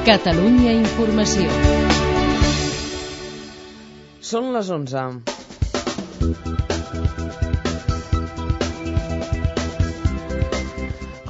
Catalunya 0.00 0.70
Informació. 0.72 1.44
Són 4.24 4.46
les 4.54 4.70
11. 4.72 5.02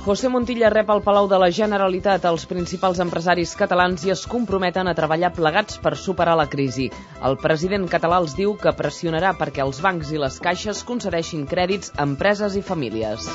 José 0.05 0.31
Montilla 0.31 0.71
rep 0.71 0.89
al 0.95 1.03
Palau 1.03 1.27
de 1.27 1.43
la 1.43 1.51
Generalitat 1.51 2.31
els 2.31 2.47
principals 2.47 3.03
empresaris 3.03 3.57
catalans 3.59 4.07
i 4.07 4.15
es 4.15 4.23
comprometen 4.31 4.87
a 4.87 4.95
treballar 4.95 5.35
plegats 5.35 5.83
per 5.83 5.97
superar 5.99 6.39
la 6.39 6.47
crisi. 6.55 6.93
El 7.27 7.41
president 7.43 7.91
català 7.91 8.23
els 8.23 8.39
diu 8.39 8.55
que 8.55 8.77
pressionarà 8.79 9.35
perquè 9.35 9.67
els 9.67 9.83
bancs 9.83 10.15
i 10.15 10.23
les 10.23 10.39
caixes 10.39 10.87
concedeixin 10.87 11.43
crèdits 11.51 11.91
a 11.97 12.07
empreses 12.07 12.55
i 12.55 12.63
famílies. 12.63 13.33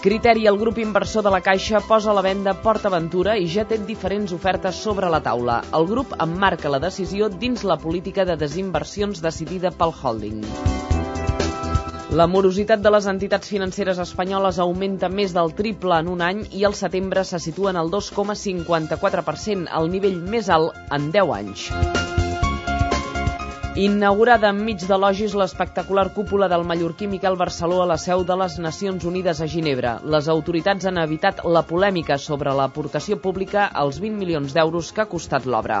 Criteri, 0.00 0.46
el 0.46 0.56
grup 0.58 0.78
inversor 0.78 1.24
de 1.24 1.30
la 1.34 1.40
Caixa, 1.40 1.80
posa 1.82 2.12
a 2.12 2.14
la 2.14 2.22
venda 2.22 2.52
PortAventura 2.62 3.32
i 3.34 3.48
ja 3.50 3.64
té 3.66 3.80
diferents 3.82 4.30
ofertes 4.36 4.78
sobre 4.78 5.08
la 5.10 5.18
taula. 5.24 5.56
El 5.74 5.88
grup 5.90 6.12
emmarca 6.22 6.70
la 6.70 6.78
decisió 6.78 7.26
dins 7.32 7.64
la 7.66 7.76
política 7.82 8.24
de 8.28 8.36
desinversions 8.38 9.18
decidida 9.24 9.72
pel 9.74 9.90
holding. 9.90 10.44
La 12.14 12.28
morositat 12.30 12.80
de 12.80 12.94
les 12.94 13.10
entitats 13.10 13.50
financeres 13.50 13.98
espanyoles 14.06 14.62
augmenta 14.62 15.10
més 15.10 15.34
del 15.34 15.50
triple 15.58 15.98
en 15.98 16.14
un 16.14 16.22
any 16.22 16.46
i 16.60 16.62
al 16.64 16.78
setembre 16.78 17.26
se 17.26 17.42
situa 17.42 17.74
en 17.74 17.82
el 17.82 17.90
2,54%, 17.90 19.68
el 19.82 19.92
nivell 19.98 20.22
més 20.22 20.48
alt 20.48 20.78
en 20.94 21.10
10 21.18 21.36
anys. 21.42 21.68
Inaugurada 23.78 24.48
enmig 24.50 24.80
de 24.90 24.96
logis 24.98 25.34
l'espectacular 25.38 26.08
cúpula 26.14 26.48
del 26.50 26.64
mallorquí 26.66 27.06
Miquel 27.06 27.36
Barceló 27.38 27.76
a 27.84 27.84
la 27.86 27.96
seu 28.04 28.24
de 28.26 28.34
les 28.40 28.56
Nacions 28.58 29.04
Unides 29.06 29.38
a 29.38 29.46
Ginebra. 29.52 29.92
Les 30.14 30.26
autoritats 30.32 30.88
han 30.90 30.98
evitat 30.98 31.44
la 31.46 31.62
polèmica 31.68 32.16
sobre 32.18 32.56
l'aportació 32.58 33.20
pública 33.22 33.68
als 33.82 34.00
20 34.02 34.18
milions 34.18 34.56
d'euros 34.56 34.90
que 34.90 35.04
ha 35.04 35.06
costat 35.12 35.46
l'obra. 35.46 35.78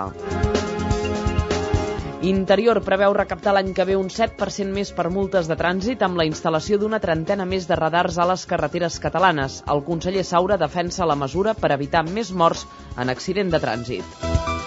Interior 2.30 2.82
preveu 2.86 3.18
recaptar 3.18 3.56
l'any 3.56 3.74
que 3.74 3.88
ve 3.90 3.98
un 3.98 4.14
7% 4.14 4.70
més 4.78 4.94
per 4.94 5.10
multes 5.10 5.50
de 5.50 5.58
trànsit 5.58 6.06
amb 6.06 6.22
la 6.22 6.28
instal·lació 6.30 6.78
d'una 6.78 7.02
trentena 7.02 7.50
més 7.50 7.66
de 7.66 7.82
radars 7.82 8.22
a 8.22 8.30
les 8.30 8.46
carreteres 8.46 9.02
catalanes. 9.02 9.64
El 9.66 9.82
conseller 9.90 10.22
Saura 10.22 10.62
defensa 10.62 11.06
la 11.06 11.18
mesura 11.18 11.58
per 11.58 11.74
evitar 11.74 12.06
més 12.06 12.30
morts 12.30 12.68
en 12.94 13.10
accident 13.10 13.50
de 13.50 13.66
trànsit. 13.66 14.57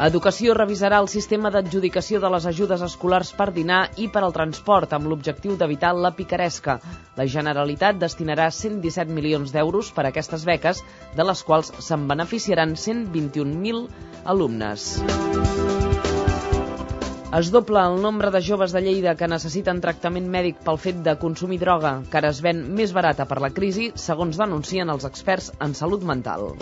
Educació 0.00 0.54
revisarà 0.56 0.96
el 1.02 1.10
sistema 1.12 1.50
d'adjudicació 1.52 2.22
de 2.22 2.28
les 2.32 2.46
ajudes 2.48 2.80
escolars 2.86 3.34
per 3.36 3.50
dinar 3.52 3.80
i 4.00 4.06
per 4.08 4.22
al 4.24 4.32
transport 4.32 4.94
amb 4.96 5.10
l'objectiu 5.10 5.58
d'evitar 5.60 5.90
la 5.92 6.10
picaresca. 6.16 6.78
La 7.18 7.26
Generalitat 7.34 7.98
destinarà 8.00 8.46
117 8.48 9.12
milions 9.12 9.52
d'euros 9.52 9.90
per 9.92 10.06
a 10.06 10.08
aquestes 10.08 10.46
beques, 10.48 10.80
de 11.18 11.26
les 11.28 11.42
quals 11.44 11.68
se'n 11.84 12.08
beneficiaran 12.08 12.72
121.000 12.80 13.84
alumnes. 14.24 14.88
Es 17.36 17.52
dobla 17.52 17.84
el 17.92 18.00
nombre 18.00 18.32
de 18.32 18.40
joves 18.40 18.72
de 18.72 18.80
Lleida 18.86 19.14
que 19.20 19.28
necessiten 19.28 19.84
tractament 19.84 20.32
mèdic 20.32 20.64
pel 20.64 20.80
fet 20.80 21.04
de 21.04 21.18
consumir 21.20 21.60
droga, 21.60 21.98
que 22.08 22.22
ara 22.24 22.32
es 22.32 22.40
ven 22.40 22.64
més 22.80 22.96
barata 22.96 23.28
per 23.28 23.42
la 23.44 23.52
crisi, 23.52 23.92
segons 24.08 24.40
denuncien 24.40 24.96
els 24.96 25.04
experts 25.12 25.52
en 25.60 25.76
salut 25.84 26.08
mental. 26.14 26.54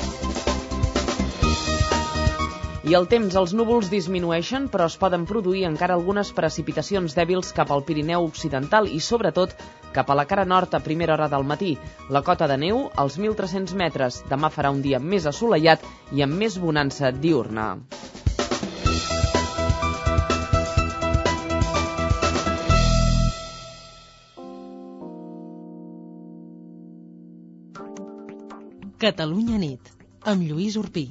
I 2.86 2.94
el 2.94 3.08
temps, 3.10 3.34
els 3.34 3.52
núvols 3.58 3.88
disminueixen, 3.90 4.68
però 4.70 4.86
es 4.86 4.96
poden 5.02 5.24
produir 5.26 5.64
encara 5.66 5.96
algunes 5.98 6.30
precipitacions 6.30 7.16
dèbils 7.16 7.50
cap 7.56 7.72
al 7.74 7.82
Pirineu 7.82 8.22
Occidental 8.28 8.86
i, 8.86 9.00
sobretot, 9.02 9.56
cap 9.92 10.10
a 10.10 10.14
la 10.14 10.26
cara 10.30 10.44
nord 10.46 10.76
a 10.78 10.80
primera 10.84 11.16
hora 11.16 11.26
del 11.32 11.42
matí. 11.42 11.72
La 12.08 12.22
cota 12.22 12.46
de 12.46 12.56
neu, 12.56 12.84
als 12.94 13.18
1.300 13.18 13.74
metres. 13.74 14.22
Demà 14.30 14.52
farà 14.54 14.70
un 14.70 14.82
dia 14.82 15.02
més 15.02 15.26
assolellat 15.26 15.82
i 16.14 16.22
amb 16.22 16.38
més 16.38 16.58
bonança 16.62 17.10
diurna. 17.10 17.74
Catalunya 28.98 29.58
nit, 29.58 29.90
amb 30.26 30.46
Lluís 30.46 30.78
Urpí. 30.78 31.08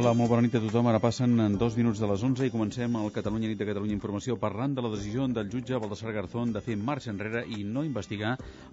Hola, 0.00 0.14
molt 0.16 0.30
bona 0.32 0.40
nit 0.40 0.54
a 0.56 0.60
tothom. 0.64 0.86
Ara 0.88 0.98
passen 1.04 1.34
en 1.44 1.58
dos 1.60 1.74
minuts 1.76 1.98
de 2.00 2.08
les 2.08 2.22
11 2.24 2.46
i 2.48 2.52
comencem 2.52 2.94
el 2.96 3.10
Catalunya 3.12 3.50
Nit 3.50 3.58
de 3.60 3.66
Catalunya 3.68 3.92
Informació 3.92 4.38
parlant 4.40 4.72
de 4.72 4.80
la 4.80 4.88
decisió 4.94 5.26
del 5.28 5.50
jutge 5.52 5.76
Baldassar 5.76 6.14
Garzón 6.16 6.54
de 6.54 6.62
fer 6.64 6.76
marxa 6.80 7.10
enrere 7.12 7.42
i 7.52 7.66
no 7.74 7.82
investigar 7.84 8.30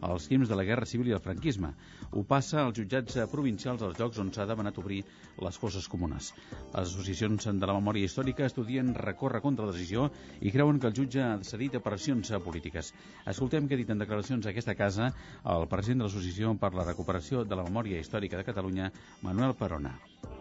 els 0.08 0.30
crims 0.32 0.48
de 0.48 0.56
la 0.56 0.64
Guerra 0.64 0.88
Civil 0.88 1.10
i 1.12 1.16
el 1.18 1.20
franquisme. 1.26 1.74
Ho 2.14 2.24
passa 2.24 2.62
als 2.62 2.80
jutjats 2.80 3.20
provincials 3.34 3.84
als 3.84 4.00
llocs 4.00 4.24
on 4.24 4.32
s'ha 4.32 4.48
demanat 4.48 4.80
obrir 4.80 5.02
les 5.44 5.60
fosses 5.60 5.92
comunes. 5.92 6.32
Les 6.72 6.88
associacions 6.96 7.50
de 7.52 7.68
la 7.68 7.76
memòria 7.76 8.08
històrica 8.08 8.48
estudien 8.48 8.96
recórrer 8.96 9.44
contra 9.44 9.68
la 9.68 9.76
decisió 9.76 10.08
i 10.40 10.54
creuen 10.56 10.80
que 10.80 10.88
el 10.88 10.96
jutge 10.96 11.26
ha 11.26 11.34
cedit 11.44 11.76
a 11.76 11.84
pressions 11.84 12.32
polítiques. 12.46 12.94
Escoltem 13.26 13.68
què 13.68 13.76
ha 13.76 13.84
dit 13.84 13.92
en 13.92 14.00
declaracions 14.06 14.48
a 14.48 14.56
aquesta 14.56 14.80
casa 14.80 15.12
el 15.44 15.68
president 15.68 16.06
de 16.06 16.08
l'Associació 16.08 16.56
per 16.56 16.72
la 16.72 16.88
Recuperació 16.88 17.44
de 17.44 17.60
la 17.60 17.68
Memòria 17.68 18.00
Històrica 18.00 18.40
de 18.40 18.48
Catalunya, 18.48 18.94
Manuel 19.28 19.60
Perona. 19.60 19.98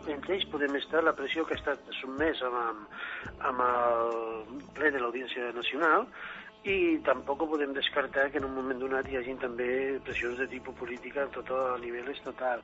Entre 0.06 0.36
ells 0.36 0.46
podem 0.52 0.76
estar 0.78 1.02
la 1.02 1.14
pressió 1.18 1.44
que 1.46 1.56
ha 1.56 1.60
estat 1.60 1.88
sotmès 1.98 2.42
amb, 2.46 2.98
amb 3.50 3.62
el 3.66 4.60
ple 4.76 4.92
de 4.94 5.02
l'Audiència 5.02 5.50
Nacional 5.56 6.06
i 6.66 6.98
tampoc 7.06 7.44
podem 7.50 7.74
descartar 7.74 8.28
que 8.30 8.38
en 8.42 8.46
un 8.48 8.54
moment 8.54 8.80
donat 8.82 9.08
hi 9.10 9.18
hagin 9.18 9.38
també 9.42 9.68
pressions 10.06 10.38
de 10.42 10.48
tipus 10.50 10.78
política 10.78 11.26
a 11.26 11.32
tot 11.34 11.50
el 11.58 11.82
nivell 11.86 12.10
estatal. 12.14 12.62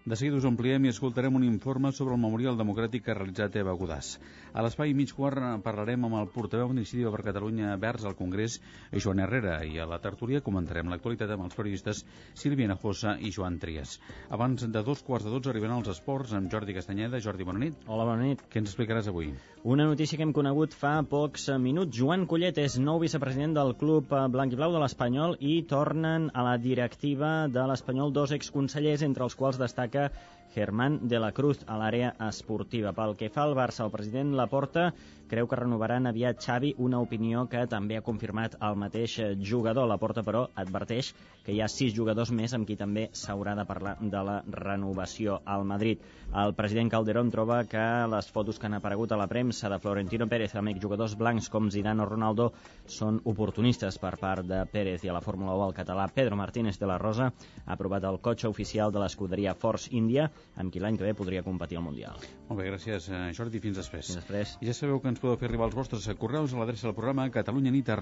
De 0.00 0.16
seguida 0.16 0.38
us 0.38 0.46
ampliem 0.48 0.86
i 0.86 0.88
escoltarem 0.88 1.34
un 1.36 1.42
informe 1.44 1.90
sobre 1.92 2.14
el 2.16 2.20
Memorial 2.22 2.56
Democràtic 2.56 3.02
que 3.04 3.10
ha 3.12 3.16
realitzat 3.18 3.58
Eva 3.60 3.74
Godàs. 3.76 4.14
A 4.56 4.62
l'espai 4.64 4.94
mig 4.96 5.10
quart 5.12 5.60
parlarem 5.60 6.06
amb 6.08 6.16
el 6.16 6.30
portaveu 6.32 6.70
d'Iniciativa 6.70 7.12
per 7.12 7.20
Catalunya 7.26 7.74
Verds 7.82 8.06
al 8.08 8.16
Congrés, 8.16 8.56
Joan 8.96 9.20
Herrera, 9.20 9.58
i 9.68 9.76
a 9.76 9.84
la 9.86 10.00
tertúlia 10.00 10.40
comentarem 10.40 10.88
l'actualitat 10.88 11.34
amb 11.34 11.44
els 11.44 11.58
periodistes 11.58 12.00
Sílvia 12.32 12.70
Najosa 12.72 13.18
i 13.20 13.28
Joan 13.36 13.58
Trias. 13.60 13.98
Abans 14.30 14.64
de 14.64 14.82
dos 14.86 15.04
quarts 15.04 15.28
de 15.28 15.34
dotze 15.34 15.52
arribaran 15.52 15.82
els 15.82 15.92
esports 15.92 16.32
amb 16.32 16.48
Jordi 16.48 16.78
Castanyeda. 16.78 17.20
Jordi, 17.20 17.44
bona 17.44 17.60
nit. 17.66 17.76
Hola, 17.86 18.08
bona 18.08 18.24
nit. 18.24 18.40
Què 18.48 18.64
ens 18.64 18.72
explicaràs 18.72 19.12
avui? 19.12 19.34
Una 19.68 19.84
notícia 19.84 20.16
que 20.16 20.24
hem 20.24 20.32
conegut 20.32 20.72
fa 20.72 20.94
pocs 21.04 21.50
minuts. 21.60 21.92
Joan 21.92 22.24
Collet 22.24 22.56
és 22.64 22.78
nou 22.80 23.04
vicepresident 23.04 23.52
del 23.52 23.76
club 23.76 24.08
blanc 24.32 24.56
i 24.56 24.56
blau 24.56 24.72
de 24.72 24.80
l'Espanyol 24.80 25.36
i 25.44 25.60
tornen 25.68 26.30
a 26.32 26.48
la 26.48 26.56
directiva 26.56 27.44
de 27.52 27.68
l'Espanyol 27.68 28.16
dos 28.16 28.32
exconsellers, 28.32 29.04
entre 29.04 29.28
els 29.28 29.36
quals 29.36 29.60
destaca 29.60 29.89
Germán 30.54 30.98
de 31.08 31.20
la 31.22 31.30
Cruz 31.32 31.60
a 31.66 31.76
l'àrea 31.78 32.14
esportiva. 32.26 32.92
Pel 32.96 33.14
que 33.18 33.30
fa 33.30 33.44
al 33.46 33.54
Barça, 33.58 33.84
el 33.86 33.92
president 33.94 34.34
Laporta 34.38 34.90
creu 35.30 35.46
que 35.48 35.58
renovaran 35.60 36.10
aviat 36.10 36.42
Xavi, 36.42 36.74
una 36.78 37.00
opinió 37.00 37.46
que 37.50 37.66
també 37.70 37.96
ha 37.98 38.06
confirmat 38.06 38.56
el 38.60 38.78
mateix 38.82 39.18
jugador. 39.50 39.88
Laporta, 39.90 40.24
però, 40.26 40.48
adverteix 40.58 41.14
que 41.44 41.54
hi 41.54 41.60
ha 41.62 41.68
sis 41.72 41.94
jugadors 41.96 42.30
més 42.36 42.52
amb 42.56 42.66
qui 42.68 42.76
també 42.76 43.06
s'haurà 43.16 43.54
de 43.58 43.64
parlar 43.68 43.96
de 44.00 44.22
la 44.26 44.40
renovació 44.54 45.40
al 45.44 45.64
Madrid. 45.64 46.02
El 46.42 46.54
president 46.54 46.90
Calderón 46.92 47.30
troba 47.34 47.62
que 47.66 47.84
les 48.12 48.28
fotos 48.30 48.58
que 48.58 48.68
han 48.68 48.76
aparegut 48.78 49.12
a 49.12 49.18
la 49.18 49.26
premsa 49.30 49.70
de 49.72 49.78
Florentino 49.82 50.28
Pérez 50.30 50.54
amb 50.54 50.70
jugadors 50.82 51.16
blancs 51.18 51.48
com 51.50 51.70
Zidane 51.70 52.04
o 52.04 52.08
Ronaldo 52.10 52.50
són 52.86 53.20
oportunistes 53.24 53.98
per 53.98 54.16
part 54.20 54.46
de 54.46 54.60
Pérez 54.70 55.04
i 55.04 55.10
a 55.10 55.16
la 55.16 55.24
Fórmula 55.24 55.56
1 55.56 55.70
el 55.70 55.76
català 55.78 56.06
Pedro 56.14 56.38
Martínez 56.38 56.78
de 56.78 56.86
la 56.90 56.98
Rosa 56.98 57.30
ha 57.30 57.72
aprovat 57.74 58.04
el 58.04 58.20
cotxe 58.20 58.48
oficial 58.48 58.92
de 58.92 59.02
l'escuderia 59.02 59.54
Force 59.54 59.90
India 59.96 60.28
amb 60.56 60.72
qui 60.72 60.82
l'any 60.82 60.98
que 60.98 61.08
ve 61.08 61.16
podria 61.18 61.42
competir 61.42 61.80
al 61.80 61.86
Mundial. 61.86 62.20
Molt 62.48 62.60
bé, 62.60 62.68
gràcies 62.70 63.10
Jordi, 63.36 63.60
fins 63.62 63.78
després. 63.78 64.06
Fins 64.12 64.20
després. 64.20 64.54
I 64.60 64.70
ja 64.70 64.76
sabeu 64.76 65.00
que 65.00 65.10
ens 65.10 65.19
podeu 65.20 65.36
fer 65.40 65.48
arribar 65.48 65.68
els 65.68 65.76
vostres 65.76 66.08
correus 66.18 66.54
a 66.54 66.58
l'adreça 66.60 66.88
del 66.88 66.96
programa 66.96 67.28
catalunyanit. 67.30 67.92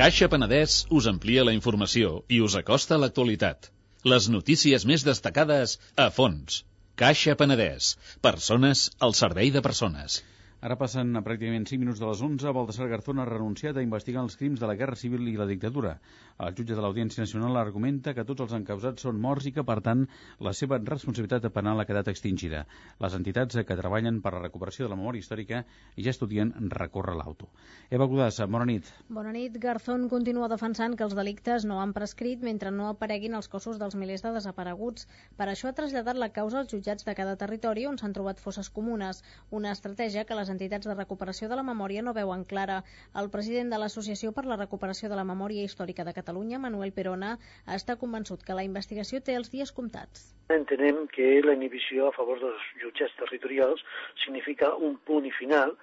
Caixa 0.00 0.28
Penedès 0.32 0.86
us 0.98 1.06
amplia 1.10 1.44
la 1.44 1.52
informació 1.56 2.22
i 2.30 2.40
us 2.40 2.56
acosta 2.60 2.96
a 2.96 3.00
l'actualitat. 3.02 3.70
Les 4.08 4.28
notícies 4.32 4.86
més 4.88 5.04
destacades 5.04 5.78
a 5.96 6.08
fons. 6.14 6.62
Caixa 6.96 7.34
Penedès. 7.36 7.96
Persones 8.24 8.90
al 9.06 9.12
servei 9.18 9.50
de 9.50 9.60
persones. 9.66 10.22
Ara 10.60 10.74
passen 10.76 11.16
a 11.16 11.22
pràcticament 11.24 11.64
5 11.64 11.80
minuts 11.80 12.00
de 12.02 12.04
les 12.04 12.20
11. 12.20 12.50
Baltasar 12.52 12.86
Garzón 12.90 13.20
ha 13.22 13.24
renunciat 13.24 13.78
a 13.80 13.82
investigar 13.84 14.20
els 14.20 14.34
crims 14.36 14.60
de 14.60 14.68
la 14.68 14.74
Guerra 14.76 14.96
Civil 15.02 15.22
i 15.30 15.38
la 15.38 15.46
dictadura. 15.48 15.94
El 16.36 16.52
jutge 16.58 16.74
de 16.76 16.82
l'Audiència 16.84 17.24
Nacional 17.24 17.56
argumenta 17.56 18.12
que 18.12 18.26
tots 18.28 18.44
els 18.44 18.52
encausats 18.58 19.06
són 19.06 19.16
morts 19.24 19.46
i 19.48 19.52
que, 19.56 19.64
per 19.64 19.78
tant, 19.86 20.02
la 20.44 20.52
seva 20.52 20.76
responsabilitat 20.82 21.46
penal 21.54 21.80
ha 21.80 21.86
quedat 21.88 22.10
extingida. 22.12 22.66
Les 23.00 23.16
entitats 23.16 23.56
que 23.56 23.76
treballen 23.78 24.18
per 24.20 24.34
la 24.34 24.42
recuperació 24.42 24.84
de 24.84 24.90
la 24.92 24.98
memòria 25.00 25.24
històrica 25.24 25.62
ja 25.96 26.12
estudien 26.12 26.52
recórrer 26.74 27.16
l'auto. 27.16 27.48
Eva 27.88 28.04
Godàs, 28.12 28.42
bona 28.44 28.68
nit. 28.68 28.92
Bona 29.08 29.32
nit. 29.32 29.56
Garzón 29.64 30.10
continua 30.12 30.52
defensant 30.52 30.92
que 30.92 31.08
els 31.08 31.16
delictes 31.16 31.64
no 31.64 31.80
han 31.80 31.96
prescrit 31.96 32.44
mentre 32.44 32.68
no 32.68 32.90
apareguin 32.90 33.38
els 33.40 33.48
cossos 33.48 33.80
dels 33.80 33.96
milers 33.96 34.28
de 34.28 34.34
desapareguts. 34.36 35.08
Per 35.40 35.48
això 35.48 35.72
ha 35.72 35.78
traslladat 35.80 36.20
la 36.20 36.32
causa 36.36 36.60
als 36.60 36.76
jutjats 36.76 37.08
de 37.08 37.16
cada 37.16 37.40
territori 37.40 37.88
on 37.88 37.96
s'han 37.96 38.12
trobat 38.12 38.44
fosses 38.44 38.68
comunes, 38.68 39.24
una 39.48 39.72
estratègia 39.72 40.28
que 40.28 40.36
les 40.36 40.49
entitats 40.52 40.88
de 40.90 40.96
recuperació 40.96 41.48
de 41.48 41.58
la 41.58 41.64
memòria 41.66 42.02
no 42.02 42.16
veuen 42.16 42.44
clara. 42.44 42.80
El 43.22 43.30
president 43.30 43.72
de 43.72 43.78
l'Associació 43.80 44.34
per 44.36 44.44
la 44.50 44.58
Recuperació 44.60 45.08
de 45.12 45.18
la 45.20 45.26
Memòria 45.28 45.64
Històrica 45.64 46.04
de 46.04 46.16
Catalunya, 46.16 46.58
Manuel 46.58 46.92
Perona, 46.92 47.36
està 47.78 47.96
convençut 48.02 48.44
que 48.44 48.58
la 48.58 48.66
investigació 48.66 49.22
té 49.24 49.38
els 49.38 49.50
dies 49.54 49.72
comptats. 49.72 50.28
Entenem 50.50 51.06
que 51.14 51.32
la 51.46 51.56
inhibició 51.56 52.10
a 52.10 52.14
favor 52.18 52.40
dels 52.42 52.68
jutjats 52.82 53.16
territorials 53.22 53.82
significa 54.24 54.74
un 54.74 54.98
punt 55.06 55.26
i 55.26 55.34
final 55.38 55.76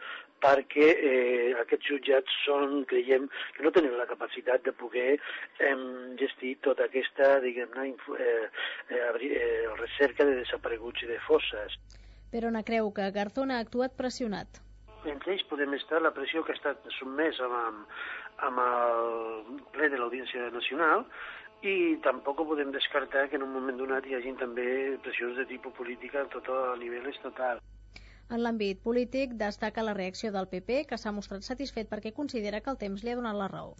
perquè 0.43 0.87
eh, 1.11 1.53
aquests 1.61 1.89
jutjats 1.91 2.33
són, 2.45 2.83
creiem, 2.89 3.27
que 3.55 3.65
no 3.65 3.71
tenen 3.73 3.97
la 3.97 4.07
capacitat 4.09 4.65
de 4.65 4.73
poder 4.81 5.15
eh, 5.17 5.75
gestir 6.21 6.57
tota 6.67 6.85
aquesta, 6.87 7.37
diguem-ne, 7.45 7.87
eh, 7.93 8.49
eh, 8.93 9.07
eh, 9.29 9.63
recerca 9.79 10.27
de 10.29 10.37
desapareguts 10.43 11.05
i 11.05 11.11
de 11.13 11.21
fosses. 11.27 11.79
Però 12.31 12.51
no 12.51 12.63
creu 12.67 12.91
que 12.93 13.11
Garzón 13.15 13.51
ha 13.51 13.59
actuat 13.63 13.95
pressionat. 13.99 14.61
Entre 15.07 15.33
ells 15.33 15.45
podem 15.49 15.73
estar 15.77 16.01
la 16.01 16.11
pressió 16.15 16.43
que 16.43 16.51
ha 16.53 16.59
estat 16.59 16.87
sotmès 16.97 17.39
amb, 17.45 17.85
amb 18.49 18.63
el 18.63 19.61
ple 19.75 19.89
de 19.93 19.99
l'Audiència 20.01 20.49
Nacional 20.55 21.05
i 21.65 21.97
tampoc 22.05 22.43
podem 22.49 22.73
descartar 22.75 23.27
que 23.29 23.39
en 23.39 23.45
un 23.47 23.53
moment 23.53 23.79
donat 23.79 24.05
hi 24.05 24.17
hagin 24.17 24.37
també 24.37 24.67
pressions 25.05 25.39
de 25.39 25.47
tipus 25.49 25.73
política 25.79 26.27
tot 26.33 26.49
a 26.53 26.75
nivell 26.81 27.07
estatal. 27.13 27.63
En 28.29 28.43
l'àmbit 28.43 28.81
polític, 28.83 29.37
destaca 29.39 29.85
la 29.87 29.95
reacció 29.95 30.33
del 30.35 30.49
PP, 30.51 30.83
que 30.89 30.97
s'ha 30.99 31.15
mostrat 31.15 31.47
satisfet 31.47 31.87
perquè 31.89 32.11
considera 32.13 32.59
que 32.61 32.69
el 32.73 32.79
temps 32.81 33.03
li 33.03 33.13
ha 33.13 33.19
donat 33.19 33.39
la 33.39 33.47
raó. 33.53 33.71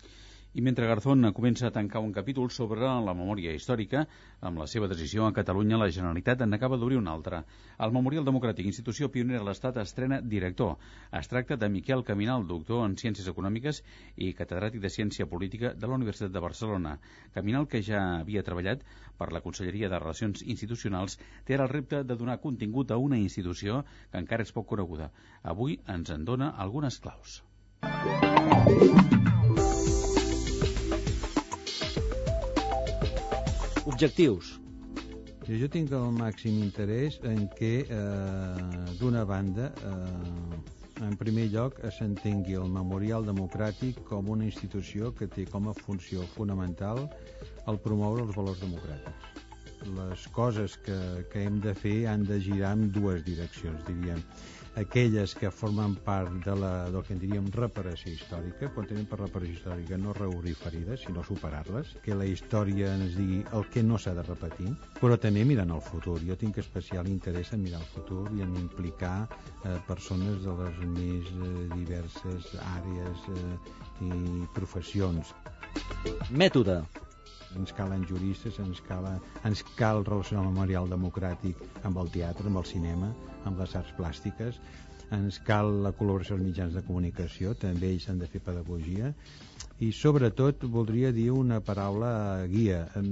I 0.53 0.61
mentre 0.61 0.87
Garzón 0.87 1.27
comença 1.33 1.67
a 1.67 1.71
tancar 1.71 1.99
un 1.99 2.13
capítol 2.13 2.49
sobre 2.49 2.79
la 2.81 3.13
memòria 3.13 3.51
històrica, 3.53 4.07
amb 4.41 4.57
la 4.57 4.67
seva 4.67 4.87
decisió 4.87 5.25
a 5.27 5.33
Catalunya, 5.33 5.77
la 5.77 5.89
Generalitat 5.91 6.41
en 6.41 6.53
acaba 6.53 6.77
d'obrir 6.77 6.97
un 6.97 7.07
altre. 7.07 7.43
El 7.77 7.91
Memorial 7.91 8.25
Democràtic, 8.25 8.65
institució 8.65 9.11
pionera 9.11 9.41
a 9.43 9.45
l'Estat, 9.45 9.77
estrena 9.77 10.21
director. 10.21 10.77
Es 11.11 11.27
tracta 11.27 11.57
de 11.57 11.69
Miquel 11.69 12.03
Caminal, 12.03 12.47
doctor 12.47 12.85
en 12.87 12.95
Ciències 12.95 13.27
Econòmiques 13.27 13.83
i 14.15 14.33
catedràtic 14.33 14.81
de 14.81 14.89
Ciència 14.89 15.27
Política 15.27 15.73
de 15.75 15.87
la 15.87 15.99
Universitat 15.99 16.31
de 16.31 16.39
Barcelona. 16.39 16.97
Caminal, 17.35 17.67
que 17.67 17.83
ja 17.83 18.01
havia 18.21 18.43
treballat 18.43 18.81
per 19.17 19.31
la 19.33 19.41
Conselleria 19.41 19.89
de 19.89 19.99
Relacions 19.99 20.41
Institucionals, 20.41 21.19
té 21.45 21.53
ara 21.57 21.67
el 21.67 21.73
repte 21.75 22.03
de 22.03 22.15
donar 22.15 22.39
contingut 22.41 22.91
a 22.91 22.97
una 22.97 23.19
institució 23.19 23.83
que 24.11 24.17
encara 24.23 24.47
és 24.47 24.53
poc 24.55 24.69
coneguda. 24.73 25.11
Avui 25.43 25.81
ens 25.85 26.09
en 26.09 26.25
dona 26.25 26.53
algunes 26.57 27.01
claus. 27.03 27.43
Objectius. 33.97 34.49
Jo 35.49 35.67
tinc 35.73 35.89
el 35.97 36.11
màxim 36.13 36.59
interès 36.61 37.15
en 37.25 37.47
què, 37.49 37.71
eh, 37.89 38.91
d'una 38.99 39.23
banda, 39.25 39.71
eh, 39.91 41.05
en 41.07 41.15
primer 41.17 41.47
lloc, 41.49 41.79
s'entengui 41.95 42.59
el 42.59 42.69
Memorial 42.69 43.25
Democràtic 43.25 44.03
com 44.05 44.29
una 44.29 44.45
institució 44.45 45.09
que 45.15 45.25
té 45.25 45.45
com 45.45 45.69
a 45.69 45.73
funció 45.73 46.27
fonamental 46.35 47.09
el 47.65 47.79
promoure 47.87 48.21
els 48.27 48.35
valors 48.35 48.61
democràtics. 48.61 49.41
Les 49.97 50.27
coses 50.27 50.77
que, 50.85 50.99
que 51.33 51.47
hem 51.47 51.59
de 51.59 51.73
fer 51.73 52.05
han 52.05 52.23
de 52.23 52.39
girar 52.39 52.75
en 52.77 52.91
dues 52.91 53.25
direccions, 53.25 53.81
diríem 53.89 54.21
aquelles 54.77 55.33
que 55.35 55.49
formen 55.49 55.95
part 56.05 56.31
de 56.45 56.55
la, 56.55 56.71
del 56.93 57.03
que 57.03 57.15
en 57.15 57.21
diríem 57.21 57.47
reparació 57.55 58.13
històrica, 58.13 58.69
quan 58.75 58.85
tenim 58.89 59.07
per 59.09 59.19
reparació 59.23 59.55
històrica 59.55 59.97
no 59.97 60.13
reobrir 60.17 60.53
ferides, 60.59 61.03
sinó 61.07 61.23
superar-les, 61.25 61.95
que 62.05 62.15
la 62.17 62.27
història 62.29 62.93
ens 62.93 63.17
digui 63.17 63.41
el 63.57 63.65
que 63.73 63.83
no 63.83 63.97
s'ha 63.97 64.13
de 64.17 64.25
repetir, 64.27 64.69
però 65.01 65.17
també 65.17 65.45
mirant 65.49 65.73
el 65.73 65.81
futur. 65.81 66.19
Jo 66.27 66.37
tinc 66.37 66.61
especial 66.61 67.09
interès 67.09 67.51
en 67.57 67.65
mirar 67.65 67.81
el 67.81 67.89
futur 67.95 68.27
i 68.37 68.45
en 68.45 68.53
implicar 68.61 69.17
eh, 69.25 69.75
persones 69.89 70.43
de 70.45 70.55
les 70.61 70.79
més 70.93 71.33
eh, 71.33 71.51
diverses 71.73 72.53
àrees 72.77 73.27
eh, 73.33 73.57
i 74.05 74.45
professions. 74.53 75.33
Mètode 76.29 76.83
ens 77.57 77.73
calen 77.75 78.05
juristes, 78.09 78.59
ens, 78.63 78.81
cala, 78.87 79.17
ens 79.47 79.63
cal 79.77 80.03
relacionar 80.05 80.45
el 80.45 80.51
memorial 80.53 80.89
democràtic 80.89 81.61
amb 81.83 81.97
el 82.03 82.11
teatre, 82.13 82.47
amb 82.47 82.61
el 82.61 82.67
cinema, 82.69 83.13
amb 83.45 83.59
les 83.61 83.75
arts 83.79 83.93
plàstiques, 83.97 84.61
ens 85.15 85.39
cal 85.47 85.69
la 85.85 85.93
col·laboració 85.95 86.35
dels 86.35 86.49
mitjans 86.49 86.73
de 86.75 86.83
comunicació, 86.83 87.53
també 87.55 87.93
ells 87.93 88.09
han 88.11 88.19
de 88.19 88.27
fer 88.27 88.41
pedagogia, 88.43 89.13
i 89.79 89.91
sobretot 89.93 90.65
voldria 90.73 91.11
dir 91.13 91.29
una 91.31 91.59
paraula 91.61 92.45
guia. 92.49 92.87
En 92.97 93.11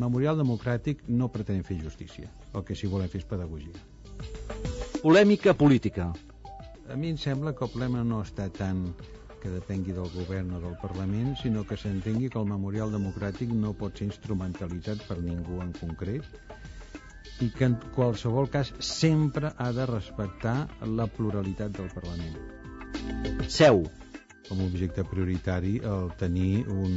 Memorial 0.00 0.40
Democràtic 0.40 1.04
no 1.08 1.28
pretén 1.32 1.62
fer 1.66 1.78
justícia, 1.82 2.30
el 2.54 2.64
que 2.64 2.74
sí 2.74 2.88
volem 2.90 3.10
fer 3.12 3.22
és 3.22 3.28
pedagogia. 3.28 3.84
Polèmica 5.02 5.54
política. 5.54 6.10
A 6.90 6.96
mi 6.96 7.10
em 7.12 7.18
sembla 7.20 7.52
que 7.52 7.66
el 7.66 7.70
problema 7.70 8.02
no 8.06 8.22
està 8.24 8.48
tant 8.48 8.86
que 9.46 9.54
depengui 9.54 9.94
del 9.94 10.10
govern 10.10 10.56
o 10.56 10.60
del 10.60 10.74
Parlament, 10.82 11.36
sinó 11.38 11.62
que 11.62 11.78
s'entengui 11.78 12.30
que 12.32 12.40
el 12.40 12.48
memorial 12.50 12.90
democràtic 12.90 13.52
no 13.54 13.76
pot 13.78 14.00
ser 14.00 14.08
instrumentalitzat 14.10 15.04
per 15.06 15.20
ningú 15.22 15.60
en 15.62 15.70
concret 15.76 16.26
i 17.44 17.50
que 17.54 17.68
en 17.68 17.76
qualsevol 17.94 18.50
cas 18.50 18.72
sempre 18.82 19.52
ha 19.56 19.68
de 19.76 19.86
respectar 19.86 20.56
la 20.98 21.06
pluralitat 21.06 21.78
del 21.78 21.92
Parlament. 21.94 23.46
Seu. 23.46 23.84
Com 24.48 24.60
a 24.62 24.66
objecte 24.66 25.02
prioritari 25.06 25.76
el 25.92 26.10
tenir 26.18 26.66
un, 26.70 26.92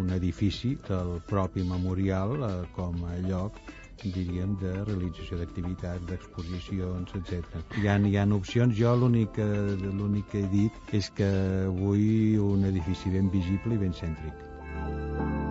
un 0.00 0.12
edifici 0.16 0.74
del 0.88 1.18
propi 1.28 1.64
memorial 1.64 2.36
eh, 2.40 2.52
com 2.76 3.04
a 3.08 3.16
lloc 3.24 3.60
diríem, 4.04 4.56
de 4.62 4.72
realització 4.84 5.38
d'activitats, 5.40 6.06
d'exposicions, 6.08 7.14
etc. 7.20 7.60
Hi 7.80 7.88
ha, 7.88 7.98
hi 7.98 8.16
ha 8.16 8.26
opcions, 8.40 8.76
jo 8.78 8.96
l'únic 8.96 9.34
que 9.36 10.44
he 10.44 10.48
dit 10.54 10.94
és 11.00 11.10
que 11.10 11.30
vull 11.82 12.40
un 12.50 12.68
edifici 12.72 13.12
ben 13.16 13.30
visible 13.30 13.76
i 13.76 13.82
ben 13.86 13.96
cèntric. 14.02 15.49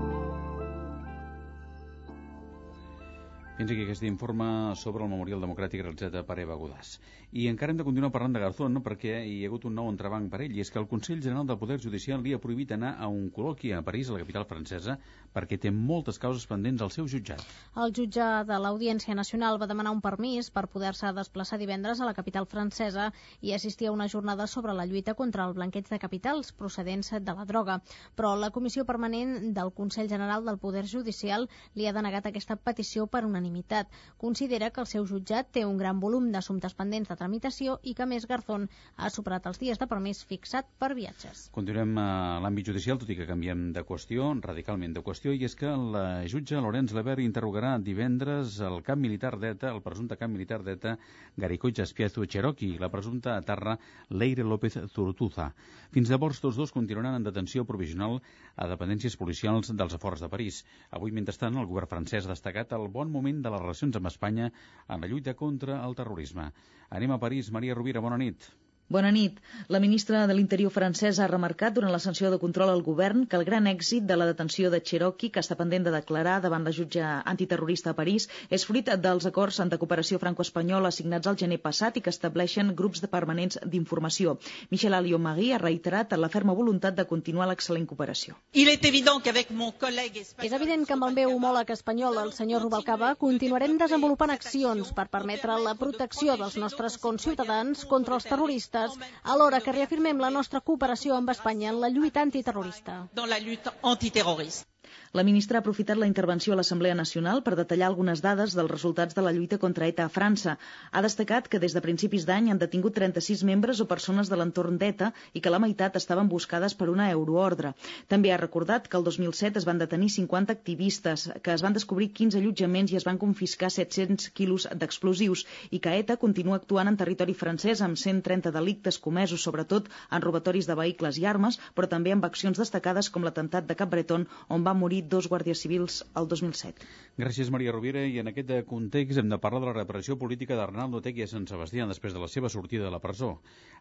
Fins 3.60 3.74
aquí 3.74 3.84
aquest 3.84 4.06
informe 4.08 4.46
sobre 4.80 5.04
el 5.04 5.10
Memorial 5.12 5.42
Democràtic 5.44 5.82
realitzat 5.84 6.14
per 6.24 6.38
Eva 6.40 6.56
Godàs. 6.56 6.94
I 7.36 7.50
encara 7.50 7.74
hem 7.74 7.80
de 7.82 7.84
continuar 7.84 8.10
parlant 8.14 8.32
de 8.32 8.40
Garzón, 8.40 8.72
no? 8.72 8.80
perquè 8.82 9.18
hi 9.28 9.34
ha 9.44 9.50
hagut 9.50 9.66
un 9.68 9.74
nou 9.76 9.90
entrebanc 9.92 10.30
per 10.32 10.40
ell, 10.46 10.54
i 10.56 10.62
és 10.64 10.72
que 10.72 10.80
el 10.80 10.88
Consell 10.88 11.20
General 11.20 11.44
del 11.46 11.58
Poder 11.60 11.76
Judicial 11.84 12.24
li 12.24 12.32
ha 12.34 12.40
prohibit 12.40 12.72
anar 12.72 12.94
a 12.98 13.10
un 13.12 13.26
col·loqui 13.36 13.74
a 13.76 13.82
París, 13.84 14.08
a 14.08 14.16
la 14.16 14.22
capital 14.22 14.46
francesa, 14.48 14.96
perquè 15.36 15.60
té 15.60 15.74
moltes 15.76 16.18
causes 16.24 16.46
pendents 16.48 16.82
al 16.82 16.94
seu 16.96 17.10
jutjat. 17.12 17.44
El 17.76 17.92
jutge 17.98 18.30
de 18.48 18.62
l'Audiència 18.64 19.18
Nacional 19.20 19.60
va 19.60 19.68
demanar 19.68 19.92
un 19.92 20.00
permís 20.08 20.50
per 20.56 20.70
poder-se 20.72 21.12
desplaçar 21.20 21.60
divendres 21.60 22.00
a 22.00 22.08
la 22.08 22.16
capital 22.16 22.48
francesa 22.48 23.10
i 23.42 23.52
assistir 23.54 23.92
a 23.92 23.94
una 23.98 24.08
jornada 24.08 24.48
sobre 24.48 24.74
la 24.74 24.88
lluita 24.88 25.18
contra 25.20 25.44
el 25.46 25.54
blanqueig 25.60 25.92
de 25.92 26.00
capitals 26.00 26.54
procedents 26.54 27.12
de 27.12 27.36
la 27.36 27.44
droga. 27.44 27.82
Però 28.16 28.38
la 28.40 28.54
Comissió 28.56 28.88
Permanent 28.88 29.52
del 29.54 29.76
Consell 29.76 30.08
General 30.08 30.48
del 30.48 30.64
Poder 30.64 30.88
Judicial 30.88 31.50
li 31.76 31.86
ha 31.86 31.94
denegat 31.94 32.32
aquesta 32.32 32.56
petició 32.56 33.06
per 33.06 33.26
unanimitat 33.28 33.49
unanimitat. 33.50 33.88
Considera 34.18 34.70
que 34.70 34.82
el 34.82 34.88
seu 34.88 35.06
jutjat 35.08 35.52
té 35.52 35.66
un 35.66 35.78
gran 35.78 36.00
volum 36.00 36.30
d'assumptes 36.32 36.76
pendents 36.78 37.10
de 37.10 37.16
tramitació 37.16 37.80
i 37.84 37.94
que, 37.96 38.06
més, 38.06 38.28
Garzón 38.28 38.68
ha 38.98 39.10
superat 39.10 39.48
els 39.48 39.60
dies 39.60 39.80
de 39.80 39.88
permís 39.88 40.24
fixat 40.24 40.68
per 40.80 40.94
viatges. 40.96 41.50
Continuem 41.56 41.98
a 41.98 42.40
l'àmbit 42.44 42.70
judicial, 42.70 43.00
tot 43.00 43.10
i 43.10 43.18
que 43.18 43.28
canviem 43.28 43.72
de 43.74 43.84
qüestió, 43.84 44.30
radicalment 44.44 44.94
de 44.94 45.04
qüestió, 45.04 45.34
i 45.34 45.44
és 45.46 45.56
que 45.56 45.70
la 45.70 46.26
jutge 46.30 46.60
Lorenz 46.60 46.94
Leber 46.94 47.20
interrogarà 47.24 47.78
divendres 47.80 48.60
el 48.62 48.82
cap 48.84 49.00
militar 49.00 49.36
d'ETA, 49.40 49.74
el 49.74 49.82
presumpte 49.82 50.20
cap 50.20 50.30
militar 50.30 50.62
d'ETA, 50.64 50.98
Garicoig 51.40 51.80
Espiezu 51.84 52.26
Cherokee, 52.26 52.76
i 52.76 52.82
la 52.82 52.92
presumpta 52.92 53.38
atarra 53.38 53.78
Leire 54.10 54.44
López 54.44 54.78
Zurtuza. 54.94 55.52
Fins 55.92 56.10
llavors, 56.12 56.42
tots 56.44 56.60
dos 56.60 56.74
continuaran 56.76 57.18
en 57.18 57.26
detenció 57.26 57.66
provisional 57.66 58.20
a 58.60 58.68
dependències 58.70 59.16
policials 59.18 59.72
dels 59.74 59.96
afores 59.96 60.22
de 60.22 60.30
París. 60.30 60.62
Avui, 60.92 61.14
mentrestant, 61.16 61.58
el 61.58 61.68
govern 61.70 61.90
francès 61.90 62.28
ha 62.28 62.34
destacat 62.36 62.76
el 62.78 62.90
bon 62.94 63.10
moment 63.10 63.39
de 63.42 63.52
les 63.54 63.62
relacions 63.62 64.00
amb 64.00 64.10
Espanya 64.12 64.50
en 64.88 65.02
la 65.02 65.10
lluita 65.12 65.36
contra 65.40 65.80
el 65.86 65.96
terrorisme. 65.96 66.50
Anem 66.90 67.14
a 67.16 67.20
París. 67.22 67.52
Maria 67.52 67.78
Rovira, 67.78 68.04
bona 68.04 68.18
nit. 68.18 68.50
Bona 68.90 69.12
nit. 69.14 69.36
La 69.68 69.80
ministra 69.80 70.26
de 70.26 70.34
l'Interior 70.34 70.72
francesa 70.74 71.22
ha 71.22 71.30
remarcat 71.30 71.76
durant 71.76 71.92
la 71.94 72.00
sanció 72.02 72.32
de 72.34 72.40
control 72.42 72.72
al 72.72 72.80
govern 72.82 73.28
que 73.30 73.38
el 73.38 73.44
gran 73.46 73.68
èxit 73.70 74.08
de 74.10 74.16
la 74.18 74.26
detenció 74.26 74.72
de 74.74 74.80
Cherokee, 74.82 75.30
que 75.30 75.44
està 75.44 75.54
pendent 75.60 75.84
de 75.86 75.92
declarar 75.94 76.40
davant 76.42 76.64
la 76.66 76.74
jutge 76.74 77.04
antiterrorista 77.06 77.92
a 77.92 77.94
París, 77.94 78.26
és 78.50 78.66
fruit 78.66 78.90
dels 78.90 79.28
acords 79.30 79.60
de 79.62 79.78
cooperació 79.78 80.18
franco-espanyola 80.18 80.90
signats 80.90 81.30
al 81.30 81.38
gener 81.38 81.60
passat 81.62 81.98
i 81.98 82.02
que 82.02 82.10
estableixen 82.10 82.72
grups 82.80 83.04
de 83.04 83.12
permanents 83.12 83.60
d'informació. 83.64 84.40
Michel 84.72 84.98
Alliot-Marie 84.98 85.54
ha 85.54 85.62
reiterat 85.62 86.18
la 86.18 86.32
ferma 86.34 86.58
voluntat 86.58 86.98
de 86.98 87.06
continuar 87.06 87.46
l'excel·lent 87.52 87.86
cooperació. 87.86 88.40
És 88.58 90.58
evident 90.58 90.88
que 90.90 90.98
amb 90.98 91.10
el 91.12 91.14
meu 91.14 91.36
homòleg 91.36 91.76
espanyol, 91.78 92.18
el 92.26 92.34
senyor 92.34 92.66
Rubalcaba, 92.66 93.14
continuarem 93.22 93.78
desenvolupant 93.78 94.34
accions 94.34 94.90
per 94.98 95.12
permetre 95.14 95.62
la 95.62 95.78
protecció 95.78 96.42
dels 96.42 96.58
nostres 96.58 96.98
conciutadans 96.98 97.86
contra 97.86 98.18
els 98.18 98.26
terroristes 98.26 98.79
terroristes, 98.80 99.22
alhora 99.36 99.62
que 99.62 99.76
reafirmem 99.76 100.20
la 100.24 100.30
nostra 100.36 100.62
cooperació 100.62 101.16
amb 101.18 101.30
Espanya 101.36 101.70
en 101.74 101.80
la 101.84 101.90
lluita 101.90 102.22
antiterrorista. 102.26 103.00
Dans 103.14 103.30
la 103.30 103.40
lutte 103.40 103.76
antiterroriste. 103.94 104.68
La 105.14 105.24
ministra 105.26 105.58
ha 105.58 105.64
aprofitat 105.64 105.98
la 105.98 106.08
intervenció 106.10 106.54
a 106.54 106.58
l'Assemblea 106.60 106.96
Nacional 106.98 107.42
per 107.46 107.56
detallar 107.58 107.88
algunes 107.90 108.22
dades 108.22 108.56
dels 108.58 108.72
resultats 108.72 109.16
de 109.18 109.24
la 109.26 109.32
lluita 109.36 109.58
contra 109.58 109.88
ETA 109.90 110.06
a 110.06 110.14
França. 110.14 110.58
Ha 110.92 111.02
destacat 111.06 111.48
que 111.48 111.60
des 111.64 111.74
de 111.74 111.82
principis 111.82 112.26
d'any 112.30 112.52
han 112.52 112.62
detingut 112.62 112.96
36 113.00 113.44
membres 113.50 113.82
o 113.82 113.88
persones 113.90 114.30
de 114.30 114.38
l'entorn 114.40 114.78
d'ETA 114.78 115.12
i 115.34 115.42
que 115.42 115.54
la 115.54 115.60
meitat 115.64 115.98
estaven 116.00 116.30
buscades 116.30 116.76
per 116.76 116.90
una 116.94 117.10
euroordre. 117.12 117.74
També 118.08 118.32
ha 118.32 118.38
recordat 118.42 118.88
que 118.88 118.98
el 118.98 119.08
2007 119.08 119.60
es 119.62 119.68
van 119.70 119.82
detenir 119.82 120.10
50 120.16 120.54
activistes, 120.54 121.28
que 121.44 121.54
es 121.54 121.66
van 121.66 121.78
descobrir 121.78 122.12
15 122.22 122.40
allotjaments 122.40 122.94
i 122.94 123.00
es 123.02 123.08
van 123.10 123.18
confiscar 123.18 123.72
700 123.74 124.30
quilos 124.40 124.68
d'explosius 124.74 125.46
i 125.72 125.80
que 125.80 125.98
ETA 126.04 126.18
continua 126.22 126.60
actuant 126.62 126.94
en 126.94 126.98
territori 127.02 127.34
francès 127.34 127.82
amb 127.86 127.98
130 127.98 128.54
delictes 128.56 129.00
comesos, 129.00 129.44
sobretot 129.44 129.90
en 130.12 130.22
robatoris 130.26 130.70
de 130.70 130.78
vehicles 130.80 131.18
i 131.20 131.26
armes, 131.34 131.60
però 131.76 131.90
també 131.90 132.14
amb 132.16 132.26
accions 132.30 132.60
destacades 132.62 133.10
com 133.10 133.26
l'atemptat 133.26 133.68
de 133.68 133.78
Cap 133.80 133.90
Breton, 133.94 134.28
on 134.50 134.66
va 134.66 134.78
morir 134.80 135.04
dos 135.12 135.28
guàrdies 135.32 135.62
civils 135.64 136.00
el 136.20 136.28
2007. 136.32 136.88
Gràcies, 137.20 137.52
Maria 137.52 137.74
Rovira. 137.76 138.06
I 138.08 138.22
en 138.22 138.32
aquest 138.32 138.54
context 138.70 139.20
hem 139.20 139.30
de 139.30 139.40
parlar 139.44 139.60
de 139.64 139.70
la 139.70 139.76
reparació 139.76 140.16
política 140.22 140.56
d'Arnaldo 140.56 141.02
Tegui 141.06 141.26
a 141.26 141.30
Sant 141.32 141.48
Sebastià 141.52 141.88
després 141.90 142.16
de 142.16 142.22
la 142.24 142.30
seva 142.32 142.50
sortida 142.50 142.86
de 142.88 142.94
la 142.94 143.02
presó. 143.04 143.34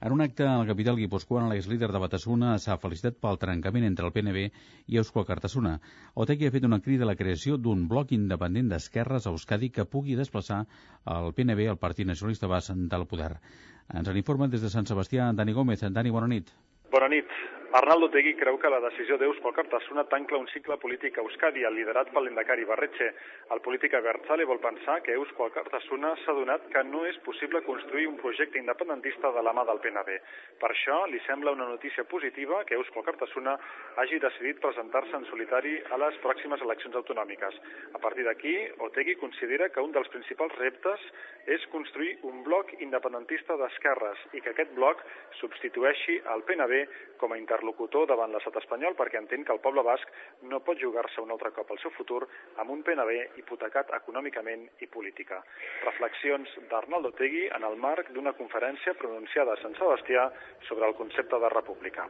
En 0.02 0.12
un 0.17 0.25
acte 0.25 0.47
a 0.47 0.59
la 0.59 0.67
capital 0.67 0.99
guipuscoana, 0.99 1.49
l'ex-líder 1.52 1.93
de 1.95 2.02
Batasuna 2.02 2.57
s'ha 2.59 2.78
felicitat 2.83 3.21
pel 3.23 3.38
trencament 3.38 3.87
entre 3.87 4.11
el 4.11 4.14
PNB 4.17 4.45
i 4.87 5.00
Eusko 5.00 5.25
Cartasuna. 5.28 5.78
Otegui 6.14 6.49
ha 6.49 6.55
fet 6.55 6.67
una 6.67 6.81
crida 6.83 7.07
a 7.07 7.12
la 7.12 7.17
creació 7.17 7.57
d'un 7.57 7.87
bloc 7.88 8.12
independent 8.17 8.73
d'esquerres 8.75 9.26
a 9.26 9.35
Euskadi 9.35 9.71
que 9.71 9.87
pugui 9.87 10.19
desplaçar 10.19 10.64
el 11.07 11.33
PNB, 11.33 11.71
el 11.71 11.78
Partit 11.78 12.11
Nacionalista 12.11 12.50
Basc, 12.50 12.75
del 12.75 13.07
poder. 13.07 13.37
Ens 13.88 14.09
en 14.09 14.19
informa 14.21 14.49
des 14.52 14.61
de 14.64 14.69
Sant 14.73 14.88
Sebastià 14.90 15.31
Dani 15.33 15.55
Gómez. 15.57 15.81
Dani, 15.81 16.11
bona 16.11 16.28
nit. 16.28 16.50
Bona 16.93 17.09
nit. 17.09 17.31
Arnaldo 17.70 18.08
Tegui 18.08 18.32
creu 18.32 18.56
que 18.56 18.68
la 18.72 18.78
decisió 18.80 19.18
d'Eusko 19.20 19.50
Alkartasuna 19.50 20.06
tancla 20.08 20.38
un 20.40 20.46
cicle 20.48 20.78
polític 20.80 21.18
a 21.18 21.20
Euskadi, 21.20 21.66
el 21.68 21.75
liderat 21.76 22.08
pel 22.14 22.25
l'indacari 22.25 22.64
Barretxe. 22.64 23.10
El 23.52 23.60
polític 23.60 23.92
Abertzale 23.92 24.46
vol 24.48 24.60
pensar 24.62 25.02
que 25.04 25.12
Eusko 25.12 25.44
Alkartasuna 25.44 26.14
s'ha 26.22 26.32
donat 26.32 26.64
que 26.72 26.80
no 26.88 27.02
és 27.04 27.18
possible 27.26 27.60
construir 27.66 28.06
un 28.08 28.16
projecte 28.16 28.56
independentista 28.56 29.28
de 29.37 29.42
la 29.44 29.52
mà 29.52 29.66
del 29.68 29.82
PNB. 29.84 30.16
Per 30.62 30.70
això 30.72 31.02
li 31.12 31.20
sembla 31.26 31.52
una 31.52 31.66
notícia 31.68 32.06
positiva 32.08 32.62
que 32.64 32.78
Eusko 32.78 33.02
Alkartasuna 33.02 33.58
hagi 34.00 34.16
decidit 34.25 34.64
presentar-se 34.64 35.20
en 35.20 35.28
solitari 35.28 35.76
a 35.92 36.00
les 36.00 36.16
pròximes 36.25 36.64
eleccions 36.64 36.96
autonòmiques. 36.96 37.60
A 37.92 38.00
partir 38.00 38.25
d'aquí, 38.25 38.54
Otegui 38.88 39.18
considera 39.20 39.68
que 39.68 39.84
un 39.84 39.92
dels 39.92 40.08
principals 40.08 40.56
reptes 40.56 41.04
és 41.44 41.68
construir 41.68 42.16
un 42.32 42.40
bloc 42.48 42.72
independentista 42.80 43.60
d'esquerres 43.60 44.25
i 44.32 44.40
que 44.40 44.56
aquest 44.56 44.72
bloc 44.72 45.04
substitueixi 45.37 46.16
el 46.32 46.48
PNB 46.48 46.84
com 47.20 47.37
a 47.37 47.38
interlocutor 47.59 48.07
davant 48.07 48.31
l'estat 48.33 48.57
espanyol 48.61 48.95
perquè 48.95 49.19
entén 49.19 49.45
que 49.45 49.53
el 49.53 49.62
poble 49.65 49.83
basc 49.83 50.07
no 50.50 50.61
pot 50.62 50.79
jugar-se 50.79 51.21
un 51.21 51.33
altre 51.35 51.50
cop 51.57 51.71
el 51.75 51.81
seu 51.83 51.91
futur 51.97 52.23
amb 52.62 52.71
un 52.71 52.85
PNB 52.87 53.41
hipotecat 53.43 53.91
econòmicament 53.99 54.69
i 54.81 54.87
política. 54.87 55.43
Reflexions 55.85 56.55
d'Arnaldo 56.71 57.12
Tegui 57.19 57.49
en 57.50 57.67
el 57.67 57.77
marc 57.77 58.15
d'una 58.15 58.37
conferència 58.38 58.95
pronunciada 58.95 59.55
a 59.55 59.62
Sant 59.62 59.75
Sebastià 59.75 60.31
sobre 60.71 60.87
el 60.87 60.95
concepte 60.95 61.38
de 61.43 61.55
república. 61.59 62.09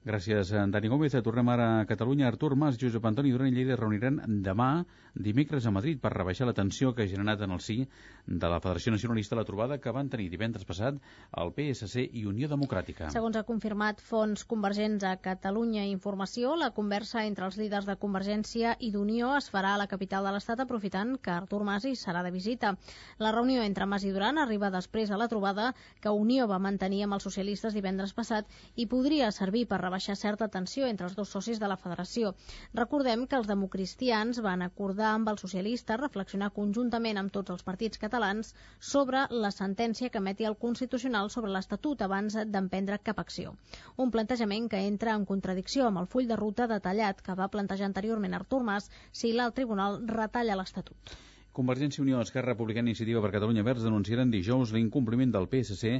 Gràcies, 0.00 0.48
Dani 0.72 0.88
Gómez. 0.88 1.12
Tornem 1.20 1.48
ara 1.52 1.64
a 1.82 1.84
Catalunya. 1.84 2.24
Artur 2.30 2.54
Mas, 2.56 2.78
Josep 2.80 3.04
Antoni 3.04 3.34
Duran 3.34 3.50
i 3.50 3.52
Lleida 3.52 3.76
reuniran 3.76 4.16
demà, 4.40 4.86
dimecres, 5.12 5.66
a 5.68 5.72
Madrid 5.76 5.98
per 6.00 6.14
rebaixar 6.14 6.46
la 6.48 6.54
tensió 6.56 6.94
que 6.96 7.04
ha 7.04 7.10
generat 7.10 7.42
en 7.44 7.52
el 7.52 7.60
sí 7.60 7.82
de 8.26 8.48
la 8.48 8.60
Federació 8.64 8.94
Nacionalista 8.94 9.36
la 9.36 9.44
trobada 9.44 9.76
que 9.76 9.92
van 9.92 10.08
tenir 10.08 10.30
divendres 10.32 10.64
passat 10.64 10.96
el 11.42 11.52
PSC 11.52 12.06
i 12.16 12.24
Unió 12.30 12.48
Democràtica. 12.48 13.10
Segons 13.12 13.36
ha 13.36 13.42
confirmat 13.44 14.00
Fons 14.00 14.46
Convergents 14.48 15.04
a 15.04 15.18
Catalunya 15.20 15.84
Informació, 15.90 16.54
la 16.56 16.70
conversa 16.72 17.26
entre 17.26 17.44
els 17.44 17.60
líders 17.60 17.84
de 17.84 17.98
Convergència 18.00 18.72
i 18.80 18.90
d'Unió 18.94 19.34
es 19.36 19.50
farà 19.52 19.74
a 19.74 19.82
la 19.82 19.88
capital 19.90 20.24
de 20.24 20.32
l'Estat 20.32 20.64
aprofitant 20.64 21.18
que 21.20 21.34
Artur 21.34 21.60
Mas 21.68 21.84
hi 21.84 21.92
serà 21.92 22.24
de 22.24 22.32
visita. 22.32 22.72
La 23.18 23.34
reunió 23.36 23.60
entre 23.68 23.84
Mas 23.84 24.08
i 24.08 24.14
Duran 24.16 24.40
arriba 24.40 24.72
després 24.72 25.12
a 25.12 25.20
la 25.20 25.28
trobada 25.28 25.74
que 26.00 26.16
Unió 26.24 26.48
va 26.48 26.62
mantenir 26.70 27.04
amb 27.04 27.18
els 27.18 27.28
socialistes 27.28 27.76
divendres 27.76 28.16
passat 28.16 28.48
i 28.76 28.88
podria 28.88 29.28
servir 29.36 29.66
per 29.68 29.89
rebaixar 29.90 30.14
certa 30.18 30.46
tensió 30.54 30.86
entre 30.86 31.06
els 31.08 31.16
dos 31.18 31.30
socis 31.34 31.58
de 31.60 31.68
la 31.70 31.76
federació. 31.84 32.28
Recordem 32.80 33.24
que 33.26 33.36
els 33.40 33.48
democristians 33.50 34.38
van 34.46 34.62
acordar 34.66 35.08
amb 35.14 35.30
els 35.32 35.42
socialistes 35.44 35.98
reflexionar 36.00 36.52
conjuntament 36.58 37.18
amb 37.18 37.32
tots 37.36 37.50
els 37.54 37.66
partits 37.66 37.98
catalans 38.04 38.52
sobre 38.92 39.24
la 39.44 39.50
sentència 39.56 40.10
que 40.14 40.22
emeti 40.22 40.46
el 40.50 40.58
Constitucional 40.66 41.30
sobre 41.34 41.50
l'Estatut 41.56 42.04
abans 42.06 42.38
d'emprendre 42.54 43.00
cap 43.10 43.18
acció. 43.24 43.56
Un 43.96 44.14
plantejament 44.14 44.68
que 44.70 44.84
entra 44.92 45.16
en 45.18 45.26
contradicció 45.32 45.88
amb 45.88 46.04
el 46.04 46.10
full 46.14 46.30
de 46.30 46.38
ruta 46.38 46.68
detallat 46.70 47.24
que 47.26 47.38
va 47.42 47.50
plantejar 47.56 47.90
anteriorment 47.90 48.38
Artur 48.38 48.62
Mas 48.70 48.90
si 49.10 49.34
l'alt 49.34 49.58
tribunal 49.58 49.98
retalla 50.20 50.60
l'Estatut. 50.62 51.18
Convergència 51.58 51.98
i 52.00 52.02
Unió, 52.04 52.18
Esquerra 52.24 52.52
Republicana 52.52 52.86
i 52.86 52.92
Iniciativa 52.92 53.22
per 53.24 53.30
Catalunya 53.36 53.64
Verds 53.68 53.86
denunciaran 53.86 54.30
dijous 54.34 54.74
l'incompliment 54.76 55.32
del 55.36 55.48
PSC 55.54 55.90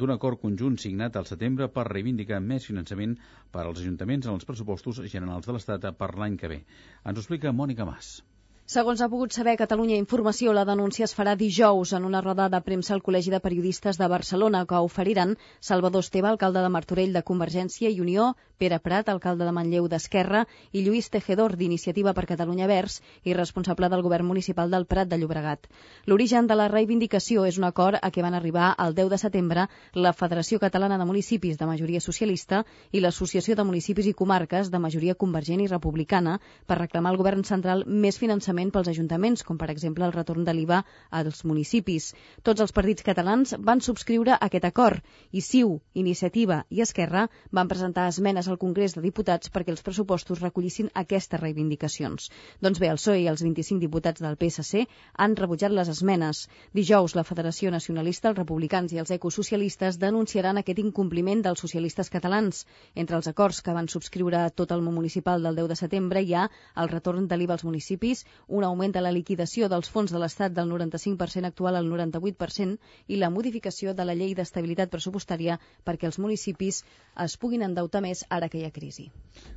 d'un 0.00 0.12
acord 0.14 0.42
conjunt 0.42 0.80
signat 0.84 1.20
al 1.20 1.30
setembre 1.30 1.68
per 1.76 1.86
reivindicar 1.92 2.42
més 2.50 2.66
finançament 2.70 3.14
per 3.54 3.64
als 3.64 3.84
ajuntaments 3.84 4.26
en 4.26 4.34
els 4.34 4.48
pressupostos 4.52 5.04
generals 5.16 5.46
de 5.46 5.54
l'Estat 5.58 5.92
per 6.02 6.14
l'any 6.18 6.40
que 6.42 6.50
ve. 6.56 6.64
Ens 7.04 7.14
ho 7.14 7.22
explica 7.22 7.54
Mònica 7.60 7.86
Mas. 7.92 8.16
Segons 8.66 8.98
ha 9.00 9.06
pogut 9.06 9.30
saber 9.30 9.52
Catalunya 9.58 9.94
Informació, 9.94 10.50
la 10.50 10.64
denúncia 10.66 11.04
es 11.06 11.12
farà 11.14 11.36
dijous 11.38 11.92
en 11.94 12.04
una 12.04 12.18
roda 12.20 12.48
de 12.50 12.58
premsa 12.66 12.96
al 12.96 13.02
Col·legi 13.08 13.30
de 13.30 13.38
Periodistes 13.38 13.94
de 14.00 14.08
Barcelona 14.10 14.64
que 14.66 14.80
oferiran 14.82 15.36
Salvador 15.60 16.02
Esteve, 16.02 16.26
alcalde 16.26 16.64
de 16.64 16.72
Martorell 16.74 17.12
de 17.14 17.22
Convergència 17.22 17.92
i 17.94 18.00
Unió, 18.02 18.32
Pere 18.58 18.80
Prat, 18.82 19.08
alcalde 19.12 19.46
de 19.46 19.52
Manlleu 19.54 19.86
d'Esquerra, 19.86 20.40
i 20.72 20.82
Lluís 20.82 21.10
Tejedor, 21.14 21.54
d'Iniciativa 21.60 22.10
per 22.16 22.24
Catalunya 22.26 22.66
Verds 22.66 22.96
i 23.22 23.36
responsable 23.38 23.86
del 23.92 24.02
govern 24.02 24.26
municipal 24.26 24.74
del 24.74 24.88
Prat 24.90 25.06
de 25.06 25.20
Llobregat. 25.20 25.70
L'origen 26.06 26.50
de 26.50 26.58
la 26.58 26.66
reivindicació 26.66 27.46
és 27.46 27.60
un 27.62 27.68
acord 27.70 28.02
a 28.02 28.10
què 28.10 28.26
van 28.26 28.34
arribar 28.34 28.72
el 28.82 28.98
10 28.98 29.12
de 29.14 29.20
setembre 29.22 29.68
la 29.94 30.14
Federació 30.24 30.58
Catalana 30.58 30.98
de 30.98 31.06
Municipis 31.06 31.54
de 31.62 31.70
majoria 31.70 32.02
socialista 32.02 32.64
i 32.90 33.04
l'Associació 33.04 33.54
de 33.54 33.68
Municipis 33.70 34.10
i 34.10 34.16
Comarques 34.24 34.74
de 34.74 34.82
majoria 34.82 35.14
convergent 35.14 35.62
i 35.62 35.70
republicana 35.70 36.40
per 36.66 36.80
reclamar 36.82 37.14
al 37.14 37.22
govern 37.22 37.46
central 37.46 37.86
més 37.86 38.18
finançament 38.18 38.55
finançament 38.56 38.72
pels 38.72 38.88
ajuntaments, 38.88 39.42
com 39.44 39.58
per 39.58 39.68
exemple 39.70 40.04
el 40.06 40.12
retorn 40.12 40.44
de 40.44 40.52
l'IVA 40.54 40.84
als 41.10 41.44
municipis. 41.44 42.14
Tots 42.42 42.60
els 42.60 42.72
partits 42.72 43.02
catalans 43.04 43.54
van 43.58 43.80
subscriure 43.80 44.36
aquest 44.40 44.64
acord 44.64 45.02
i 45.32 45.40
CiU, 45.40 45.80
Iniciativa 45.94 46.64
i 46.70 46.80
Esquerra 46.80 47.28
van 47.52 47.68
presentar 47.68 48.08
esmenes 48.08 48.48
al 48.48 48.58
Congrés 48.58 48.94
de 48.94 49.02
Diputats 49.02 49.50
perquè 49.50 49.70
els 49.70 49.82
pressupostos 49.82 50.40
recollissin 50.40 50.88
aquestes 50.94 51.40
reivindicacions. 51.40 52.30
Doncs 52.60 52.80
bé, 52.80 52.88
el 52.88 52.96
PSOE 52.96 53.20
i 53.22 53.28
els 53.28 53.42
25 53.42 53.80
diputats 53.80 54.22
del 54.22 54.36
PSC 54.36 54.86
han 55.18 55.36
rebutjat 55.36 55.72
les 55.72 55.88
esmenes. 55.88 56.48
Dijous, 56.72 57.14
la 57.14 57.24
Federació 57.24 57.70
Nacionalista, 57.70 58.30
els 58.30 58.38
republicans 58.38 58.92
i 58.92 59.02
els 59.02 59.10
ecosocialistes 59.10 59.98
denunciaran 59.98 60.56
aquest 60.62 60.80
incompliment 60.80 61.42
dels 61.42 61.60
socialistes 61.60 62.10
catalans. 62.10 62.64
Entre 62.94 63.16
els 63.16 63.28
acords 63.28 63.60
que 63.60 63.76
van 63.76 63.88
subscriure 63.88 64.46
tot 64.56 64.72
el 64.72 64.82
municipal 64.82 65.42
del 65.42 65.56
10 65.56 65.68
de 65.74 65.80
setembre 65.82 66.22
hi 66.22 66.34
ha 66.34 66.48
el 66.76 66.88
retorn 66.88 67.26
de 67.28 67.36
l'IVA 67.36 67.56
als 67.56 67.66
municipis, 67.66 68.24
un 68.48 68.64
augment 68.64 68.92
de 68.94 69.02
la 69.02 69.10
liquidació 69.10 69.68
dels 69.68 69.88
fons 69.90 70.12
de 70.14 70.20
l'Estat 70.22 70.54
del 70.54 70.70
95% 70.70 71.48
actual 71.48 71.76
al 71.76 71.88
98% 71.90 72.76
i 73.10 73.18
la 73.18 73.30
modificació 73.30 73.94
de 73.94 74.06
la 74.06 74.14
llei 74.14 74.34
d'estabilitat 74.38 74.90
pressupostària 74.92 75.58
perquè 75.84 76.06
els 76.06 76.18
municipis 76.22 76.82
es 77.24 77.36
puguin 77.42 77.64
endeutar 77.66 78.02
més 78.04 78.22
ara 78.30 78.48
que 78.48 78.60
hi 78.60 78.64
ha 78.66 78.70
crisi. 78.70 79.08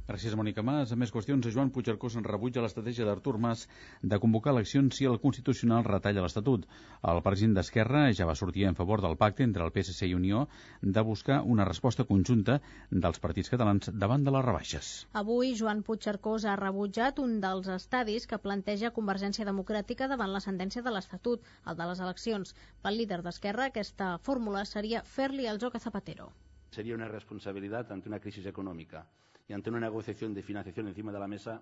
Gràcies, 0.10 0.34
Mònica 0.36 0.63
Mas. 0.65 0.91
A 0.91 0.98
més 0.98 1.13
qüestions, 1.13 1.46
Joan 1.53 1.69
Puigcercós 1.69 2.15
en 2.17 2.25
rebutja 2.25 2.63
l'estratègia 2.63 3.05
d'Artur 3.05 3.38
Mas 3.38 3.67
de 4.01 4.19
convocar 4.19 4.55
eleccions 4.55 4.98
si 4.98 5.05
el 5.05 5.19
Constitucional 5.22 5.86
retalla 5.86 6.24
l'Estatut. 6.25 6.65
El 7.13 7.22
president 7.22 7.60
d'Esquerra 7.60 8.08
ja 8.17 8.25
va 8.25 8.36
sortir 8.36 8.65
en 8.65 8.75
favor 8.79 9.03
del 9.05 9.17
pacte 9.22 9.46
entre 9.46 9.63
el 9.63 9.74
PSC 9.75 10.10
i 10.10 10.15
Unió 10.17 10.48
de 10.81 11.05
buscar 11.05 11.43
una 11.46 11.67
resposta 11.67 12.08
conjunta 12.10 12.60
dels 12.89 13.22
partits 13.22 13.53
catalans 13.53 13.91
davant 13.93 14.25
de 14.25 14.34
les 14.34 14.46
rebaixes. 14.46 14.91
Avui, 15.13 15.53
Joan 15.60 15.84
Puigcercós 15.86 16.46
ha 16.46 16.58
rebutjat 16.58 17.22
un 17.22 17.38
dels 17.43 17.69
estadis 17.69 18.25
que 18.25 18.41
planteja 18.41 18.78
Convergència 18.95 19.43
Democràtica 19.48 20.07
davant 20.07 20.31
la 20.31 20.39
sentència 20.39 20.81
de 20.86 20.93
l'Estatut, 20.95 21.43
el 21.67 21.75
de 21.75 21.88
les 21.89 22.00
eleccions. 22.05 22.55
Pel 22.86 22.95
líder 23.01 23.17
d'Esquerra, 23.25 23.65
aquesta 23.67 24.13
fórmula 24.24 24.63
seria 24.63 25.03
fer-li 25.03 25.50
el 25.51 25.59
joc 25.59 25.75
a 25.75 25.83
Zapatero. 25.83 26.29
Sería 26.71 26.95
una 26.95 27.09
responsabilidad 27.09 27.91
ante 27.91 28.07
una 28.07 28.21
crisis 28.24 28.45
económica 28.45 29.05
y 29.50 29.51
ante 29.51 29.69
una 29.69 29.81
negociación 29.81 30.33
de 30.33 30.43
financiación 30.43 30.88
encima 30.88 31.12
de 31.12 31.19
la 31.19 31.27
mesa 31.27 31.62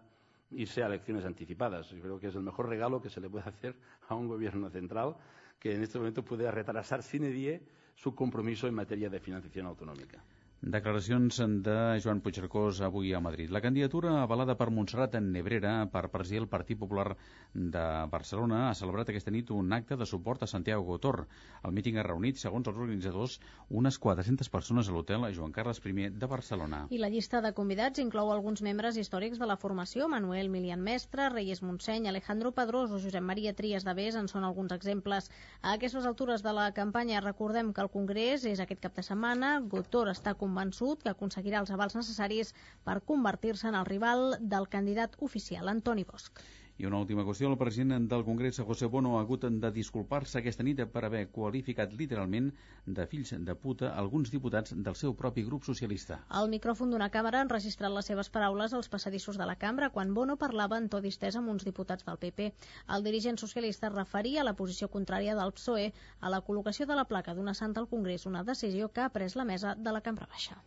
irse 0.52 0.84
a 0.84 0.86
elecciones 0.86 1.26
anticipadas. 1.26 1.90
Yo 1.90 2.02
creo 2.02 2.20
que 2.20 2.28
es 2.28 2.36
el 2.36 2.44
mejor 2.44 2.70
regalo 2.70 3.02
que 3.02 3.10
se 3.10 3.20
le 3.20 3.30
puede 3.30 3.50
hacer 3.50 3.76
a 4.08 4.14
un 4.14 4.28
gobierno 4.28 4.70
central 4.70 5.16
que 5.60 5.74
en 5.74 5.82
este 5.82 5.98
momento 5.98 6.24
puede 6.24 6.52
retrasar 6.52 7.02
sin 7.02 7.24
die 7.24 7.62
su 7.96 8.14
compromiso 8.14 8.68
en 8.68 8.76
materia 8.76 9.10
de 9.10 9.20
financiación 9.20 9.66
autonómica. 9.66 10.24
Declaracions 10.68 11.38
de 11.64 11.76
Joan 12.04 12.20
Puigcercós 12.20 12.82
avui 12.82 13.14
a 13.14 13.22
Madrid. 13.24 13.50
La 13.56 13.62
candidatura 13.64 14.22
avalada 14.22 14.58
per 14.60 14.68
Montserrat 14.68 15.14
en 15.16 15.30
Nebrera 15.32 15.86
per 15.88 16.10
presidir 16.12 16.42
el 16.42 16.50
Partit 16.52 16.76
Popular 16.82 17.14
de 17.54 17.84
Barcelona 18.12 18.66
ha 18.68 18.74
celebrat 18.76 19.08
aquesta 19.08 19.32
nit 19.32 19.48
un 19.56 19.72
acte 19.72 19.96
de 19.96 20.06
suport 20.06 20.44
a 20.44 20.50
Santiago 20.52 20.84
Gotor. 20.84 21.22
El 21.64 21.72
míting 21.72 21.96
ha 21.98 22.04
reunit, 22.04 22.36
segons 22.42 22.68
els 22.68 22.76
organitzadors, 22.76 23.38
unes 23.70 23.98
400 23.98 24.50
persones 24.52 24.90
a 24.90 24.96
l'hotel 24.96 25.24
Joan 25.38 25.54
Carles 25.56 25.80
I 25.86 26.10
de 26.10 26.28
Barcelona. 26.28 26.82
I 26.92 27.00
la 27.00 27.10
llista 27.10 27.40
de 27.40 27.54
convidats 27.56 28.04
inclou 28.04 28.34
alguns 28.34 28.62
membres 28.62 28.98
històrics 28.98 29.40
de 29.40 29.48
la 29.48 29.56
formació, 29.56 30.10
Manuel 30.12 30.52
Milian 30.52 30.84
Mestre, 30.84 31.30
Reyes 31.30 31.64
Montseny, 31.64 32.10
Alejandro 32.12 32.52
Pedrós 32.52 32.92
o 32.92 33.00
Josep 33.00 33.24
Maria 33.24 33.56
Trias 33.56 33.88
de 33.88 33.96
Bes 33.96 34.20
en 34.20 34.28
són 34.28 34.44
alguns 34.44 34.76
exemples. 34.76 35.32
A 35.62 35.78
aquestes 35.80 36.06
altures 36.06 36.44
de 36.44 36.52
la 36.52 36.74
campanya 36.74 37.24
recordem 37.24 37.72
que 37.72 37.88
el 37.88 37.94
Congrés 37.96 38.44
és 38.44 38.60
aquest 38.60 38.84
cap 38.84 39.00
de 39.00 39.08
setmana. 39.08 39.62
Gotor 39.64 40.12
està 40.12 40.36
convençut 40.58 41.04
que 41.06 41.12
aconseguirà 41.14 41.60
els 41.62 41.72
avals 41.74 41.96
necessaris 41.98 42.54
per 42.88 43.02
convertir-se 43.12 43.68
en 43.70 43.76
el 43.78 43.86
rival 43.86 44.38
del 44.54 44.66
candidat 44.68 45.16
oficial, 45.30 45.70
Antoni 45.70 46.04
Bosch. 46.04 46.42
I 46.78 46.86
una 46.86 47.00
última 47.02 47.24
qüestió, 47.26 47.50
el 47.50 47.58
president 47.58 48.06
del 48.10 48.24
Congrés, 48.24 48.60
José 48.62 48.86
Bono, 48.86 49.16
ha 49.18 49.22
hagut 49.24 49.48
de 49.50 49.72
disculpar-se 49.74 50.38
aquesta 50.38 50.64
nit 50.64 50.84
per 50.94 51.02
haver 51.08 51.24
qualificat 51.34 51.94
literalment 51.98 52.52
de 52.86 53.06
fills 53.10 53.34
de 53.48 53.56
puta 53.56 53.90
alguns 53.98 54.30
diputats 54.30 54.76
del 54.76 54.96
seu 54.96 55.16
propi 55.18 55.42
grup 55.48 55.66
socialista. 55.66 56.20
El 56.42 56.52
micròfon 56.54 56.94
d'una 56.94 57.10
càmera 57.10 57.42
ha 57.42 57.48
enregistrat 57.48 57.94
les 57.96 58.06
seves 58.12 58.30
paraules 58.30 58.76
als 58.78 58.92
passadissos 58.94 59.42
de 59.42 59.48
la 59.50 59.58
cambra 59.58 59.90
quan 59.90 60.14
Bono 60.14 60.38
parlava 60.38 60.78
en 60.78 60.90
to 60.90 61.02
distès 61.02 61.40
amb 61.40 61.50
uns 61.50 61.66
diputats 61.66 62.06
del 62.06 62.22
PP. 62.22 62.52
El 62.94 63.10
dirigent 63.10 63.42
socialista 63.42 63.90
referia 63.90 64.42
a 64.42 64.46
la 64.46 64.54
posició 64.54 64.92
contrària 64.94 65.34
del 65.40 65.56
PSOE 65.58 65.90
a 66.22 66.30
la 66.30 66.44
col·locació 66.46 66.86
de 66.86 67.00
la 67.02 67.08
placa 67.10 67.34
d'una 67.34 67.58
santa 67.58 67.82
al 67.82 67.90
Congrés, 67.90 68.30
una 68.30 68.44
decisió 68.44 68.94
que 68.94 69.02
ha 69.02 69.10
pres 69.10 69.36
la 69.36 69.50
mesa 69.50 69.74
de 69.74 69.98
la 69.98 70.02
cambra 70.02 70.30
baixa. 70.30 70.62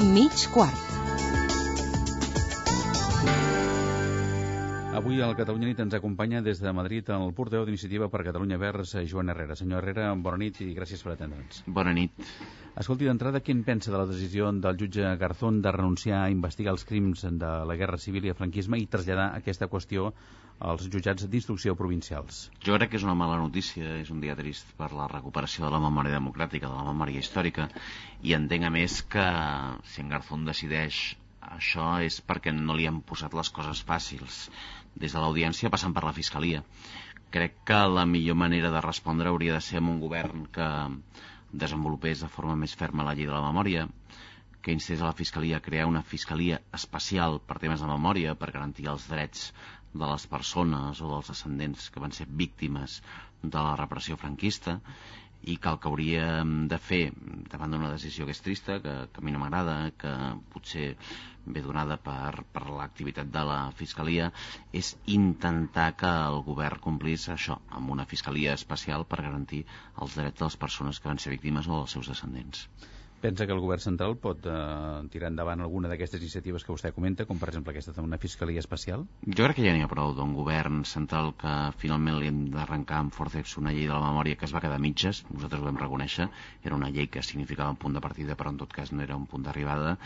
Mig 0.00 0.48
quart. 0.50 0.89
Avui 5.00 5.22
al 5.24 5.32
Catalunya 5.32 5.70
Nit 5.70 5.78
ens 5.80 5.94
acompanya 5.96 6.42
des 6.44 6.58
de 6.60 6.70
Madrid 6.76 7.06
el 7.14 7.30
porteu 7.32 7.62
d'Iniciativa 7.64 8.10
per 8.12 8.20
Catalunya 8.26 8.58
Verds, 8.60 8.90
Joan 9.08 9.30
Herrera. 9.32 9.54
Senyor 9.56 9.78
Herrera, 9.80 10.10
bona 10.26 10.36
nit 10.42 10.58
i 10.60 10.74
gràcies 10.76 11.00
per 11.00 11.14
atendre'ns. 11.14 11.62
Bona 11.78 11.94
nit. 11.96 12.26
Escolti, 12.82 13.08
d'entrada, 13.08 13.40
què 13.40 13.54
en 13.56 13.62
pensa 13.64 13.94
de 13.94 13.96
la 13.96 14.04
decisió 14.10 14.50
del 14.52 14.76
jutge 14.82 15.14
Garzón 15.22 15.62
de 15.64 15.72
renunciar 15.72 16.18
a 16.26 16.34
investigar 16.34 16.74
els 16.76 16.84
crims 16.84 17.24
de 17.24 17.52
la 17.70 17.76
Guerra 17.80 17.96
Civil 18.02 18.28
i 18.28 18.34
el 18.34 18.36
franquisme 18.42 18.76
i 18.76 18.84
traslladar 18.92 19.30
aquesta 19.38 19.70
qüestió 19.72 20.10
als 20.72 20.84
jutjats 20.92 21.24
d'instrucció 21.32 21.72
provincials? 21.80 22.42
Jo 22.60 22.76
crec 22.76 22.92
que 22.92 23.00
és 23.00 23.08
una 23.08 23.16
mala 23.16 23.40
notícia, 23.40 23.96
és 24.04 24.12
un 24.12 24.20
dia 24.20 24.36
trist 24.36 24.76
per 24.76 24.90
la 24.92 25.08
recuperació 25.08 25.64
de 25.64 25.72
la 25.72 25.80
memòria 25.80 26.18
democràtica, 26.18 26.68
de 26.68 26.76
la 26.76 26.92
memòria 26.92 27.24
històrica, 27.24 27.70
i 28.20 28.36
entenc 28.36 28.68
a 28.68 28.74
més 28.76 29.00
que 29.16 29.26
si 29.94 30.04
en 30.04 30.12
Garzón 30.12 30.44
decideix 30.44 31.00
això 31.40 31.86
és 32.04 32.20
perquè 32.30 32.52
no 32.52 32.76
li 32.76 32.86
han 32.88 33.00
posat 33.10 33.32
les 33.38 33.48
coses 33.56 33.80
fàcils 33.88 34.42
des 34.94 35.12
de 35.12 35.22
l'audiència 35.22 35.70
passant 35.70 35.94
per 35.96 36.04
la 36.04 36.14
Fiscalia. 36.16 36.62
Crec 37.30 37.60
que 37.66 37.78
la 37.94 38.06
millor 38.06 38.36
manera 38.36 38.70
de 38.74 38.82
respondre 38.84 39.30
hauria 39.30 39.54
de 39.54 39.64
ser 39.66 39.78
amb 39.80 39.92
un 39.92 40.00
govern 40.02 40.46
que 40.56 40.68
desenvolupés 41.52 42.24
de 42.24 42.30
forma 42.36 42.56
més 42.58 42.74
ferma 42.82 43.06
la 43.06 43.14
llei 43.14 43.28
de 43.28 43.34
la 43.34 43.44
memòria, 43.46 43.86
que 44.62 44.74
instés 44.76 45.00
a 45.00 45.08
la 45.08 45.16
Fiscalia 45.20 45.58
a 45.58 45.64
crear 45.64 45.86
una 45.88 46.02
Fiscalia 46.02 46.60
especial 46.76 47.38
per 47.46 47.58
temes 47.62 47.80
de 47.80 47.88
memòria, 47.90 48.34
per 48.34 48.50
garantir 48.56 48.88
els 48.92 49.06
drets 49.10 49.46
de 49.92 50.06
les 50.06 50.26
persones 50.30 51.00
o 51.00 51.08
dels 51.10 51.30
descendents 51.32 51.88
que 51.90 52.02
van 52.02 52.12
ser 52.14 52.26
víctimes 52.42 53.00
de 53.42 53.56
la 53.58 53.76
repressió 53.80 54.18
franquista 54.20 54.78
i 55.42 55.56
que 55.56 55.70
el 55.72 55.78
que 55.80 55.88
hauríem 55.88 56.50
de 56.72 56.78
fer 56.86 57.02
davant 57.52 57.72
d'una 57.74 57.90
decisió 57.92 58.26
que 58.28 58.34
és 58.36 58.42
trista, 58.44 58.76
que, 58.84 58.94
que 59.12 59.22
a 59.22 59.24
mi 59.24 59.32
no 59.34 59.40
m'agrada, 59.42 59.76
que 60.02 60.12
potser 60.52 60.88
ve 61.46 61.62
donada 61.64 61.96
per, 62.08 62.44
per 62.56 62.64
l'activitat 62.68 63.30
de 63.36 63.44
la 63.48 63.58
Fiscalia, 63.78 64.28
és 64.82 64.92
intentar 65.16 65.88
que 66.02 66.12
el 66.28 66.40
govern 66.50 66.82
complís 66.88 67.28
això, 67.32 67.56
amb 67.80 67.96
una 67.96 68.06
Fiscalia 68.12 68.54
especial 68.60 69.06
per 69.08 69.22
garantir 69.24 69.64
els 69.96 70.16
drets 70.20 70.38
de 70.42 70.48
les 70.50 70.60
persones 70.66 71.00
que 71.00 71.12
van 71.12 71.22
ser 71.24 71.32
víctimes 71.36 71.68
o 71.70 71.78
dels 71.80 71.96
seus 71.98 72.12
descendents. 72.12 72.66
Pensa 73.20 73.44
que 73.44 73.52
el 73.52 73.60
govern 73.60 73.82
central 73.84 74.14
pot 74.16 74.46
eh, 74.48 74.52
tirar 75.12 75.28
endavant 75.28 75.60
alguna 75.60 75.90
d'aquestes 75.90 76.22
iniciatives 76.22 76.64
que 76.64 76.72
vostè 76.72 76.92
comenta, 76.96 77.26
com 77.28 77.40
per 77.40 77.50
exemple 77.50 77.74
aquesta 77.74 77.92
d'una 77.96 78.18
fiscalia 78.22 78.62
especial? 78.64 79.04
Jo 79.26 79.44
crec 79.44 79.58
que 79.58 79.66
ja 79.66 79.74
n'hi 79.76 79.84
ha 79.84 79.90
prou 79.92 80.14
d'un 80.16 80.32
govern 80.38 80.80
central 80.88 81.34
que 81.42 81.52
finalment 81.82 82.16
li 82.16 82.30
hem 82.30 82.40
d'arrencar 82.54 83.02
amb 83.04 83.12
forceps 83.12 83.58
una 83.60 83.74
llei 83.76 83.84
de 83.90 83.92
la 83.92 84.06
memòria 84.06 84.40
que 84.40 84.48
es 84.48 84.56
va 84.56 84.64
quedar 84.64 84.80
mitges, 84.80 85.20
nosaltres 85.28 85.60
ho 85.60 85.68
vam 85.68 85.82
reconèixer, 85.82 86.30
era 86.64 86.78
una 86.80 86.88
llei 86.88 87.10
que 87.12 87.20
significava 87.20 87.76
un 87.76 87.80
punt 87.84 87.98
de 87.98 88.04
partida 88.08 88.38
però 88.40 88.54
en 88.54 88.62
tot 88.64 88.72
cas 88.72 88.94
no 88.96 89.04
era 89.04 89.20
un 89.20 89.28
punt 89.28 89.44
d'arribada 89.44 89.98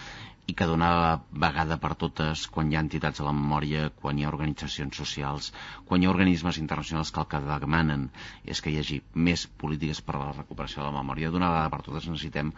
i 0.47 0.53
que 0.53 0.67
donava 0.69 1.23
vegada 1.45 1.79
per 1.81 1.95
totes 2.01 2.43
quan 2.53 2.69
hi 2.71 2.77
ha 2.77 2.83
entitats 2.85 3.21
a 3.23 3.25
la 3.27 3.33
memòria, 3.37 3.87
quan 4.01 4.19
hi 4.19 4.27
ha 4.27 4.33
organitzacions 4.33 4.99
socials, 5.01 5.47
quan 5.89 6.03
hi 6.03 6.09
ha 6.09 6.13
organismes 6.13 6.59
internacionals 6.61 7.13
que 7.15 7.23
el 7.23 7.29
que 7.33 7.41
demanen 7.47 8.05
és 8.55 8.61
que 8.61 8.73
hi 8.73 8.77
hagi 8.81 8.99
més 9.29 9.47
polítiques 9.63 10.03
per 10.05 10.19
a 10.19 10.21
la 10.25 10.35
recuperació 10.37 10.83
de 10.83 10.91
la 10.91 10.99
memòria. 10.99 11.31
D'una 11.33 11.49
vegada 11.55 11.73
per 11.73 11.81
totes 11.87 12.11
necessitem 12.11 12.53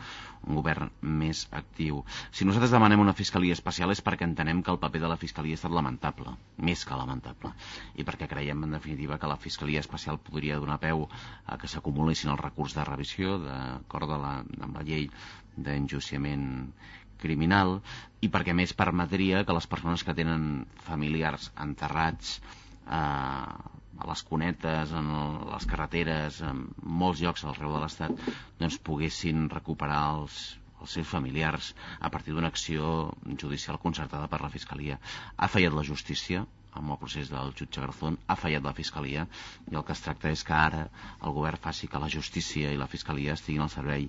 un 0.47 0.59
govern 0.59 0.91
més 1.23 1.45
actiu. 1.61 2.03
Si 2.35 2.49
nosaltres 2.49 2.75
demanem 2.75 3.05
una 3.05 3.15
fiscalia 3.21 3.55
especial 3.55 3.95
és 3.95 4.03
perquè 4.09 4.27
entenem 4.27 4.65
que 4.67 4.75
el 4.75 4.83
paper 4.83 5.05
de 5.07 5.13
la 5.15 5.21
fiscalia 5.23 5.55
ha 5.55 5.63
estat 5.63 5.79
lamentable, 5.79 6.35
més 6.59 6.85
que 6.87 6.99
lamentable, 6.99 7.55
i 7.95 8.07
perquè 8.09 8.27
creiem, 8.35 8.67
en 8.67 8.77
definitiva, 8.81 9.19
que 9.23 9.31
la 9.31 9.39
fiscalia 9.47 9.85
especial 9.87 10.19
podria 10.19 10.59
donar 10.59 10.81
peu 10.83 11.07
a 11.47 11.59
que 11.63 11.71
s'acumulessin 11.71 12.35
els 12.35 12.43
recurs 12.43 12.75
de 12.75 12.85
revisió 12.91 13.39
d'acord 13.47 14.11
amb 14.19 14.75
la 14.75 14.87
llei 14.87 15.11
d'enjuiciament 15.57 16.47
criminal 17.23 17.79
i 18.25 18.31
perquè 18.33 18.55
més 18.57 18.75
permetria 18.77 19.43
que 19.47 19.57
les 19.57 19.69
persones 19.73 20.05
que 20.07 20.15
tenen 20.19 20.65
familiars 20.89 21.51
enterrats 21.67 22.37
eh, 22.39 22.97
a 22.97 24.07
les 24.11 24.23
cunetes, 24.29 24.93
en 24.93 25.11
les 25.53 25.67
carreteres, 25.71 26.41
en 26.45 26.65
molts 27.03 27.23
llocs 27.25 27.45
arreu 27.49 27.73
de 27.77 27.83
l'Estat, 27.85 28.27
doncs 28.61 28.77
poguessin 28.89 29.47
recuperar 29.53 30.03
els, 30.19 30.37
els 30.81 30.97
seus 30.99 31.09
familiars 31.09 31.73
a 32.01 32.11
partir 32.13 32.35
d'una 32.37 32.51
acció 32.53 32.91
judicial 33.41 33.81
concertada 33.81 34.29
per 34.29 34.43
la 34.45 34.53
Fiscalia. 34.53 35.01
Ha 35.37 35.49
fallat 35.49 35.77
la 35.79 35.87
justícia 35.93 36.45
amb 36.81 36.95
el 36.95 37.01
procés 37.03 37.33
del 37.33 37.53
jutge 37.61 37.83
Garzón, 37.85 38.19
ha 38.27 38.37
fallat 38.43 38.69
la 38.69 38.75
Fiscalia 38.81 39.27
i 39.73 39.75
el 39.75 39.85
que 39.89 39.97
es 39.97 40.05
tracta 40.07 40.33
és 40.37 40.45
que 40.51 40.57
ara 40.59 40.85
el 41.21 41.37
govern 41.41 41.63
faci 41.69 41.91
que 41.93 42.03
la 42.05 42.13
justícia 42.19 42.73
i 42.73 42.81
la 42.81 42.91
Fiscalia 42.95 43.37
estiguin 43.41 43.67
al 43.67 43.75
servei 43.77 44.09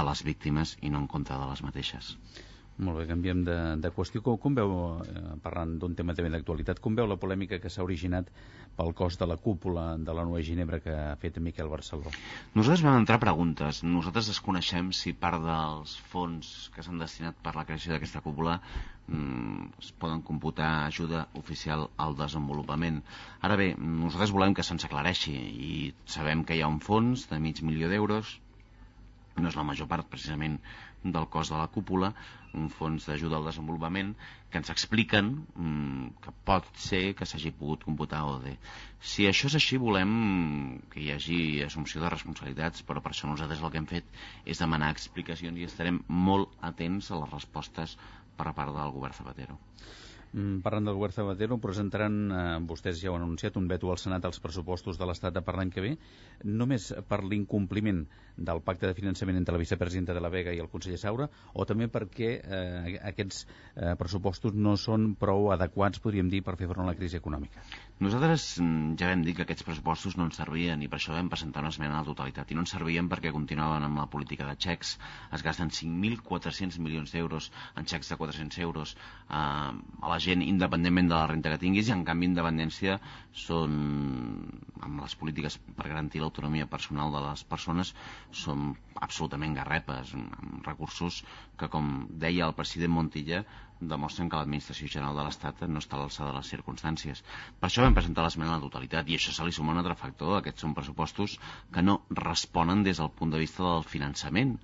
de 0.00 0.06
les 0.10 0.24
víctimes 0.30 0.76
i 0.82 0.92
no 0.94 1.04
en 1.04 1.10
contra 1.16 1.40
de 1.42 1.50
les 1.52 1.64
mateixes. 1.68 2.14
Molt 2.76 2.98
bé, 3.00 3.06
canviem 3.08 3.40
de, 3.44 3.56
de 3.80 3.90
qüestió. 3.96 4.20
Com, 4.24 4.36
com 4.40 4.56
veu, 4.56 4.72
eh, 5.00 5.20
parlant 5.44 5.70
d'un 5.80 5.94
tema 5.96 6.12
també 6.16 6.28
d'actualitat, 6.34 6.80
com 6.84 6.98
veu 6.98 7.06
la 7.08 7.16
polèmica 7.16 7.58
que 7.62 7.70
s'ha 7.72 7.84
originat 7.86 8.28
pel 8.76 8.92
cos 8.98 9.16
de 9.16 9.28
la 9.30 9.38
cúpula 9.40 9.86
de 9.96 10.16
la 10.18 10.26
Nova 10.28 10.42
Ginebra 10.44 10.82
que 10.84 10.92
ha 10.92 11.14
fet 11.22 11.38
Miquel 11.40 11.72
Barceló? 11.72 12.12
Nosaltres 12.52 12.84
vam 12.84 12.98
entrar 13.00 13.16
preguntes. 13.22 13.80
Nosaltres 13.80 14.28
desconeixem 14.34 14.92
si 14.92 15.14
part 15.16 15.40
dels 15.46 15.96
fons 16.12 16.52
que 16.74 16.84
s'han 16.84 17.00
destinat 17.00 17.40
per 17.40 17.56
la 17.56 17.64
creació 17.64 17.94
d'aquesta 17.94 18.20
cúpula 18.26 18.58
mm, 18.60 19.72
es 19.80 19.92
poden 19.96 20.20
computar 20.28 20.72
ajuda 20.84 21.26
oficial 21.40 21.88
al 21.96 22.18
desenvolupament. 22.20 23.00
Ara 23.40 23.56
bé, 23.56 23.72
nosaltres 23.78 24.36
volem 24.36 24.52
que 24.52 24.66
se'ns 24.66 24.84
aclareixi 24.84 25.32
i 25.70 25.76
sabem 26.04 26.44
que 26.44 26.58
hi 26.58 26.60
ha 26.60 26.68
un 26.68 26.82
fons 26.84 27.24
de 27.32 27.40
mig 27.40 27.64
milió 27.64 27.88
d'euros, 27.88 28.36
no 29.40 29.48
és 29.50 29.56
la 29.56 29.64
major 29.68 29.88
part 29.88 30.08
precisament 30.12 30.60
del 31.14 31.28
cos 31.32 31.50
de 31.52 31.58
la 31.58 31.68
cúpula, 31.74 32.12
un 32.56 32.68
fons 32.72 33.06
d'ajuda 33.08 33.38
al 33.38 33.48
desenvolupament, 33.48 34.14
que 34.50 34.60
ens 34.62 34.72
expliquen 34.72 35.32
mmm, 35.54 36.06
que 36.24 36.32
pot 36.48 36.68
ser 36.86 37.02
que 37.18 37.28
s'hagi 37.28 37.52
pogut 37.58 37.84
computar 37.88 38.22
ODE. 38.30 38.54
Si 39.12 39.28
això 39.28 39.50
és 39.50 39.58
així, 39.60 39.80
volem 39.82 40.14
que 40.92 41.02
hi 41.02 41.12
hagi 41.14 41.40
assumpció 41.66 42.02
de 42.02 42.12
responsabilitats, 42.14 42.86
però 42.88 43.04
per 43.04 43.12
això 43.12 43.28
nosaltres 43.30 43.62
el 43.62 43.74
que 43.74 43.82
hem 43.82 43.90
fet 43.92 44.18
és 44.44 44.62
demanar 44.64 44.92
explicacions 44.94 45.60
i 45.60 45.68
estarem 45.68 46.02
molt 46.08 46.56
atents 46.72 47.10
a 47.10 47.20
les 47.22 47.36
respostes 47.36 47.98
per 48.36 48.52
part 48.56 48.74
del 48.76 48.96
govern 48.96 49.16
Zapatero. 49.20 49.60
Mm, 50.36 50.60
parlant 50.60 50.84
del 50.84 50.98
govern 50.98 51.14
Zapatero, 51.16 51.56
presentaran, 51.56 52.16
eh, 52.28 52.40
vostès 52.68 52.98
ja 53.00 53.08
ho 53.08 53.14
han 53.16 53.22
anunciat, 53.24 53.54
un 53.56 53.68
veto 53.70 53.88
al 53.88 53.96
Senat 53.96 54.26
als 54.28 54.40
pressupostos 54.44 54.98
de 55.00 55.06
l'Estat 55.08 55.38
per 55.46 55.54
l'any 55.56 55.70
que 55.72 55.80
ve, 55.80 55.92
només 56.44 56.90
per 57.08 57.22
l'incompliment 57.24 58.02
del 58.36 58.60
pacte 58.60 58.86
de 58.86 58.92
finançament 58.98 59.38
entre 59.40 59.56
la 59.56 59.62
vicepresidenta 59.62 60.12
de 60.12 60.20
la 60.20 60.28
Vega 60.28 60.52
i 60.52 60.60
el 60.60 60.68
conseller 60.68 60.98
Saura, 61.00 61.30
o 61.54 61.64
també 61.64 61.88
perquè 61.88 62.28
eh, 62.36 62.98
aquests 63.12 63.46
eh, 63.46 63.94
pressupostos 63.96 64.52
no 64.52 64.76
són 64.76 65.14
prou 65.16 65.48
adequats, 65.56 66.04
podríem 66.04 66.28
dir, 66.28 66.42
per 66.44 66.58
fer 66.60 66.68
front 66.68 66.84
a 66.84 66.90
la 66.92 66.98
crisi 67.00 67.16
econòmica. 67.16 67.64
Nosaltres 67.96 68.42
mm, 68.60 68.96
ja 69.00 69.06
vam 69.08 69.22
dir 69.24 69.32
que 69.36 69.44
aquests 69.46 69.64
pressupostos 69.64 70.18
no 70.20 70.26
ens 70.28 70.36
servien 70.36 70.82
i 70.84 70.88
per 70.92 70.98
això 70.98 71.14
vam 71.14 71.30
presentar 71.32 71.62
una 71.62 71.70
esmena 71.72 71.94
a 71.96 72.02
la 72.02 72.08
totalitat. 72.08 72.50
I 72.52 72.56
no 72.58 72.64
ens 72.66 72.74
servien 72.74 73.06
perquè 73.08 73.30
continuaven 73.32 73.86
amb 73.86 73.96
la 73.96 74.04
política 74.12 74.44
de 74.44 74.52
xecs. 74.64 74.90
Es 75.32 75.44
gasten 75.46 75.72
5.400 75.72 76.76
milions 76.84 77.14
d'euros 77.14 77.48
en 77.80 77.88
xecs 77.88 78.12
de 78.12 78.18
400 78.20 78.60
euros 78.66 78.92
eh, 78.92 79.38
a 79.38 80.12
la 80.12 80.18
gent 80.26 80.44
independentment 80.44 81.08
de 81.08 81.16
la 81.16 81.30
renta 81.32 81.54
que 81.54 81.62
tinguis 81.64 81.88
i 81.88 81.94
en 81.96 82.04
canvi 82.10 82.28
independència 82.28 82.98
són 83.46 83.80
amb 84.84 85.00
les 85.00 85.16
polítiques 85.16 85.56
per 85.78 85.88
garantir 85.88 86.20
l'autonomia 86.20 86.68
personal 86.68 87.16
de 87.16 87.24
les 87.30 87.46
persones 87.48 87.94
són 88.44 88.74
absolutament 89.08 89.56
garrepes 89.56 90.12
amb 90.20 90.68
recursos 90.68 91.22
que 91.56 91.72
com 91.72 91.94
deia 92.26 92.44
el 92.50 92.56
president 92.60 92.92
Montilla 92.92 93.46
demostren 93.80 94.30
que 94.30 94.38
l'administració 94.38 94.88
general 94.88 95.18
de 95.18 95.24
l'Estat 95.26 95.62
no 95.68 95.82
està 95.82 95.96
a 95.96 96.00
l'alçada 96.00 96.30
de 96.30 96.38
les 96.38 96.50
circumstàncies. 96.54 97.22
Per 97.60 97.68
això 97.68 97.84
vam 97.84 97.96
presentar 97.96 98.24
l'esmena 98.24 98.54
a 98.54 98.56
la 98.56 98.64
totalitat 98.64 99.08
i 99.10 99.18
això 99.18 99.34
se 99.36 99.44
li 99.44 99.52
suma 99.52 99.74
un 99.74 99.82
altre 99.82 99.98
factor. 100.00 100.38
Aquests 100.38 100.64
són 100.64 100.74
pressupostos 100.78 101.36
que 101.74 101.84
no 101.84 102.00
responen 102.22 102.84
des 102.86 103.02
del 103.02 103.12
punt 103.18 103.34
de 103.34 103.42
vista 103.42 103.66
del 103.66 103.84
finançament 103.84 104.56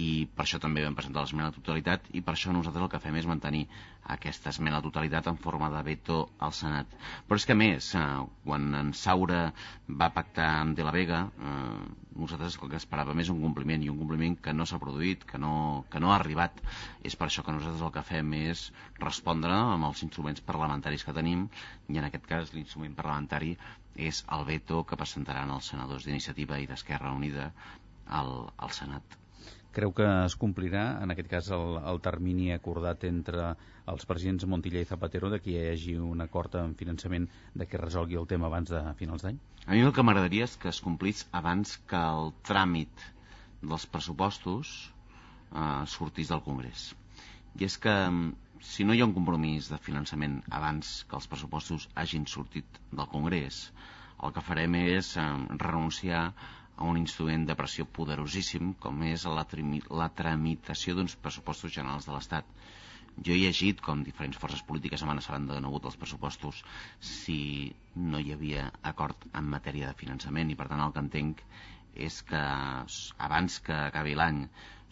i 0.00 0.08
per 0.34 0.44
això 0.44 0.60
també 0.62 0.84
vam 0.84 0.96
presentar 0.98 1.22
l'esmena 1.24 1.48
a 1.48 1.52
la 1.52 1.56
totalitat 1.56 2.06
i 2.16 2.22
per 2.26 2.34
això 2.34 2.52
nosaltres 2.54 2.84
el 2.86 2.90
que 2.92 3.00
fem 3.04 3.16
és 3.20 3.28
mantenir 3.30 3.62
aquesta 4.14 4.50
esmena 4.50 4.78
a 4.78 4.80
la 4.80 4.86
totalitat 4.86 5.26
en 5.30 5.38
forma 5.44 5.68
de 5.72 5.80
veto 5.88 6.18
al 6.46 6.54
Senat. 6.56 6.92
Però 7.28 7.38
és 7.40 7.46
que 7.48 7.56
més, 7.58 7.90
eh, 7.94 8.04
quan 8.44 8.68
en 8.74 8.92
Saura 9.00 9.40
va 10.02 10.10
pactar 10.16 10.48
amb 10.60 10.76
De 10.78 10.86
la 10.86 10.94
Vega, 10.96 11.20
eh, 11.50 12.10
nosaltres 12.22 12.58
el 12.60 12.70
que 12.70 12.80
esperàvem 12.80 13.20
és 13.24 13.30
un 13.34 13.42
compliment 13.42 13.84
i 13.84 13.90
un 13.92 13.98
compliment 13.98 14.36
que 14.46 14.54
no 14.56 14.66
s'ha 14.66 14.80
produït, 14.82 15.24
que 15.32 15.38
no, 15.38 15.84
que 15.90 16.00
no 16.00 16.12
ha 16.12 16.16
arribat. 16.20 16.62
És 17.04 17.16
per 17.16 17.28
això 17.28 17.44
que 17.44 17.54
nosaltres 17.56 17.84
el 17.86 17.94
que 17.98 18.06
fem 18.12 18.32
és 18.40 18.66
respondre 18.98 19.52
amb 19.52 19.90
els 19.90 20.02
instruments 20.06 20.44
parlamentaris 20.52 21.04
que 21.04 21.16
tenim 21.20 21.48
i 21.88 21.98
en 21.98 22.08
aquest 22.08 22.26
cas 22.26 22.54
l'instrument 22.54 22.96
parlamentari 22.98 23.56
és 23.96 24.24
el 24.36 24.44
veto 24.48 24.84
que 24.84 24.96
presentaran 24.96 25.50
els 25.50 25.72
senadors 25.72 26.06
d'iniciativa 26.06 26.58
i 26.60 26.68
d'Esquerra 26.70 27.12
Unida 27.12 27.50
al, 28.20 28.34
al 28.56 28.70
Senat. 28.82 29.20
Creu 29.76 29.92
que 29.94 30.06
es 30.26 30.34
complirà, 30.34 30.84
en 31.04 31.12
aquest 31.14 31.28
cas, 31.30 31.48
el, 31.54 31.76
el 31.92 32.00
termini 32.02 32.48
acordat 32.54 33.04
entre 33.06 33.52
els 33.92 34.06
presidents 34.10 34.46
Montilla 34.50 34.82
i 34.82 34.88
Zapatero 34.88 35.30
de 35.30 35.38
que 35.44 35.52
hi 35.52 35.68
hagi 35.72 35.94
un 36.02 36.24
acord 36.24 36.56
en 36.58 36.74
finançament 36.80 37.28
de 37.54 37.66
que 37.70 37.78
resolgui 37.78 38.18
el 38.18 38.26
tema 38.32 38.48
abans 38.48 38.72
de 38.74 38.82
finals 38.98 39.22
d'any? 39.26 39.38
A 39.66 39.76
mi 39.76 39.84
el 39.86 39.94
que 39.94 40.02
m'agradaria 40.06 40.48
és 40.48 40.56
que 40.58 40.72
es 40.72 40.82
complís 40.82 41.22
abans 41.42 41.76
que 41.92 42.02
el 42.16 42.32
tràmit 42.50 43.06
dels 43.62 43.86
pressupostos 43.94 44.74
eh, 45.54 45.86
sortís 45.94 46.34
del 46.34 46.42
Congrés. 46.50 46.90
I 47.60 47.66
és 47.70 47.78
que 47.84 47.94
si 48.72 48.84
no 48.84 48.94
hi 48.94 49.00
ha 49.00 49.08
un 49.08 49.14
compromís 49.16 49.70
de 49.72 49.78
finançament 49.86 50.40
abans 50.60 50.94
que 51.08 51.18
els 51.20 51.30
pressupostos 51.30 51.86
hagin 51.94 52.26
sortit 52.34 52.82
del 52.90 53.08
Congrés, 53.14 53.68
el 54.26 54.34
que 54.34 54.44
farem 54.50 54.74
és 54.82 55.14
eh, 55.16 55.28
renunciar 55.62 56.24
a 56.80 56.84
un 56.88 56.96
instrument 57.00 57.42
de 57.48 57.54
pressió 57.60 57.84
poderosíssim 57.98 58.72
com 58.84 59.02
és 59.04 59.26
la, 59.28 59.44
la 60.02 60.08
tramitació 60.20 60.94
d'uns 60.96 61.16
pressupostos 61.24 61.74
generals 61.76 62.08
de 62.08 62.14
l'Estat. 62.14 62.46
Jo 63.26 63.34
he 63.34 63.40
llegit 63.42 63.82
com 63.84 64.04
diferents 64.06 64.38
forces 64.40 64.62
polítiques 64.68 65.02
amenaçaven 65.04 65.48
de 65.50 65.58
nou 65.60 65.76
els 65.82 65.98
pressupostos 66.00 66.62
si 67.10 67.38
no 68.12 68.20
hi 68.22 68.32
havia 68.32 68.70
acord 68.92 69.28
en 69.34 69.50
matèria 69.56 69.90
de 69.90 69.98
finançament 70.02 70.50
i 70.54 70.56
per 70.56 70.70
tant 70.72 70.80
el 70.86 70.94
que 70.96 71.04
entenc 71.04 71.44
és 72.08 72.20
que 72.30 72.40
abans 73.28 73.58
que 73.66 73.76
acabi 73.90 74.14
l'any, 74.16 74.44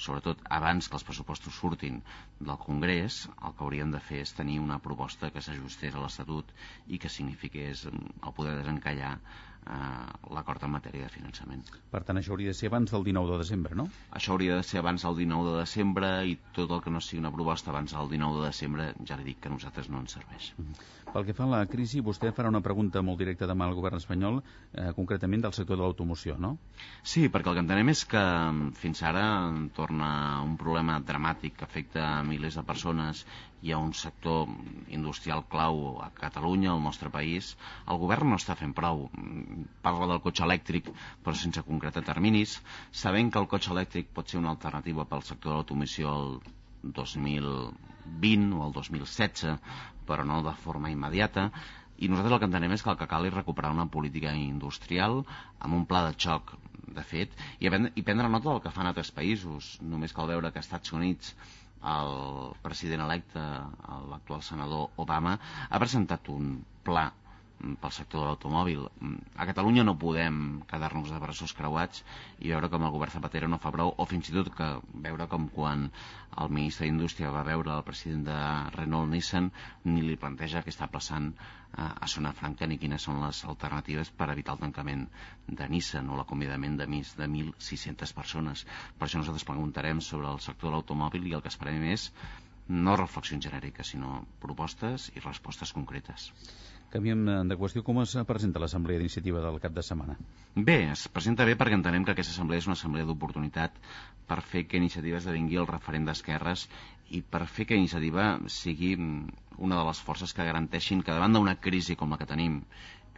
sobretot 0.06 0.42
abans 0.58 0.88
que 0.90 0.96
els 0.98 1.06
pressupostos 1.08 1.56
surtin 1.62 2.02
del 2.38 2.58
Congrés, 2.66 3.22
el 3.42 3.54
que 3.56 3.64
hauríem 3.64 3.94
de 3.94 4.00
fer 4.10 4.20
és 4.26 4.34
tenir 4.36 4.58
una 4.62 4.78
proposta 4.82 5.30
que 5.34 5.42
s'ajustés 5.42 5.94
a 5.96 6.02
l'Estatut 6.04 6.52
i 6.86 6.98
que 7.02 7.08
signifiqués 7.16 7.86
el 7.88 8.34
poder 8.36 8.58
desencallar 8.60 9.14
l'acord 10.34 10.62
en 10.64 10.72
matèria 10.72 11.06
de 11.06 11.12
finançament. 11.12 11.64
Per 11.92 12.00
tant, 12.06 12.18
això 12.20 12.32
hauria 12.34 12.52
de 12.52 12.58
ser 12.58 12.70
abans 12.70 12.92
del 12.92 13.04
19 13.04 13.32
de 13.32 13.38
desembre, 13.42 13.76
no? 13.78 13.88
Això 14.16 14.34
hauria 14.34 14.58
de 14.58 14.66
ser 14.66 14.80
abans 14.80 15.04
del 15.04 15.16
19 15.22 15.52
de 15.52 15.58
desembre 15.60 16.12
i 16.28 16.36
tot 16.56 16.72
el 16.76 16.82
que 16.84 16.92
no 16.94 17.02
sigui 17.04 17.20
una 17.22 17.32
proposta 17.34 17.72
abans 17.72 17.92
del 17.96 18.08
19 18.14 18.40
de 18.40 18.46
desembre, 18.46 18.92
ja 19.08 19.18
li 19.18 19.28
dic 19.28 19.42
que 19.42 19.50
a 19.52 19.56
nosaltres 19.56 19.90
no 19.92 20.00
ens 20.04 20.16
serveix. 20.18 20.52
Mm 20.56 20.64
-hmm. 20.64 20.86
Pel 21.12 21.24
que 21.24 21.34
fa 21.34 21.44
a 21.44 21.52
la 21.52 21.66
crisi, 21.66 22.02
vostè 22.04 22.32
farà 22.36 22.48
una 22.48 22.60
pregunta 22.60 23.00
molt 23.02 23.18
directa 23.18 23.46
demà 23.46 23.64
al 23.64 23.74
govern 23.74 23.96
espanyol, 23.96 24.42
eh, 24.72 24.92
concretament 24.96 25.42
del 25.42 25.52
sector 25.52 25.76
de 25.76 25.82
l'automoció, 25.82 26.36
no? 26.38 26.58
Sí, 27.02 27.28
perquè 27.28 27.48
el 27.48 27.54
que 27.54 27.64
entenem 27.64 27.88
és 27.88 28.04
que 28.04 28.18
mm, 28.18 28.72
fins 28.72 29.02
ara 29.02 29.24
torna 29.74 30.42
un 30.42 30.56
problema 30.56 31.00
dramàtic 31.00 31.56
que 31.56 31.64
afecta 31.64 32.22
milers 32.22 32.56
de 32.60 32.62
persones 32.62 33.26
hi 33.62 33.72
ha 33.72 33.78
un 33.82 33.92
sector 34.00 34.46
industrial 34.98 35.42
clau 35.52 35.80
a 36.04 36.10
Catalunya, 36.20 36.70
al 36.72 36.82
nostre 36.82 37.10
país, 37.10 37.50
el 37.90 37.98
govern 38.02 38.30
no 38.32 38.38
està 38.38 38.54
fent 38.58 38.74
prou. 38.76 39.06
Parla 39.86 40.08
del 40.12 40.22
cotxe 40.26 40.44
elèctric, 40.46 40.92
però 41.24 41.34
sense 41.40 41.64
concretar 41.66 42.04
terminis, 42.06 42.58
sabent 43.02 43.32
que 43.34 43.42
el 43.42 43.50
cotxe 43.54 43.74
elèctric 43.74 44.12
pot 44.14 44.30
ser 44.30 44.38
una 44.42 44.54
alternativa 44.54 45.08
pel 45.10 45.26
sector 45.30 45.52
de 45.52 45.58
l'automoció 45.58 46.14
el 46.20 46.38
2020 47.00 48.54
o 48.60 48.64
el 48.68 48.78
2016, 48.78 49.58
però 50.08 50.24
no 50.24 50.40
de 50.46 50.54
forma 50.62 50.94
immediata, 50.94 51.50
i 51.98 52.06
nosaltres 52.08 52.36
el 52.36 52.40
que 52.40 52.46
entenem 52.52 52.72
és 52.76 52.82
que 52.86 52.90
el 52.92 52.98
que 53.00 53.10
cal 53.10 53.26
és 53.26 53.34
recuperar 53.34 53.74
una 53.74 53.88
política 53.90 54.30
industrial 54.38 55.24
amb 55.58 55.74
un 55.80 55.86
pla 55.90 56.04
de 56.06 56.14
xoc, 56.14 56.54
de 56.98 57.02
fet, 57.04 57.34
i, 57.58 57.66
i 57.68 58.04
prendre 58.06 58.30
nota 58.30 58.52
del 58.52 58.62
que 58.64 58.72
fan 58.74 58.86
altres 58.90 59.10
països. 59.16 59.74
Només 59.82 60.14
cal 60.14 60.30
veure 60.30 60.52
que 60.54 60.62
als 60.62 60.68
Estats 60.70 60.94
Units 60.94 61.34
el 61.82 62.12
president 62.64 63.04
electe, 63.04 63.44
l'actual 64.10 64.42
senador 64.42 64.88
Obama, 65.04 65.36
ha 65.70 65.78
presentat 65.84 66.28
un 66.34 66.56
pla 66.88 67.06
pel 67.58 67.92
sector 67.94 68.22
de 68.22 68.26
l'automòbil. 68.28 68.84
A 69.36 69.46
Catalunya 69.48 69.84
no 69.86 69.96
podem 69.98 70.62
quedar-nos 70.70 71.10
de 71.10 71.18
braços 71.22 71.54
creuats 71.58 72.04
i 72.38 72.52
veure 72.52 72.70
com 72.72 72.84
el 72.86 72.94
govern 72.94 73.14
Zapatero 73.16 73.48
no 73.50 73.58
fa 73.62 73.72
prou, 73.74 73.92
o 73.96 74.06
fins 74.06 74.30
i 74.30 74.36
tot 74.36 74.50
que 74.54 74.68
veure 75.06 75.26
com 75.32 75.48
quan 75.54 75.88
el 76.38 76.52
ministre 76.54 76.86
d'Indústria 76.86 77.32
va 77.34 77.46
veure 77.48 77.74
el 77.74 77.86
president 77.88 78.24
de 78.28 78.38
Renault 78.76 79.10
Nissan 79.10 79.50
ni 79.90 80.04
li 80.06 80.18
planteja 80.24 80.62
què 80.62 80.74
està 80.74 80.86
passant 80.92 81.32
a 81.76 82.06
Zona 82.08 82.32
Franca 82.32 82.66
ni 82.66 82.78
quines 82.80 83.04
són 83.04 83.18
les 83.22 83.42
alternatives 83.52 84.10
per 84.20 84.30
evitar 84.32 84.54
el 84.56 84.62
tancament 84.62 85.06
de 85.60 85.68
Nissan 85.74 86.08
o 86.08 86.16
l'acomiadament 86.18 86.78
de 86.80 86.86
més 86.94 87.14
de 87.18 87.26
1.600 87.28 88.14
persones. 88.20 88.64
Per 88.98 89.08
això 89.08 89.20
nosaltres 89.20 89.48
preguntarem 89.50 90.00
sobre 90.00 90.30
el 90.30 90.40
sector 90.46 90.70
de 90.70 90.76
l'automòbil 90.76 91.26
i 91.28 91.34
el 91.36 91.44
que 91.44 91.52
esperem 91.52 91.84
és 91.90 92.08
no 92.68 92.96
reflexions 93.00 93.44
genèriques, 93.48 93.92
sinó 93.94 94.22
propostes 94.40 95.10
i 95.16 95.22
respostes 95.24 95.72
concretes. 95.76 96.30
Canviem 96.92 97.24
de 97.50 97.56
qüestió. 97.60 97.82
Com 97.84 98.00
es 98.00 98.14
presenta 98.28 98.60
l'Assemblea 98.62 99.00
d'Iniciativa 99.00 99.42
del 99.44 99.58
cap 99.60 99.74
de 99.76 99.84
setmana? 99.84 100.16
Bé, 100.54 100.78
es 100.92 101.04
presenta 101.12 101.44
bé 101.48 101.56
perquè 101.60 101.76
entenem 101.76 102.06
que 102.06 102.14
aquesta 102.14 102.32
assemblea 102.32 102.62
és 102.62 102.68
una 102.70 102.76
assemblea 102.78 103.08
d'oportunitat 103.08 103.76
per 104.30 104.40
fer 104.52 104.64
que 104.68 104.80
Iniciativa 104.80 105.20
esdevingui 105.20 105.60
el 105.60 105.68
referent 105.68 106.08
d'esquerres 106.08 106.64
i 107.10 107.22
per 107.22 107.46
fer 107.48 107.66
que 107.68 107.78
Iniciativa 107.78 108.34
sigui 108.52 108.94
una 108.98 109.78
de 109.78 109.84
les 109.88 110.00
forces 110.04 110.34
que 110.36 110.46
garanteixin 110.46 111.02
que 111.02 111.14
davant 111.14 111.34
d'una 111.34 111.56
crisi 111.56 111.96
com 111.96 112.12
la 112.12 112.18
que 112.20 112.28
tenim 112.28 112.62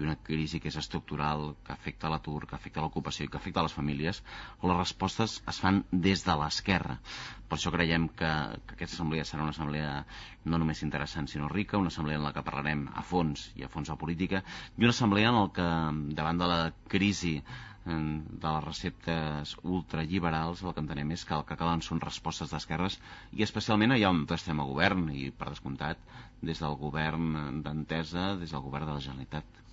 i 0.00 0.05
una 0.07 0.16
crisi 0.24 0.61
que 0.61 0.70
és 0.70 0.76
estructural, 0.81 1.42
que 1.64 1.74
afecta 1.74 2.09
l'atur, 2.09 2.46
que 2.48 2.57
afecta 2.57 2.81
l'ocupació 2.81 3.26
i 3.26 3.31
que 3.33 3.37
afecta 3.37 3.64
les 3.66 3.74
famílies, 3.76 4.22
les 4.62 4.79
respostes 4.79 5.35
es 5.53 5.59
fan 5.61 5.83
des 6.07 6.24
de 6.24 6.37
l'esquerra. 6.40 6.96
Per 7.50 7.59
això 7.59 7.72
creiem 7.74 8.07
que, 8.09 8.31
que 8.64 8.76
aquesta 8.79 8.96
assemblea 8.96 9.26
serà 9.29 9.44
una 9.44 9.53
assemblea 9.53 9.90
no 10.46 10.61
només 10.62 10.81
interessant 10.87 11.29
sinó 11.29 11.50
rica, 11.53 11.79
una 11.79 11.92
assemblea 11.92 12.20
en 12.20 12.24
la 12.24 12.33
que 12.33 12.46
parlarem 12.46 12.87
a 12.94 13.05
fons 13.05 13.50
i 13.61 13.66
a 13.66 13.72
fons 13.72 13.92
de 13.92 13.98
política, 14.00 14.40
i 14.79 14.87
una 14.87 14.94
assemblea 14.96 15.35
en 15.35 15.40
la 15.42 15.48
que 15.59 15.68
davant 16.16 16.40
de 16.40 16.48
la 16.48 16.62
crisi 16.88 17.37
de 17.85 18.49
les 18.55 18.64
receptes 18.64 19.55
ultralliberals 19.64 20.61
el 20.62 20.75
que 20.77 20.83
entenem 20.85 21.12
és 21.16 21.23
que 21.25 21.35
el 21.37 21.45
que 21.49 21.57
calen 21.57 21.81
són 21.85 22.03
respostes 22.03 22.53
d'esquerres 22.53 22.99
i 23.33 23.45
especialment 23.47 23.95
allà 23.97 24.11
on 24.12 24.27
estem 24.37 24.61
a 24.61 24.66
govern 24.69 25.07
i 25.16 25.31
per 25.31 25.49
descomptat 25.49 26.03
des 26.43 26.61
del 26.61 26.77
govern 26.83 27.62
d'entesa, 27.64 28.35
des 28.43 28.53
del 28.53 28.61
govern 28.66 28.87
de 28.90 28.99
la 28.99 29.05
Generalitat. 29.07 29.64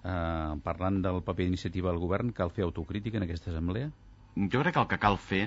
Uh, 0.00 0.56
parlant 0.64 1.02
del 1.04 1.20
paper 1.22 1.44
d'iniciativa 1.44 1.90
del 1.92 2.00
govern, 2.00 2.32
cal 2.32 2.48
fer 2.50 2.64
autocrítica 2.64 3.20
en 3.20 3.26
aquesta 3.28 3.50
assemblea? 3.52 3.90
Jo 4.36 4.62
crec 4.62 4.74
que 4.74 4.80
el 4.80 4.88
que 4.88 4.98
cal 5.02 5.18
fer 5.20 5.44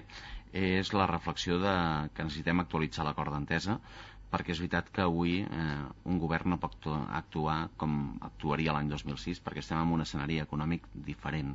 és 0.54 0.92
la 0.94 1.08
reflexió 1.10 1.58
de 1.58 1.74
que 2.14 2.28
necessitem 2.28 2.62
actualitzar 2.62 3.08
l'acord 3.08 3.34
d'entesa 3.34 3.80
perquè 4.34 4.56
és 4.56 4.62
veritat 4.64 4.90
que 4.94 5.04
avui 5.06 5.36
eh, 5.46 5.82
un 6.10 6.18
govern 6.22 6.54
no 6.54 6.60
pot 6.62 6.88
actuar 6.90 7.58
com 7.78 7.94
actuaria 8.26 8.74
l'any 8.74 8.90
2006 8.90 9.44
perquè 9.46 9.62
estem 9.62 9.82
en 9.82 9.94
un 9.94 10.02
escenari 10.06 10.40
econòmic 10.42 10.88
diferent. 11.10 11.54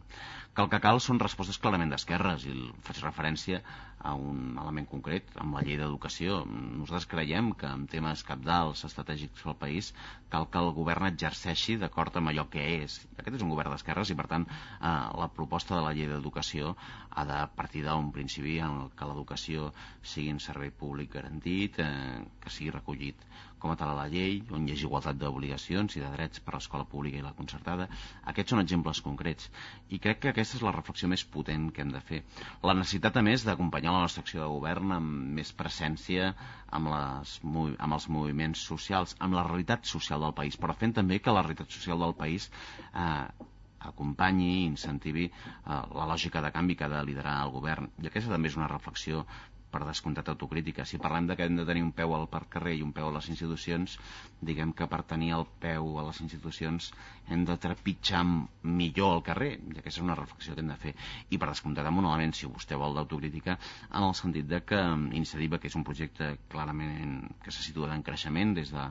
Que 0.54 0.62
el 0.64 0.70
que 0.72 0.82
cal 0.84 1.02
són 1.02 1.18
respostes 1.22 1.58
clarament 1.58 1.90
d'esquerres 1.94 2.46
i 2.46 2.54
faig 2.86 3.02
referència 3.02 3.62
a 4.00 4.14
un 4.14 4.58
element 4.60 4.86
concret, 4.90 5.30
amb 5.42 5.56
la 5.56 5.62
llei 5.66 5.78
d'educació. 5.80 6.42
Nosaltres 6.48 7.08
creiem 7.10 7.50
que 7.58 7.70
en 7.70 7.86
temes 7.90 8.22
capdals 8.26 8.84
estratègics 8.88 9.42
pel 9.42 9.56
país 9.58 9.90
cal 10.32 10.46
que 10.52 10.62
el 10.62 10.70
govern 10.76 11.08
exerceixi 11.08 11.78
d'acord 11.82 12.16
amb 12.20 12.30
allò 12.32 12.46
que 12.52 12.62
és. 12.82 13.00
Aquest 13.16 13.40
és 13.40 13.44
un 13.46 13.52
govern 13.54 13.74
d'esquerres 13.74 14.12
i 14.14 14.18
per 14.18 14.28
tant 14.30 14.46
eh, 14.48 14.94
la 15.22 15.30
proposta 15.40 15.74
de 15.76 15.82
la 15.86 15.94
llei 15.96 16.10
d'educació 16.10 16.74
ha 17.10 17.26
de 17.28 17.40
partir 17.58 17.84
d'un 17.86 18.12
principi 18.14 18.58
en 18.64 18.86
què 18.94 19.08
l'educació 19.08 19.72
sigui 20.02 20.32
un 20.36 20.42
servei 20.42 20.70
públic 20.70 21.12
garantit, 21.18 21.82
eh, 21.82 22.22
que 22.42 22.54
sigui 22.54 22.74
recollit 22.74 23.26
com 23.62 23.72
a 23.72 23.76
tal 23.80 23.92
a 23.92 23.96
la 23.98 24.06
llei, 24.12 24.38
on 24.54 24.66
hi 24.66 24.74
hagi 24.74 24.86
igualtat 24.86 25.18
d'obligacions 25.20 25.96
i 25.98 26.02
de 26.04 26.10
drets 26.14 26.42
per 26.44 26.54
a 26.54 26.58
l'escola 26.58 26.86
pública 26.92 27.18
i 27.18 27.24
la 27.24 27.34
concertada. 27.38 27.88
Aquests 28.32 28.54
són 28.54 28.62
exemples 28.62 29.02
concrets. 29.04 29.50
I 29.94 30.00
crec 30.04 30.22
que 30.22 30.32
aquesta 30.32 30.58
és 30.58 30.64
la 30.66 30.74
reflexió 30.76 31.10
més 31.12 31.24
potent 31.36 31.68
que 31.74 31.84
hem 31.84 31.92
de 31.94 32.02
fer. 32.10 32.22
La 32.70 32.76
necessitat, 32.78 33.18
a 33.18 33.24
més, 33.26 33.44
d'acompanyar 33.48 33.94
la 33.96 34.04
nostra 34.06 34.24
acció 34.26 34.42
de 34.44 34.52
govern 34.54 34.96
amb 34.98 35.36
més 35.40 35.52
presència 35.62 36.32
amb, 36.70 36.90
les, 36.92 37.36
amb 37.44 37.98
els 37.98 38.08
moviments 38.12 38.64
socials, 38.70 39.16
amb 39.24 39.38
la 39.38 39.46
realitat 39.48 39.86
social 39.90 40.24
del 40.26 40.36
país, 40.40 40.58
però 40.60 40.76
fent 40.76 40.96
també 41.00 41.20
que 41.22 41.34
la 41.34 41.44
realitat 41.46 41.72
social 41.74 42.02
del 42.04 42.16
país 42.18 42.50
eh, 42.92 43.46
acompanyi 43.90 44.48
i 44.54 44.64
incentivi 44.68 45.28
eh, 45.28 45.32
la 45.68 46.08
lògica 46.10 46.42
de 46.44 46.52
canvi 46.54 46.76
que 46.76 46.86
ha 46.86 46.92
de 46.92 47.04
liderar 47.06 47.38
el 47.44 47.54
govern. 47.54 47.90
I 48.02 48.10
aquesta 48.10 48.34
també 48.34 48.50
és 48.52 48.58
una 48.58 48.70
reflexió 48.70 49.24
per 49.72 49.84
descomptat 49.84 50.28
autocrítica. 50.32 50.86
Si 50.88 51.00
parlem 51.02 51.28
de 51.28 51.36
que 51.36 51.46
hem 51.48 51.56
de 51.58 51.66
tenir 51.68 51.84
un 51.84 51.92
peu 51.92 52.14
al 52.16 52.28
parc 52.32 52.48
carrer 52.56 52.76
i 52.78 52.82
un 52.84 52.92
peu 52.96 53.08
a 53.08 53.14
les 53.18 53.28
institucions, 53.28 53.98
diguem 54.40 54.72
que 54.72 54.88
per 54.88 55.02
tenir 55.12 55.32
el 55.36 55.46
peu 55.60 55.98
a 56.00 56.06
les 56.08 56.20
institucions 56.24 56.92
hem 57.28 57.44
de 57.44 57.56
trepitjar 57.60 58.22
millor 58.24 59.18
el 59.18 59.22
carrer, 59.26 59.50
i 59.58 59.76
aquesta 59.76 60.00
és 60.00 60.04
una 60.06 60.16
reflexió 60.16 60.54
que 60.54 60.64
hem 60.64 60.72
de 60.72 60.78
fer. 60.80 60.94
I 61.30 61.38
per 61.40 61.50
descomptat 61.50 61.88
amb 61.88 62.00
un 62.00 62.08
element, 62.08 62.34
si 62.34 62.48
vostè 62.48 62.78
vol, 62.80 62.96
d'autocrítica, 62.96 63.58
en 63.92 64.08
el 64.08 64.14
sentit 64.16 64.48
de 64.48 64.62
que 64.64 64.80
Iniciativa, 65.18 65.58
que 65.58 65.68
és 65.68 65.76
un 65.76 65.84
projecte 65.84 66.30
clarament 66.52 67.26
que 67.44 67.52
se 67.52 67.62
situa 67.64 67.92
en 67.94 68.04
creixement 68.06 68.54
des 68.56 68.72
de 68.72 68.84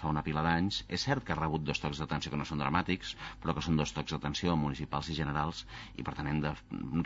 fa 0.00 0.10
una 0.10 0.22
pila 0.26 0.42
d'anys, 0.44 0.82
és 0.88 1.04
cert 1.06 1.24
que 1.26 1.34
ha 1.34 1.38
rebut 1.38 1.64
dos 1.66 1.80
tocs 1.82 2.00
d'atenció 2.00 2.32
que 2.32 2.38
no 2.40 2.46
són 2.48 2.62
dramàtics, 2.62 3.12
però 3.42 3.54
que 3.54 3.64
són 3.64 3.76
dos 3.78 3.92
tocs 3.94 4.14
d'atenció 4.14 4.56
municipals 4.58 5.10
i 5.12 5.16
generals, 5.18 5.62
i 5.96 6.06
per 6.06 6.16
tant 6.18 6.30
hem 6.30 6.40
de 6.42 6.54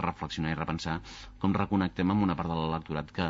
reflexionar 0.03 0.55
i 0.55 0.59
repensar 0.59 1.01
com 1.43 1.57
reconnectem 1.57 2.15
amb 2.15 2.25
una 2.29 2.37
part 2.39 2.53
de 2.53 2.59
l'electorat 2.61 3.12
que, 3.19 3.29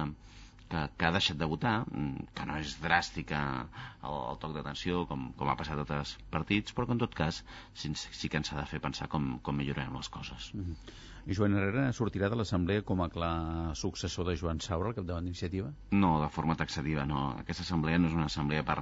que, 0.70 0.82
que 0.98 1.08
ha 1.08 1.12
deixat 1.16 1.40
de 1.42 1.48
votar, 1.54 1.74
mm, 1.86 2.28
que 2.36 2.46
no 2.50 2.58
és 2.62 2.76
dràstica 2.82 3.40
el, 3.62 4.16
el 4.32 4.40
toc 4.44 4.54
d'atenció 4.56 5.04
com, 5.10 5.28
com 5.40 5.50
ha 5.52 5.58
passat 5.62 5.78
a 5.80 5.84
altres 5.86 6.16
partits, 6.36 6.76
però 6.76 6.88
que 6.88 6.96
en 6.98 7.02
tot 7.04 7.18
cas 7.24 7.42
sí, 7.74 7.92
sí 7.96 8.32
que 8.32 8.42
ens 8.42 8.52
ha 8.52 8.60
de 8.60 8.68
fer 8.72 8.82
pensar 8.88 9.10
com, 9.12 9.36
com 9.46 9.60
millorarem 9.62 10.00
les 10.00 10.12
coses. 10.18 10.52
Mm 10.54 10.64
-hmm. 10.68 10.96
Joan 11.26 11.56
Herrera 11.58 11.88
sortirà 11.90 12.28
de 12.30 12.36
l'Assemblea 12.38 12.84
com 12.86 13.00
a 13.02 13.08
clar 13.10 13.74
successor 13.74 14.28
de 14.28 14.36
Joan 14.38 14.60
Saura 14.62 14.92
al 14.92 14.94
capdavant 14.94 15.24
d'iniciativa? 15.26 15.72
No, 15.90 16.20
de 16.22 16.28
forma 16.30 16.54
taxativa 16.54 17.02
no. 17.10 17.22
Aquesta 17.40 17.64
assemblea 17.66 17.98
no 17.98 18.06
és 18.06 18.14
una 18.14 18.28
assemblea 18.30 18.62
per 18.68 18.76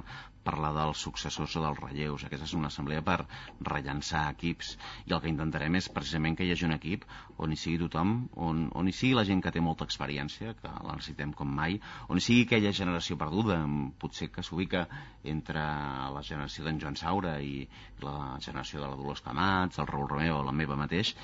parlar 0.45 0.69
dels 0.75 1.01
successors 1.01 1.55
o 1.57 1.63
dels 1.63 1.81
relleus. 1.81 2.27
Aquesta 2.27 2.45
és 2.45 2.53
una 2.53 2.69
assemblea 2.69 3.01
per 3.01 3.23
rellançar 3.65 4.27
equips. 4.35 4.75
I 5.09 5.15
el 5.17 5.23
que 5.23 5.31
intentarem 5.31 5.79
és 5.79 5.89
precisament 5.95 6.37
que 6.37 6.45
hi 6.45 6.53
hagi 6.53 6.67
un 6.69 6.75
equip 6.77 7.07
on 7.41 7.51
hi 7.51 7.57
sigui 7.57 7.79
tothom, 7.81 8.13
on, 8.47 8.61
on 8.77 8.87
hi 8.87 8.93
sigui 8.95 9.17
la 9.17 9.25
gent 9.27 9.41
que 9.43 9.51
té 9.51 9.63
molta 9.63 9.87
experiència, 9.89 10.53
que 10.61 10.69
la 10.69 10.93
necessitem 10.93 11.33
com 11.33 11.49
mai, 11.49 11.79
on 12.13 12.21
hi 12.21 12.23
sigui 12.23 12.45
aquella 12.45 12.71
generació 12.77 13.17
perduda, 13.19 13.57
potser 13.99 14.29
que 14.31 14.45
s'ubica 14.45 14.85
entre 15.25 15.65
la 16.13 16.21
generació 16.23 16.63
d'en 16.67 16.79
Joan 16.79 16.95
Saura 17.01 17.35
i 17.41 17.65
la 18.05 18.37
generació 18.45 18.83
de 18.83 18.87
la 18.87 18.99
Dolors 19.01 19.25
Camats, 19.25 19.81
el 19.81 19.89
Raül 19.89 20.07
Romeo 20.13 20.39
o 20.39 20.45
la 20.45 20.55
meva 20.55 20.77
mateix, 20.79 21.15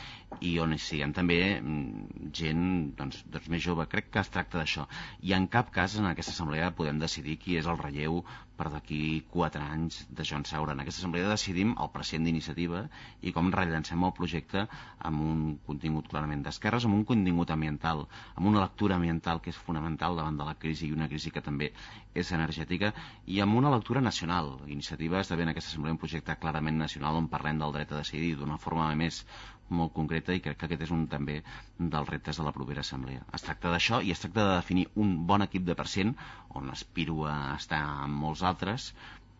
i 0.41 0.57
on 0.63 0.73
hi 0.73 0.81
siguem 0.81 1.10
també 1.17 1.39
mm, 1.59 2.29
gent 2.37 2.63
doncs, 2.99 3.23
doncs 3.33 3.49
més 3.53 3.63
jove. 3.65 3.87
Crec 3.91 4.11
que 4.13 4.23
es 4.23 4.31
tracta 4.33 4.61
d'això. 4.61 4.87
I 5.27 5.35
en 5.37 5.47
cap 5.51 5.71
cas 5.75 5.97
en 5.99 6.09
aquesta 6.09 6.35
assemblea 6.35 6.71
podem 6.77 7.01
decidir 7.01 7.37
qui 7.41 7.57
és 7.59 7.69
el 7.71 7.79
relleu 7.81 8.21
per 8.61 8.69
d'aquí 8.69 9.23
quatre 9.33 9.61
anys 9.73 10.03
de 10.13 10.25
Joan 10.27 10.43
Saura. 10.45 10.75
En 10.75 10.83
aquesta 10.83 11.01
assemblea 11.01 11.29
decidim 11.31 11.71
el 11.81 11.89
president 11.93 12.27
d'iniciativa 12.27 12.83
i 13.25 13.33
com 13.33 13.49
rellancem 13.55 14.03
el 14.05 14.13
projecte 14.17 14.67
amb 15.09 15.23
un 15.25 15.39
contingut 15.65 16.09
clarament 16.11 16.43
d'esquerres, 16.45 16.85
amb 16.85 16.99
un 16.99 17.05
contingut 17.11 17.53
ambiental, 17.55 18.05
amb 18.35 18.51
una 18.51 18.61
lectura 18.61 18.99
ambiental 18.99 19.41
que 19.41 19.49
és 19.53 19.61
fonamental 19.69 20.19
davant 20.19 20.37
de 20.37 20.45
la 20.45 20.57
crisi 20.61 20.89
i 20.89 20.97
una 20.97 21.09
crisi 21.09 21.33
que 21.33 21.41
també 21.47 21.71
és 22.13 22.33
energètica 22.37 22.93
i 23.25 23.41
amb 23.41 23.57
una 23.57 23.73
lectura 23.73 24.03
nacional. 24.03 24.53
Iniciativa 24.67 25.23
esdevé 25.23 25.47
en 25.47 25.55
aquesta 25.55 25.73
assemblea 25.73 25.97
un 25.97 26.03
projecte 26.05 26.37
clarament 26.43 26.77
nacional 26.85 27.17
on 27.17 27.31
parlem 27.33 27.57
del 27.61 27.73
dret 27.79 27.91
a 27.95 28.03
decidir 28.03 28.35
d'una 28.37 28.61
forma 28.61 28.91
més 28.95 29.23
molt 29.69 29.93
concreta 29.95 30.35
i 30.35 30.41
crec 30.43 30.57
que 30.59 30.67
aquest 30.67 30.85
és 30.87 30.91
un 30.95 31.07
també 31.11 31.39
dels 31.77 32.09
reptes 32.09 32.41
de 32.41 32.47
la 32.47 32.53
propera 32.55 32.83
assemblea. 32.85 33.23
Es 33.33 33.45
tracta 33.45 33.71
d'això 33.71 34.01
i 34.01 34.11
es 34.11 34.19
tracta 34.19 34.43
de 34.47 34.59
definir 34.59 34.89
un 34.95 35.15
bon 35.27 35.45
equip 35.47 35.65
de 35.67 35.77
percent 35.79 36.13
on 36.49 36.69
aspiro 36.73 37.25
a 37.29 37.55
estar 37.55 37.81
amb 38.03 38.21
molts 38.25 38.43
altres 38.43 38.91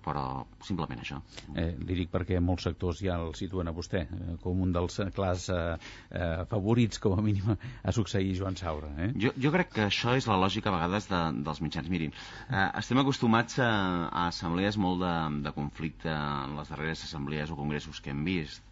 però 0.02 0.46
simplement 0.66 1.02
això. 1.02 1.20
Eh, 1.54 1.76
li 1.86 1.96
dic 2.00 2.12
perquè 2.14 2.40
molts 2.42 2.66
sectors 2.68 3.02
ja 3.06 3.18
el 3.22 3.36
situen 3.38 3.70
a 3.70 3.74
vostè 3.76 4.02
eh, 4.04 4.36
com 4.42 4.64
un 4.66 4.74
dels 4.74 4.98
clars 5.16 5.48
eh, 5.54 5.60
eh, 6.10 6.42
favorits, 6.50 7.02
com 7.04 7.18
a 7.18 7.26
mínim, 7.26 7.54
a 7.54 7.94
succeir 7.96 8.34
Joan 8.40 8.58
Saura. 8.60 8.92
Eh? 9.06 9.12
Jo, 9.26 9.34
jo 9.46 9.54
crec 9.54 9.72
que 9.76 9.86
això 9.88 10.16
és 10.18 10.28
la 10.30 10.40
lògica 10.42 10.72
a 10.72 10.76
vegades 10.80 11.10
de, 11.12 11.22
dels 11.46 11.62
mitjans. 11.62 11.92
Mirin, 11.94 12.16
eh, 12.50 12.68
estem 12.82 13.02
acostumats 13.04 13.60
a, 13.62 13.70
a 14.10 14.28
assemblees 14.32 14.80
molt 14.82 15.06
de, 15.06 15.14
de 15.46 15.56
conflicte 15.58 16.12
en 16.12 16.58
les 16.58 16.74
darreres 16.74 17.06
assemblees 17.08 17.54
o 17.54 17.60
congressos 17.60 18.02
que 18.02 18.14
hem 18.16 18.26
vist 18.26 18.66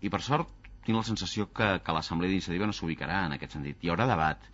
i 0.00 0.08
per 0.08 0.22
sort 0.24 0.59
tinc 0.84 0.96
la 0.96 1.06
sensació 1.06 1.46
que, 1.52 1.66
que 1.84 1.94
l'Assemblea 1.94 2.30
d'Iniciativa 2.32 2.68
no 2.68 2.74
s'ubicarà 2.76 3.24
en 3.26 3.34
aquest 3.36 3.56
sentit. 3.56 3.82
Hi 3.84 3.90
haurà 3.92 4.06
debat. 4.08 4.46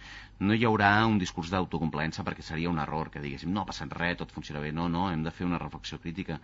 No 0.47 0.53
hi 0.53 0.67
haurà 0.69 0.89
un 1.09 1.17
discurs 1.21 1.49
d'autocomplaença 1.53 2.25
perquè 2.27 2.45
seria 2.45 2.69
un 2.73 2.81
error 2.83 3.09
que 3.13 3.23
diguéssim 3.25 3.53
no 3.55 3.63
ha 3.63 3.69
passat 3.71 3.95
res, 3.97 4.19
tot 4.21 4.35
funciona 4.35 4.61
bé. 4.65 4.73
No, 4.79 4.89
no, 4.93 5.07
hem 5.13 5.23
de 5.25 5.33
fer 5.37 5.47
una 5.47 5.61
reflexió 5.63 6.01
crítica 6.03 6.37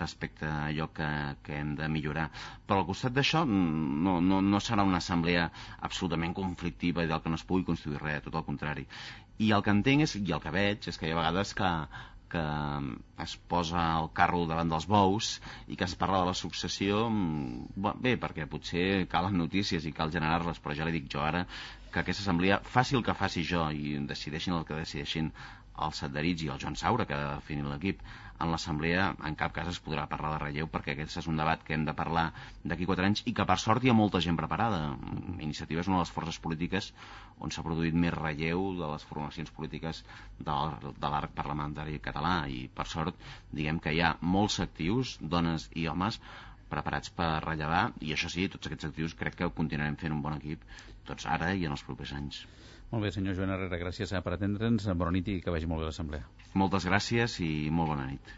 respecte 0.00 0.48
a 0.48 0.64
allò 0.70 0.88
que, 0.96 1.10
que 1.46 1.60
hem 1.60 1.76
de 1.78 1.90
millorar. 1.92 2.26
Però 2.66 2.80
al 2.80 2.88
costat 2.88 3.14
d'això 3.14 3.44
no, 3.46 4.18
no, 4.30 4.40
no 4.40 4.62
serà 4.64 4.88
una 4.88 5.02
assemblea 5.04 5.46
absolutament 5.90 6.34
conflictiva 6.40 7.04
i 7.04 7.12
del 7.12 7.22
que 7.22 7.30
no 7.30 7.38
es 7.38 7.46
pugui 7.46 7.68
construir 7.70 8.02
res, 8.02 8.24
tot 8.26 8.40
el 8.40 8.48
contrari. 8.50 8.88
I 9.38 9.52
el 9.52 9.62
que 9.62 9.76
entenc 9.78 10.08
és, 10.08 10.18
i 10.18 10.32
el 10.32 10.42
que 10.42 10.54
veig 10.58 10.90
és 10.90 10.98
que 10.98 11.06
hi 11.06 11.14
ha 11.14 11.20
vegades 11.20 11.54
que, 11.54 11.70
que 12.32 12.44
es 13.22 13.36
posa 13.50 13.82
el 14.00 14.08
carro 14.18 14.44
davant 14.50 14.72
dels 14.72 14.86
bous 14.90 15.28
i 15.70 15.78
que 15.78 15.86
es 15.86 15.94
parla 16.00 16.22
de 16.22 16.30
la 16.30 16.38
successió 16.40 17.04
mm, 17.08 17.92
bé, 18.02 18.16
perquè 18.22 18.48
potser 18.50 19.06
calen 19.12 19.38
notícies 19.38 19.86
i 19.86 19.94
cal 19.96 20.14
generar-les, 20.14 20.58
però 20.62 20.74
ja 20.78 20.88
li 20.88 20.96
dic 20.98 21.10
jo 21.12 21.22
ara 21.22 21.46
que 21.92 22.02
aquesta 22.02 22.26
assemblea 22.26 22.60
faci 22.76 22.98
el 22.98 23.04
que 23.06 23.14
faci 23.14 23.46
jo 23.46 23.68
i 23.70 23.96
decideixin 24.10 24.58
el 24.58 24.66
que 24.68 24.80
decideixin 24.82 25.30
els 25.86 26.02
adherits 26.06 26.42
i 26.42 26.48
el 26.52 26.60
Joan 26.60 26.76
Saura, 26.80 27.04
que 27.04 27.14
ha 27.14 27.22
de 27.22 27.32
definir 27.34 27.66
l'equip, 27.68 28.00
en 28.44 28.50
l'assemblea 28.52 29.06
en 29.28 29.36
cap 29.40 29.54
cas 29.56 29.68
es 29.72 29.80
podrà 29.84 30.06
parlar 30.10 30.32
de 30.34 30.40
relleu 30.42 30.68
perquè 30.72 30.94
aquest 30.94 31.20
és 31.22 31.28
un 31.32 31.40
debat 31.40 31.62
que 31.66 31.74
hem 31.76 31.84
de 31.88 31.94
parlar 32.00 32.26
d'aquí 32.64 32.88
quatre 32.90 33.06
anys 33.08 33.22
i 33.30 33.34
que 33.36 33.46
per 33.50 33.58
sort 33.62 33.84
hi 33.84 33.92
ha 33.92 33.96
molta 34.00 34.20
gent 34.26 34.38
preparada. 34.40 34.80
Iniciativa 35.48 35.82
és 35.82 35.90
una 35.90 36.00
de 36.00 36.04
les 36.04 36.14
forces 36.16 36.40
polítiques 36.46 36.90
on 37.40 37.52
s'ha 37.52 37.64
produït 37.66 37.96
més 38.06 38.14
relleu 38.16 38.66
de 38.80 38.90
les 38.92 39.06
formacions 39.10 39.52
polítiques 39.58 40.02
de, 40.38 40.56
de 41.04 41.12
l'arc 41.14 41.36
parlamentari 41.38 42.00
català 42.08 42.34
i 42.48 42.66
per 42.80 42.88
sort 42.92 43.24
diguem 43.52 43.80
que 43.80 43.94
hi 43.96 44.02
ha 44.02 44.16
molts 44.20 44.60
actius, 44.64 45.16
dones 45.36 45.70
i 45.74 45.86
homes, 45.88 46.20
preparats 46.70 47.12
per 47.18 47.30
rellevar 47.44 47.82
i 48.02 48.12
això 48.14 48.30
sí, 48.32 48.48
tots 48.52 48.68
aquests 48.68 48.90
actius 48.90 49.14
crec 49.18 49.40
que 49.40 49.52
continuarem 49.60 49.98
fent 50.00 50.14
un 50.16 50.22
bon 50.24 50.36
equip 50.38 50.64
tots 51.06 51.28
ara 51.30 51.52
i 51.54 51.66
en 51.66 51.76
els 51.76 51.84
propers 51.86 52.12
anys. 52.20 52.42
Molt 52.90 53.02
bé, 53.02 53.10
senyor 53.10 53.34
Joan 53.34 53.50
Herrera, 53.50 53.78
gràcies 53.80 54.12
per 54.22 54.32
atendre'ns. 54.36 54.86
Bona 54.94 55.12
nit 55.16 55.26
i 55.32 55.40
que 55.42 55.50
vagi 55.50 55.66
molt 55.66 55.82
bé 55.82 55.88
l'assemblea. 55.88 56.26
Moltes 56.54 56.86
gràcies 56.86 57.40
i 57.42 57.68
molt 57.74 57.90
bona 57.90 58.06
nit. 58.06 58.34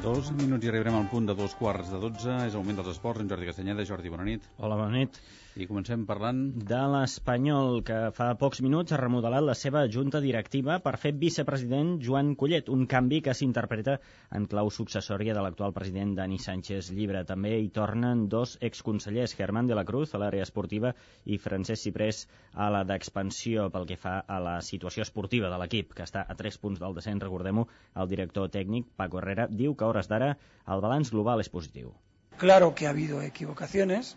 Dos 0.00 0.30
minuts 0.32 0.64
i 0.64 0.70
arribarem 0.70 0.96
al 0.96 1.08
punt 1.10 1.26
de 1.28 1.34
dos 1.36 1.52
quarts 1.58 1.90
de 1.92 1.98
dotze. 2.00 2.38
És 2.46 2.54
el 2.54 2.62
moment 2.62 2.78
dels 2.80 2.94
esports. 2.94 3.20
En 3.20 3.28
Jordi 3.28 3.50
Castanyeda. 3.50 3.84
Jordi, 3.90 4.14
bona 4.14 4.24
nit. 4.30 4.46
Hola, 4.58 4.78
bona 4.78 4.94
nit. 4.94 5.18
I 5.58 5.66
comencem 5.66 6.04
parlant... 6.06 6.40
De 6.70 6.80
l'Espanyol, 6.92 7.80
que 7.86 7.96
fa 8.14 8.28
pocs 8.38 8.60
minuts 8.62 8.94
ha 8.94 8.98
remodelat 9.00 9.42
la 9.42 9.56
seva 9.58 9.80
junta 9.90 10.20
directiva 10.22 10.76
per 10.84 10.92
fer 11.02 11.10
vicepresident 11.18 11.96
Joan 12.06 12.36
Collet, 12.38 12.70
un 12.70 12.84
canvi 12.92 13.18
que 13.26 13.34
s'interpreta 13.34 13.96
en 14.38 14.46
clau 14.52 14.70
successòria 14.70 15.34
de 15.34 15.42
l'actual 15.42 15.74
president 15.74 16.14
Dani 16.20 16.38
Sánchez 16.44 16.92
Llibre. 16.94 17.24
També 17.26 17.56
hi 17.58 17.66
tornen 17.80 18.28
dos 18.30 18.54
exconsellers, 18.70 19.34
Germán 19.40 19.66
de 19.66 19.74
la 19.80 19.84
Cruz, 19.90 20.14
a 20.14 20.22
l'àrea 20.22 20.46
esportiva, 20.46 20.94
i 21.26 21.40
Francesc 21.42 21.82
Ciprés, 21.88 22.22
a 22.54 22.70
la 22.70 22.84
d'expansió 22.86 23.66
pel 23.74 23.90
que 23.90 23.98
fa 23.98 24.20
a 24.22 24.38
la 24.46 24.56
situació 24.62 25.02
esportiva 25.08 25.50
de 25.50 25.58
l'equip, 25.64 25.98
que 25.98 26.06
està 26.06 26.22
a 26.22 26.38
tres 26.38 26.62
punts 26.62 26.78
del 26.78 26.94
descens, 26.94 27.26
recordem-ho, 27.26 27.66
el 27.98 28.14
director 28.14 28.54
tècnic, 28.54 28.86
Paco 28.94 29.18
Herrera, 29.18 29.50
diu 29.50 29.74
que 29.74 29.84
a 29.84 29.90
hores 29.90 30.06
d'ara 30.06 30.36
el 30.70 30.86
balanç 30.86 31.10
global 31.10 31.42
és 31.42 31.50
positiu. 31.50 31.90
Claro 32.38 32.74
que 32.74 32.86
ha 32.86 32.94
habido 32.94 33.20
equivocaciones, 33.20 34.14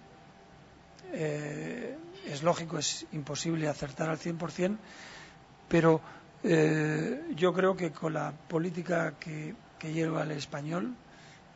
eh, 1.13 1.95
es 2.25 2.43
lógico, 2.43 2.77
es 2.77 3.05
imposible 3.11 3.67
acertar 3.67 4.09
al 4.09 4.19
100%, 4.19 4.77
pero 5.69 6.01
eh, 6.43 7.21
yo 7.35 7.53
creo 7.53 7.75
que 7.75 7.91
con 7.91 8.13
la 8.13 8.31
política 8.31 9.13
que, 9.19 9.55
lleva 9.83 10.23
el 10.23 10.31
español 10.31 10.95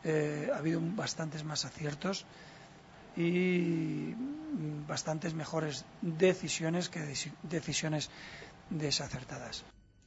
eh, 0.04 0.50
ha 0.52 0.58
habido 0.58 0.82
bastantes 0.82 1.44
más 1.44 1.64
aciertos 1.64 2.26
y 3.16 4.12
bastantes 4.86 5.32
mejores 5.32 5.86
decisiones 6.02 6.90
que 6.90 7.00
decisiones 7.42 8.10
desacertadas. 8.68 9.64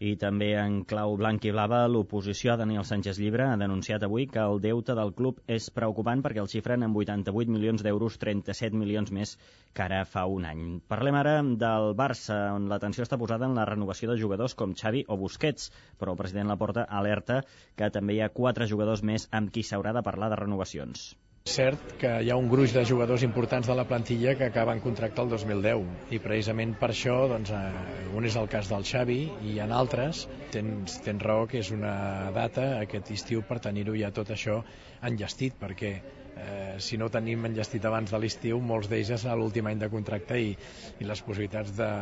I 0.09 0.11
també 0.21 0.45
en 0.57 0.77
clau 0.91 1.11
blanc 1.17 1.43
i 1.45 1.51
blava, 1.53 1.79
l'oposició 1.95 2.53
a 2.53 2.55
Daniel 2.61 2.85
Sánchez 2.89 3.19
Llibre 3.21 3.43
ha 3.47 3.57
denunciat 3.61 4.05
avui 4.07 4.25
que 4.31 4.41
el 4.51 4.57
deute 4.63 4.95
del 4.99 5.13
club 5.19 5.43
és 5.57 5.67
preocupant 5.75 6.23
perquè 6.25 6.41
el 6.43 6.49
xifren 6.53 6.87
en 6.87 6.95
88 7.01 7.53
milions 7.57 7.85
d'euros, 7.85 8.17
37 8.23 8.81
milions 8.81 9.13
més 9.19 9.35
que 9.77 9.85
ara 9.85 10.01
fa 10.15 10.25
un 10.39 10.49
any. 10.53 10.65
Parlem 10.95 11.19
ara 11.21 11.35
del 11.65 11.93
Barça, 12.01 12.41
on 12.57 12.65
l'atenció 12.73 13.05
està 13.05 13.21
posada 13.21 13.45
en 13.51 13.53
la 13.61 13.69
renovació 13.69 14.09
de 14.09 14.19
jugadors 14.25 14.57
com 14.63 14.73
Xavi 14.83 15.05
o 15.07 15.21
Busquets, 15.21 15.69
però 16.01 16.17
el 16.17 16.23
president 16.23 16.49
Laporta 16.49 16.89
alerta 17.03 17.43
que 17.77 17.93
també 17.99 18.17
hi 18.17 18.25
ha 18.25 18.33
quatre 18.41 18.71
jugadors 18.73 19.05
més 19.13 19.29
amb 19.41 19.53
qui 19.53 19.69
s'haurà 19.69 19.93
de 19.93 20.07
parlar 20.09 20.33
de 20.33 20.41
renovacions. 20.47 21.11
Cert 21.49 21.95
que 21.99 22.10
hi 22.23 22.30
ha 22.32 22.36
un 22.39 22.45
gruix 22.51 22.71
de 22.75 22.84
jugadors 22.88 23.23
importants 23.25 23.67
de 23.67 23.73
la 23.77 23.84
plantilla 23.89 24.36
que 24.38 24.45
acaben 24.45 24.80
contracte 24.84 25.23
el 25.23 25.32
2010 25.34 26.13
i 26.15 26.19
precisament 26.21 26.75
per 26.80 26.91
això 26.93 27.15
doncs, 27.32 27.49
eh, 27.49 28.06
un 28.15 28.27
és 28.30 28.38
el 28.38 28.47
cas 28.54 28.69
del 28.69 28.86
Xavi 28.86 29.17
i 29.49 29.58
en 29.65 29.73
altres 29.73 30.27
tens, 30.54 30.99
tens 31.01 31.25
raó 31.27 31.49
que 31.51 31.60
és 31.60 31.73
una 31.73 31.95
data 32.38 32.67
aquest 32.86 33.12
estiu 33.17 33.41
per 33.49 33.60
tenir-ho 33.67 33.97
ja 33.97 34.13
tot 34.15 34.30
això 34.38 34.62
enllestit 35.10 35.60
perquè 35.60 35.91
eh, 35.97 36.75
si 36.77 37.01
no 37.01 37.10
tenim 37.10 37.49
enllestit 37.49 37.89
abans 37.89 38.13
de 38.13 38.21
l'estiu 38.21 38.62
molts 38.62 38.88
d'ells 38.88 39.15
és 39.17 39.25
l'últim 39.36 39.67
any 39.67 39.82
de 39.82 39.89
contracte 39.89 40.39
i, 40.39 40.56
i 41.01 41.10
les 41.10 41.25
possibilitats 41.25 41.73
de, 41.75 41.93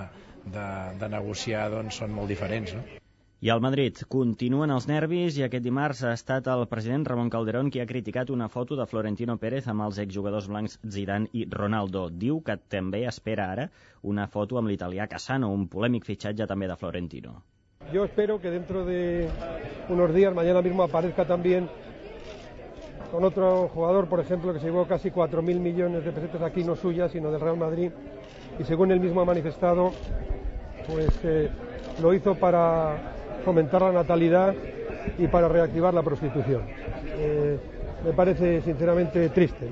de, 0.45 0.71
de 0.99 1.15
negociar 1.15 1.69
doncs, 1.73 2.03
són 2.03 2.11
molt 2.11 2.27
diferents. 2.27 2.75
No? 2.75 3.08
I 3.41 3.47
al 3.53 3.61
Madrid 3.63 3.95
continuen 4.11 4.73
els 4.75 4.83
nervis 4.89 5.37
i 5.39 5.45
aquest 5.45 5.63
dimarts 5.63 6.01
ha 6.03 6.09
estat 6.11 6.47
el 6.51 6.65
president 6.67 7.05
Ramon 7.07 7.29
Calderón 7.31 7.69
qui 7.71 7.79
ha 7.79 7.85
criticat 7.87 8.33
una 8.35 8.49
foto 8.51 8.75
de 8.75 8.83
Florentino 8.85 9.37
Pérez 9.39 9.69
amb 9.71 9.85
els 9.85 9.99
exjugadors 10.03 10.49
blancs 10.51 10.73
Zidane 10.83 11.29
i 11.31 11.45
Ronaldo. 11.47 12.01
Diu 12.11 12.41
que 12.43 12.57
també 12.73 13.05
espera 13.07 13.45
ara 13.53 13.69
una 14.03 14.25
foto 14.27 14.59
amb 14.59 14.67
l'italià 14.67 15.07
Casano, 15.07 15.53
un 15.55 15.69
polèmic 15.71 16.03
fitxatge 16.03 16.47
també 16.51 16.67
de 16.67 16.75
Florentino. 16.75 17.37
Yo 17.93 18.03
espero 18.03 18.41
que 18.41 18.51
dentro 18.51 18.83
de 18.83 19.29
unos 19.87 20.13
días, 20.13 20.35
mañana 20.35 20.61
mismo 20.61 20.83
aparezca 20.83 21.25
también 21.25 21.69
con 23.09 23.23
otro 23.23 23.69
jugador, 23.69 24.09
por 24.09 24.19
ejemplo, 24.19 24.51
que 24.51 24.59
se 24.59 24.65
llevó 24.65 24.85
casi 24.85 25.11
4.000 25.11 25.59
millones 25.61 26.03
de 26.03 26.11
pesetas 26.11 26.41
aquí, 26.41 26.65
no 26.65 26.75
suya, 26.75 27.07
sino 27.07 27.31
del 27.31 27.39
Real 27.39 27.55
Madrid, 27.55 27.91
y 28.59 28.65
según 28.65 28.91
él 28.91 28.99
mismo 28.99 29.21
ha 29.21 29.25
manifestado, 29.25 29.93
pues 30.85 31.07
eh, 31.23 31.49
lo 32.01 32.13
hizo 32.13 32.35
para 32.35 33.15
fomentar 33.43 33.81
la 33.81 33.91
natalidad 33.91 34.53
y 35.17 35.27
para 35.27 35.47
reactivar 35.47 35.93
la 35.93 36.03
prostitución. 36.03 36.63
Eh, 37.17 37.57
me 38.03 38.13
parece 38.13 38.61
sinceramente 38.61 39.29
triste. 39.29 39.71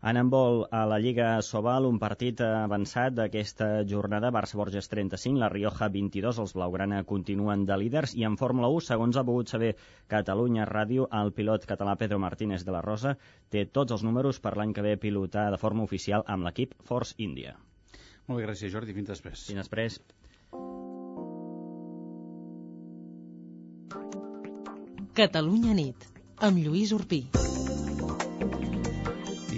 En 0.00 0.16
handbol 0.16 0.68
a 0.70 0.86
la 0.86 1.00
Lliga 1.00 1.42
Sobal, 1.42 1.84
un 1.84 1.96
partit 1.98 2.38
avançat 2.46 3.16
d'aquesta 3.16 3.82
jornada, 3.92 4.30
Barça-Borges 4.30 4.86
35, 4.92 5.40
la 5.42 5.48
Rioja 5.50 5.88
22, 5.90 6.38
els 6.38 6.54
Blaugrana 6.54 7.00
continuen 7.02 7.64
de 7.66 7.78
líders, 7.82 8.14
i 8.14 8.22
en 8.28 8.36
Fórmula 8.38 8.70
1, 8.70 8.84
segons 8.92 9.18
ha 9.18 9.24
pogut 9.26 9.50
saber 9.50 9.72
Catalunya 10.06 10.68
Ràdio, 10.70 11.08
el 11.22 11.32
pilot 11.34 11.66
català 11.66 11.96
Pedro 11.98 12.20
Martínez 12.22 12.62
de 12.62 12.76
la 12.76 12.84
Rosa 12.86 13.16
té 13.50 13.66
tots 13.66 13.96
els 13.96 14.06
números 14.06 14.38
per 14.38 14.54
l'any 14.54 14.76
que 14.76 14.86
ve 14.86 14.94
pilotar 15.02 15.48
de 15.50 15.58
forma 15.58 15.82
oficial 15.82 16.22
amb 16.26 16.46
l'equip 16.46 16.78
Force 16.86 17.18
India. 17.18 17.56
Molt 18.28 18.38
bé, 18.38 18.46
gràcies 18.46 18.70
Jordi, 18.70 18.94
fins 18.94 19.10
després. 19.10 19.48
Fins 19.50 19.64
després. 19.64 19.98
Catalunya 25.18 25.72
nit, 25.74 26.04
amb 26.46 26.60
Lluís 26.62 26.92
Urpí. 26.94 27.24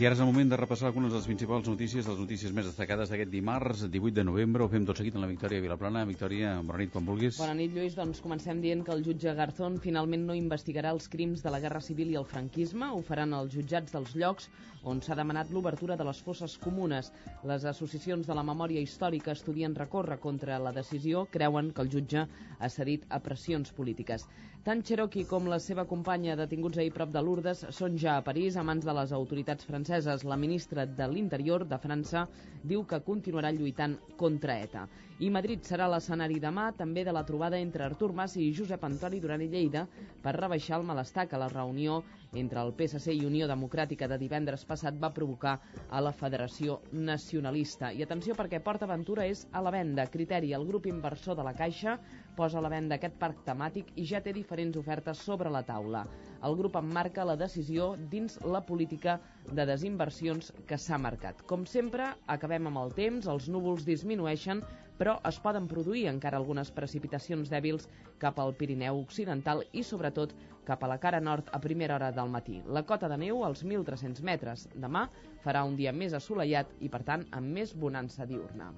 I 0.01 0.07
ara 0.09 0.17
és 0.17 0.21
el 0.25 0.29
moment 0.31 0.49
de 0.49 0.57
repassar 0.57 0.87
algunes 0.89 1.11
de 1.13 1.19
les 1.19 1.27
principals 1.29 1.67
notícies, 1.69 2.07
les 2.09 2.21
notícies 2.23 2.55
més 2.57 2.65
destacades 2.65 3.11
d'aquest 3.13 3.29
dimarts, 3.35 3.83
18 3.85 4.17
de 4.17 4.23
novembre. 4.25 4.65
Ho 4.65 4.73
fem 4.73 4.87
tot 4.89 4.97
seguit 4.97 5.19
amb 5.19 5.27
la 5.27 5.29
Victòria 5.29 5.61
Vilaplana. 5.61 6.07
Victòria, 6.09 6.55
bona 6.65 6.81
nit, 6.81 6.93
quan 6.95 7.05
vulguis. 7.05 7.37
Bona 7.37 7.59
nit, 7.59 7.75
Lluís. 7.77 7.99
Doncs 7.99 8.23
comencem 8.25 8.63
dient 8.65 8.81
que 8.87 8.95
el 8.97 9.05
jutge 9.05 9.35
Garzón 9.37 9.77
finalment 9.85 10.25
no 10.25 10.39
investigarà 10.39 10.95
els 10.97 11.11
crims 11.13 11.45
de 11.45 11.53
la 11.53 11.61
Guerra 11.61 11.85
Civil 11.85 12.15
i 12.15 12.17
el 12.17 12.25
franquisme. 12.33 12.89
Ho 12.97 13.05
faran 13.05 13.37
els 13.37 13.53
jutjats 13.53 13.93
dels 13.93 14.17
llocs 14.17 14.49
on 14.89 15.03
s'ha 15.05 15.17
demanat 15.19 15.51
l'obertura 15.53 15.97
de 16.01 16.05
les 16.09 16.21
fosses 16.25 16.57
comunes. 16.65 17.11
Les 17.45 17.67
associacions 17.69 18.25
de 18.27 18.37
la 18.37 18.45
memòria 18.47 18.81
històrica 18.81 19.35
estudien 19.37 19.77
recórrer 19.77 20.17
contra 20.21 20.59
la 20.59 20.73
decisió, 20.73 21.27
creuen 21.31 21.75
que 21.77 21.85
el 21.85 21.93
jutge 21.93 22.25
ha 22.59 22.73
cedit 22.73 23.05
a 23.11 23.21
pressions 23.21 23.77
polítiques. 23.77 24.25
Tant 24.65 24.83
Cherokee 24.85 25.25
com 25.25 25.47
la 25.49 25.57
seva 25.65 25.87
companya 25.89 26.35
detinguts 26.37 26.81
ahir 26.81 26.91
prop 26.93 27.13
de 27.13 27.21
Lourdes 27.25 27.63
són 27.77 27.95
ja 28.01 28.19
a 28.19 28.25
París 28.25 28.59
a 28.61 28.65
mans 28.65 28.85
de 28.85 28.93
les 28.93 29.13
autoritats 29.17 29.65
franceses. 29.65 29.90
La 29.91 30.37
ministra 30.39 30.85
de 30.87 31.07
l'Interior 31.11 31.65
de 31.67 31.77
França 31.83 32.21
diu 32.63 32.85
que 32.87 33.01
continuarà 33.03 33.51
lluitant 33.51 33.97
contra 34.21 34.55
ETA. 34.63 34.85
I 35.19 35.31
Madrid 35.35 35.65
serà 35.67 35.89
l'escenari 35.91 36.39
demà 36.45 36.69
també 36.79 37.03
de 37.03 37.11
la 37.17 37.25
trobada 37.27 37.59
entre 37.59 37.83
Artur 37.89 38.13
Mas 38.15 38.37
i 38.39 38.53
Josep 38.55 38.85
Antoni 38.87 39.19
Duran 39.25 39.43
i 39.43 39.49
Lleida 39.51 39.83
per 40.23 40.37
rebaixar 40.37 40.79
el 40.79 40.87
malestar 40.87 41.27
que 41.27 41.41
la 41.43 41.51
reunió 41.51 42.05
entre 42.39 42.63
el 42.63 42.71
PSC 42.79 43.17
i 43.19 43.27
Unió 43.27 43.51
Democràtica 43.51 44.07
de 44.07 44.21
divendres 44.23 44.63
passat 44.65 44.95
va 44.95 45.11
provocar 45.11 45.59
a 45.91 46.01
la 46.07 46.15
Federació 46.15 46.79
Nacionalista. 46.93 47.91
I 47.91 48.07
atenció 48.07 48.39
perquè 48.39 48.63
Port 48.63 48.87
Aventura 48.87 49.27
és 49.27 49.49
a 49.51 49.61
la 49.61 49.75
venda. 49.75 50.07
Criteri, 50.07 50.55
el 50.55 50.69
grup 50.71 50.87
inversor 50.87 51.35
de 51.35 51.51
la 51.51 51.57
Caixa 51.59 51.99
posa 52.39 52.63
a 52.63 52.63
la 52.63 52.71
venda 52.71 52.95
aquest 52.95 53.19
parc 53.19 53.43
temàtic 53.43 53.91
i 53.97 54.07
ja 54.07 54.23
té 54.23 54.33
diferents 54.39 54.79
ofertes 54.79 55.27
sobre 55.27 55.51
la 55.51 55.67
taula. 55.67 56.07
El 56.47 56.57
grup 56.57 56.77
emmarca 56.81 57.25
la 57.29 57.37
decisió 57.37 57.95
dins 58.13 58.39
la 58.45 58.63
política 58.65 59.19
de 59.51 59.67
desinversions 59.69 60.53
que 60.69 60.79
s'ha 60.79 60.99
marcat. 60.99 61.43
Com 61.47 61.67
sempre, 61.69 62.15
acabem 62.27 62.71
amb 62.71 62.81
el 62.81 62.95
temps, 62.97 63.29
els 63.29 63.49
núvols 63.53 63.85
disminueixen, 63.85 64.63
però 65.01 65.17
es 65.29 65.39
poden 65.41 65.67
produir 65.69 66.07
encara 66.11 66.37
algunes 66.37 66.71
precipitacions 66.77 67.49
dèbils 67.53 67.87
cap 68.21 68.39
al 68.41 68.53
Pirineu 68.57 69.01
Occidental 69.01 69.65
i, 69.73 69.85
sobretot, 69.85 70.35
cap 70.69 70.85
a 70.85 70.91
la 70.93 70.99
cara 71.01 71.21
nord 71.21 71.49
a 71.53 71.61
primera 71.61 71.97
hora 71.97 72.11
del 72.13 72.29
matí. 72.29 72.61
La 72.69 72.85
cota 72.85 73.09
de 73.09 73.17
neu 73.21 73.45
als 73.45 73.65
1.300 73.65 74.21
metres. 74.23 74.69
Demà 74.77 75.07
farà 75.45 75.65
un 75.65 75.77
dia 75.77 75.93
més 75.93 76.17
assolellat 76.17 76.73
i, 76.81 76.89
per 76.93 77.03
tant, 77.05 77.25
amb 77.33 77.57
més 77.57 77.73
bonança 77.75 78.29
diurna. 78.29 78.73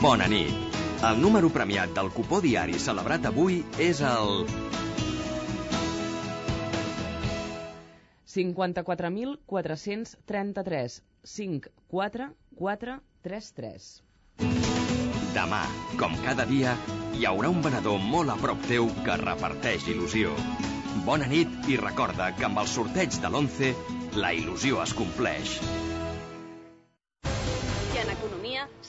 Bona 0.00 0.28
nit. 0.32 0.69
El 1.00 1.16
número 1.16 1.48
premiat 1.48 1.94
del 1.96 2.10
cupó 2.12 2.42
diari 2.44 2.76
celebrat 2.76 3.24
avui 3.28 3.62
és 3.80 4.02
el 4.04 4.42
54.433 8.32 10.98
54433. 11.24 13.86
Demà, 15.32 15.62
com 16.02 16.12
cada 16.26 16.44
dia, 16.52 16.74
hi 17.16 17.24
haurà 17.30 17.48
un 17.54 17.62
venedor 17.64 17.96
molt 18.12 18.34
a 18.34 18.36
prop 18.44 18.60
teu 18.68 18.84
que 19.06 19.16
reparteix 19.24 19.88
il·lusió. 19.94 20.34
Bona 21.08 21.30
nit 21.32 21.48
i 21.72 21.80
recorda 21.80 22.28
que 22.36 22.44
amb 22.50 22.60
el 22.60 22.68
sorteig 22.76 23.16
de 23.24 23.28
l'11 23.32 23.72
la 24.20 24.36
il·lusió 24.36 24.84
es 24.84 24.92
compleix. 25.00 25.56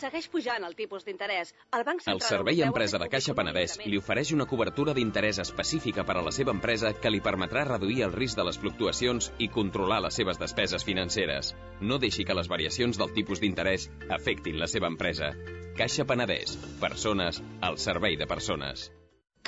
Segueix 0.01 0.25
pujant 0.33 0.63
el 0.65 0.73
tipus 0.77 1.03
d'interès. 1.05 1.51
El 1.77 1.83
Banc 1.85 1.99
Central 2.01 2.17
El 2.17 2.27
Servei 2.27 2.61
Empresa 2.65 2.97
de 3.01 3.07
Caixa 3.13 3.35
Penedès 3.37 3.75
li 3.83 3.99
ofereix 4.01 4.31
una 4.33 4.47
cobertura 4.49 4.95
d'interès 4.97 5.39
específica 5.43 6.05
per 6.07 6.15
a 6.17 6.23
la 6.25 6.33
seva 6.37 6.55
empresa 6.55 6.89
que 7.03 7.11
li 7.13 7.19
permetrà 7.27 7.67
reduir 7.67 7.99
el 8.07 8.15
risc 8.15 8.39
de 8.39 8.45
les 8.47 8.57
fluctuacions 8.63 9.29
i 9.45 9.49
controlar 9.57 9.99
les 10.05 10.17
seves 10.17 10.41
despeses 10.41 10.85
financeres. 10.87 11.51
No 11.91 11.99
deixi 12.05 12.25
que 12.25 12.37
les 12.39 12.49
variacions 12.49 12.97
del 12.97 13.13
tipus 13.19 13.43
d'interès 13.43 13.85
afectin 14.17 14.57
la 14.63 14.69
seva 14.73 14.89
empresa. 14.89 15.29
Caixa 15.77 16.07
Penedès. 16.09 16.57
Persones 16.81 17.43
al 17.69 17.77
servei 17.85 18.17
de 18.17 18.29
persones. 18.33 18.87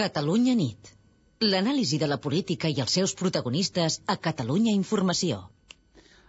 Catalunya 0.04 0.54
nit. 0.60 0.94
L'anàlisi 1.42 1.98
de 1.98 2.14
la 2.14 2.22
política 2.22 2.70
i 2.70 2.78
els 2.86 2.94
seus 3.00 3.18
protagonistes 3.24 4.04
a 4.06 4.20
Catalunya 4.30 4.78
Informació. 4.78 5.42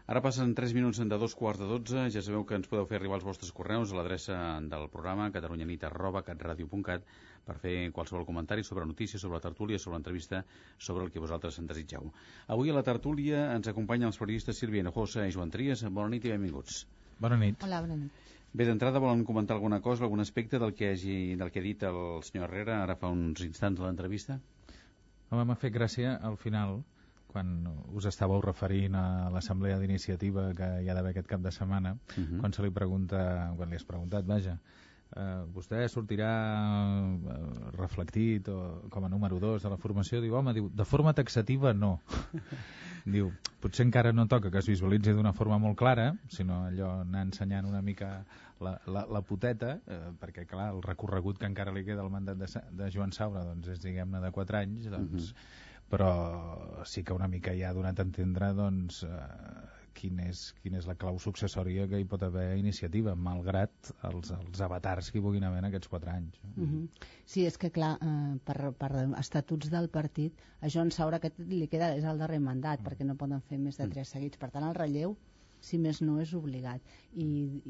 Ara 0.05 0.21
passen 0.21 0.51
3 0.53 0.75
minuts 0.77 0.99
de 1.01 1.17
dos 1.17 1.33
quarts 1.33 1.61
de 1.63 1.65
12. 1.65 2.11
Ja 2.13 2.23
sabeu 2.23 2.43
que 2.45 2.59
ens 2.59 2.67
podeu 2.69 2.85
fer 2.85 2.99
arribar 2.99 3.17
els 3.17 3.25
vostres 3.25 3.53
correus 3.57 3.93
a 3.93 3.97
l'adreça 3.97 4.37
del 4.73 4.85
programa 4.93 5.31
catalunyanit.catradio.cat 5.33 7.07
per 7.47 7.57
fer 7.63 7.73
qualsevol 7.97 8.27
comentari 8.29 8.67
sobre 8.69 8.85
notícies, 8.85 9.23
sobre 9.25 9.39
la 9.39 9.47
tertúlia, 9.47 9.79
sobre 9.81 9.97
l'entrevista, 9.97 10.43
sobre 10.77 11.07
el 11.07 11.11
que 11.15 11.25
vosaltres 11.25 11.57
en 11.59 11.73
desitgeu. 11.73 12.13
Avui 12.53 12.69
a 12.69 12.77
la 12.77 12.85
tertúlia 12.85 13.47
ens 13.57 13.73
acompanyen 13.73 14.13
els 14.13 14.21
periodistes 14.21 14.61
Sílvia 14.61 14.85
Hinojosa 14.85 15.25
i 15.25 15.33
Joan 15.33 15.57
Trias. 15.57 15.87
Bona 15.89 16.13
nit 16.13 16.29
i 16.29 16.37
benvinguts. 16.37 16.85
Bona 17.19 17.41
nit. 17.41 17.65
Hola, 17.65 17.81
bona 17.81 17.97
nit. 18.05 18.23
Bé, 18.53 18.69
d'entrada 18.69 19.01
volen 19.01 19.25
comentar 19.25 19.57
alguna 19.57 19.81
cosa, 19.81 20.05
algun 20.05 20.21
aspecte 20.21 20.61
del 20.61 20.77
que, 20.77 20.93
hagi, 20.93 21.35
del 21.41 21.49
que 21.51 21.65
ha 21.65 21.71
dit 21.73 21.89
el 21.89 22.03
senyor 22.29 22.51
Herrera 22.51 22.83
ara 22.83 23.01
fa 23.01 23.09
uns 23.09 23.41
instants 23.43 23.81
de 23.81 23.89
l'entrevista? 23.89 24.37
Home, 25.31 25.49
m'ha 25.49 25.57
fet 25.57 25.73
gràcia 25.75 26.19
al 26.21 26.37
final, 26.37 26.83
quan 27.35 27.67
us 27.99 28.07
estàveu 28.07 28.39
referint 28.45 28.95
a 28.95 29.05
l'assemblea 29.35 29.81
d'iniciativa 29.81 30.53
que 30.55 30.71
hi 30.85 30.89
ha 30.89 30.95
d'haver 30.95 31.11
aquest 31.11 31.31
cap 31.35 31.43
de 31.43 31.51
setmana, 31.51 31.97
uh 31.99 32.23
-huh. 32.23 32.41
quan 32.41 32.53
se 32.53 32.63
li 32.63 32.71
pregunta, 32.71 33.53
quan 33.57 33.71
li 33.71 33.77
has 33.77 33.85
preguntat, 33.85 34.25
vaja, 34.25 34.59
eh, 35.17 35.43
vostè 35.55 35.85
sortirà 35.89 36.31
eh, 37.15 37.71
reflectit 37.77 38.49
o 38.49 38.89
com 38.91 39.05
a 39.05 39.09
número 39.09 39.39
2 39.41 39.63
de 39.63 39.71
la 39.71 39.77
formació, 39.77 40.21
diu, 40.21 40.35
home, 40.35 40.55
diu, 40.55 40.71
de 40.71 40.85
forma 40.85 41.13
taxativa 41.13 41.73
no. 41.73 42.01
diu, 43.17 43.33
potser 43.61 43.87
encara 43.87 44.13
no 44.13 44.27
toca 44.27 44.51
que 44.51 44.59
es 44.59 44.69
visualitzi 44.69 45.13
d'una 45.13 45.33
forma 45.33 45.59
molt 45.59 45.79
clara, 45.79 46.15
sinó 46.29 46.65
allò 46.69 47.01
anar 47.03 47.27
ensenyant 47.29 47.67
una 47.67 47.83
mica 47.83 48.25
la, 48.61 48.81
la, 48.87 49.07
la 49.11 49.23
puteta, 49.23 49.79
eh, 49.87 50.01
perquè 50.21 50.47
clar, 50.47 50.71
el 50.75 50.83
recorregut 50.83 51.39
que 51.39 51.47
encara 51.51 51.73
li 51.75 51.85
queda 51.85 52.03
al 52.03 52.11
mandat 52.11 52.39
de, 52.39 52.49
de 52.71 52.91
Joan 52.95 53.13
Saura 53.13 53.45
doncs, 53.45 53.69
és, 53.75 53.83
diguem-ne, 53.83 54.23
de 54.23 54.33
4 54.35 54.61
anys, 54.63 54.91
doncs, 54.93 55.35
però 55.95 56.85
sí 56.85 57.05
que 57.07 57.15
una 57.15 57.29
mica 57.31 57.55
ja 57.55 57.71
ha 57.71 57.77
donat 57.77 58.01
a 58.01 58.05
entendre 58.09 58.51
doncs, 58.59 59.05
eh, 59.07 59.75
quin 59.95 60.19
és, 60.25 60.41
quina 60.63 60.81
és 60.81 60.89
la 60.91 60.97
clau 60.99 61.21
successòria 61.23 61.87
que 61.91 62.01
hi 62.03 62.07
pot 62.11 62.23
haver 62.27 62.49
a 62.51 62.57
iniciativa, 62.59 63.15
malgrat 63.15 63.93
els, 64.09 64.33
els 64.35 64.63
avatars 64.67 65.11
que 65.13 65.21
hi 65.21 65.23
puguin 65.25 65.47
haver 65.47 65.61
en 65.63 65.69
aquests 65.71 65.93
4 65.93 66.11
anys. 66.11 66.41
Uh 66.57 66.65
-huh. 66.65 66.89
Sí, 67.25 67.47
és 67.47 67.59
que 67.59 67.71
clar, 67.71 67.93
eh, 68.03 68.39
per, 68.45 68.73
per 68.73 68.91
estatuts 69.21 69.71
del 69.71 69.89
partit, 69.89 70.35
a 70.61 70.69
Joan 70.69 70.91
Saura 70.91 71.17
aquest 71.23 71.39
li 71.39 71.69
queda, 71.69 71.95
és 71.95 72.05
el 72.05 72.19
darrer 72.19 72.41
mandat, 72.41 72.81
Mm. 72.81 72.87
perquè 72.87 73.05
no 73.05 73.15
poden 73.15 73.41
fer 73.43 73.59
més 73.59 73.77
de 73.77 73.89
tres 73.89 74.09
seguits. 74.09 74.37
Per 74.37 74.51
tant, 74.51 74.65
el 74.65 74.75
relleu, 74.75 75.17
si 75.65 75.79
més 75.81 76.01
no, 76.05 76.19
és 76.23 76.33
obligat. 76.37 76.83
I, 77.15 77.27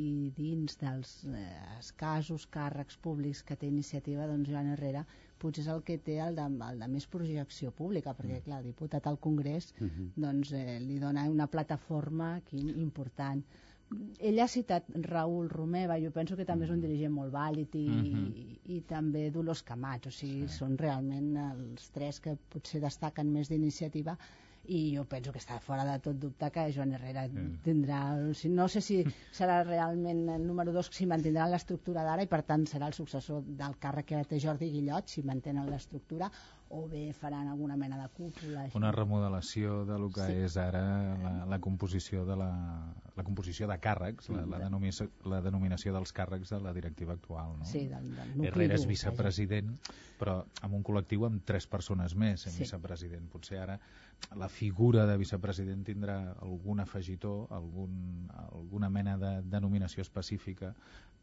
i 0.07 0.09
dins 0.37 0.77
dels 0.81 1.13
eh, 1.31 1.45
escassos 1.79 2.47
càrrecs 2.55 2.97
públics 3.05 3.43
que 3.47 3.57
té 3.61 3.69
iniciativa, 3.71 4.27
doncs 4.31 4.51
Joan 4.51 4.73
Herrera 4.75 5.05
potser 5.39 5.63
és 5.65 5.69
el 5.75 5.83
que 5.85 5.99
té 6.01 6.19
el 6.25 6.37
de, 6.39 6.45
el 6.69 6.79
de 6.81 6.89
més 6.89 7.07
projecció 7.13 7.71
pública, 7.77 8.15
perquè, 8.17 8.41
clar, 8.47 8.63
diputat 8.65 9.07
al 9.11 9.19
Congrés, 9.21 9.73
Mm. 9.79 9.85
Mhm. 9.87 10.11
doncs 10.17 10.53
eh, 10.53 10.79
li 10.81 10.99
dona 10.99 11.29
una 11.31 11.47
plataforma 11.47 12.35
aquí 12.37 12.61
important. 12.81 13.43
Ell 14.19 14.41
ha 14.41 14.47
citat 14.49 14.87
Raül 15.05 15.51
Romeva, 15.53 15.99
jo 16.01 16.11
penso 16.11 16.35
que 16.37 16.47
també 16.49 16.65
és 16.65 16.71
un 16.73 16.81
dirigent 16.81 17.13
molt 17.13 17.31
vàlid 17.33 17.75
i, 17.77 17.89
Mhm. 17.89 18.57
i 18.65 18.81
també 18.89 19.31
Dolors 19.31 19.63
Camats, 19.63 20.07
o 20.09 20.11
sigui, 20.11 20.49
sí. 20.49 20.57
són 20.59 20.79
realment 20.79 21.37
els 21.37 21.91
tres 21.91 22.19
que 22.21 22.37
potser 22.49 22.81
destaquen 22.81 23.31
més 23.33 23.49
d'iniciativa 23.53 24.17
i 24.67 24.95
jo 24.97 25.05
penso 25.05 25.33
que 25.33 25.39
està 25.39 25.59
fora 25.61 25.85
de 25.85 25.99
tot 26.01 26.17
dubte 26.17 26.51
que 26.51 26.73
Joan 26.73 26.93
Herrera 26.95 27.27
Mm. 27.29 27.59
tindrà, 27.65 27.99
no 28.49 28.67
sé 28.69 28.81
si 28.81 29.03
serà 29.33 29.63
realment 29.65 30.29
el 30.29 30.47
número 30.47 30.73
dos 30.73 30.89
si 30.93 31.07
mantindrà 31.07 31.47
l'estructura 31.49 32.03
d'ara 32.03 32.23
i 32.23 32.27
per 32.27 32.43
tant 32.43 32.65
serà 32.67 32.87
el 32.87 32.93
successor 32.95 33.43
del 33.43 33.77
càrrec 33.81 34.07
que 34.07 34.25
té 34.25 34.39
Jordi 34.41 34.71
Guillot 34.71 35.09
si 35.09 35.23
mantenen 35.23 35.69
l'estructura 35.71 36.31
o 36.71 36.89
bé 36.89 37.13
faran 37.13 37.49
alguna 37.49 37.77
mena 37.77 37.97
de 38.03 38.09
cúpula 38.09 38.63
així. 38.63 38.77
Una 38.77 38.91
remodelació 38.93 39.85
de 39.85 39.99
lo 39.99 40.09
que 40.11 40.27
Sí. 40.27 40.33
és 40.45 40.57
ara 40.57 41.15
la, 41.23 41.47
la 41.47 41.59
composició 41.61 42.25
de 42.25 42.37
la, 42.37 42.51
la 43.17 43.23
composició 43.23 43.69
de 43.71 43.77
càrrecs, 43.79 44.29
la, 44.35 44.45
la, 44.45 44.59
denominació, 44.59 45.07
la 45.31 45.41
denominació 45.41 45.93
dels 45.95 46.11
càrrecs 46.13 46.51
de 46.51 46.59
la 46.61 46.73
directiva 46.75 47.13
actual. 47.15 47.53
No? 47.61 47.65
Sí, 47.65 47.87
del, 47.87 48.09
del 48.17 48.33
nucli 48.35 48.49
Herrera 48.49 48.75
és 48.75 48.87
vicepresident, 48.91 49.77
però 50.19 50.41
amb 50.67 50.75
un 50.75 50.83
col·lectiu 50.83 51.25
amb 51.29 51.45
tres 51.47 51.67
persones 51.71 52.17
més 52.19 52.47
en 52.49 52.53
Sí. 52.53 52.65
vicepresident. 52.65 53.29
Potser 53.31 53.59
ara 53.63 53.79
la 54.35 54.49
figura 54.49 55.07
de 55.07 55.17
vicepresident 55.17 55.85
tindrà 55.87 56.35
algun 56.43 56.81
afegitó, 56.81 57.47
algun, 57.51 58.27
alguna 58.51 58.91
mena 58.91 59.17
de 59.19 59.43
denominació 59.43 60.03
específica 60.03 60.75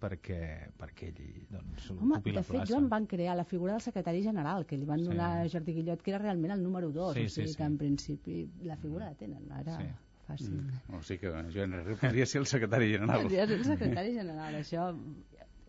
perquè, 0.02 0.72
perquè 0.80 1.10
ell 1.12 1.48
doncs, 1.52 1.90
Home, 1.92 2.16
ocupi 2.16 2.32
de 2.32 2.36
la 2.38 2.44
fet, 2.44 2.56
plaça. 2.56 2.72
Joan 2.74 2.88
van 2.90 3.06
crear 3.06 3.36
la 3.38 3.44
figura 3.46 3.74
del 3.74 3.82
secretari 3.82 4.24
general, 4.24 4.66
que 4.66 4.78
li 4.78 4.86
van 4.86 5.00
Sí. 5.00 5.06
donar 5.12 5.42
a 5.42 5.50
Jordi 5.50 5.74
Guillot, 5.74 6.02
que 6.02 6.12
era 6.12 6.20
realment 6.20 6.54
el 6.54 6.64
número 6.64 6.90
2, 6.92 7.14
Sí, 7.16 7.26
o 7.26 7.30
sigui 7.30 7.48
sí, 7.48 7.52
sí. 7.54 7.58
que 7.58 7.64
en 7.64 7.78
principi 7.78 8.50
la 8.64 8.78
figura 8.78 9.06
la 9.10 9.16
tenen, 9.16 9.52
ara 9.52 9.78
Sí. 9.78 9.84
Fàcil. 10.32 10.58
Mm. 10.58 10.98
O 10.98 11.04
sigui 11.04 11.22
que 11.26 11.36
Joan 11.54 11.78
Herrera 11.78 12.00
podria 12.02 12.26
ser 12.26 12.42
el 12.42 12.50
secretari 12.50 12.92
general. 12.96 13.28
Podria 13.28 13.48
ser 13.48 13.60
el 13.60 13.66
secretari 13.70 14.16
general, 14.18 14.58
això 14.60 14.90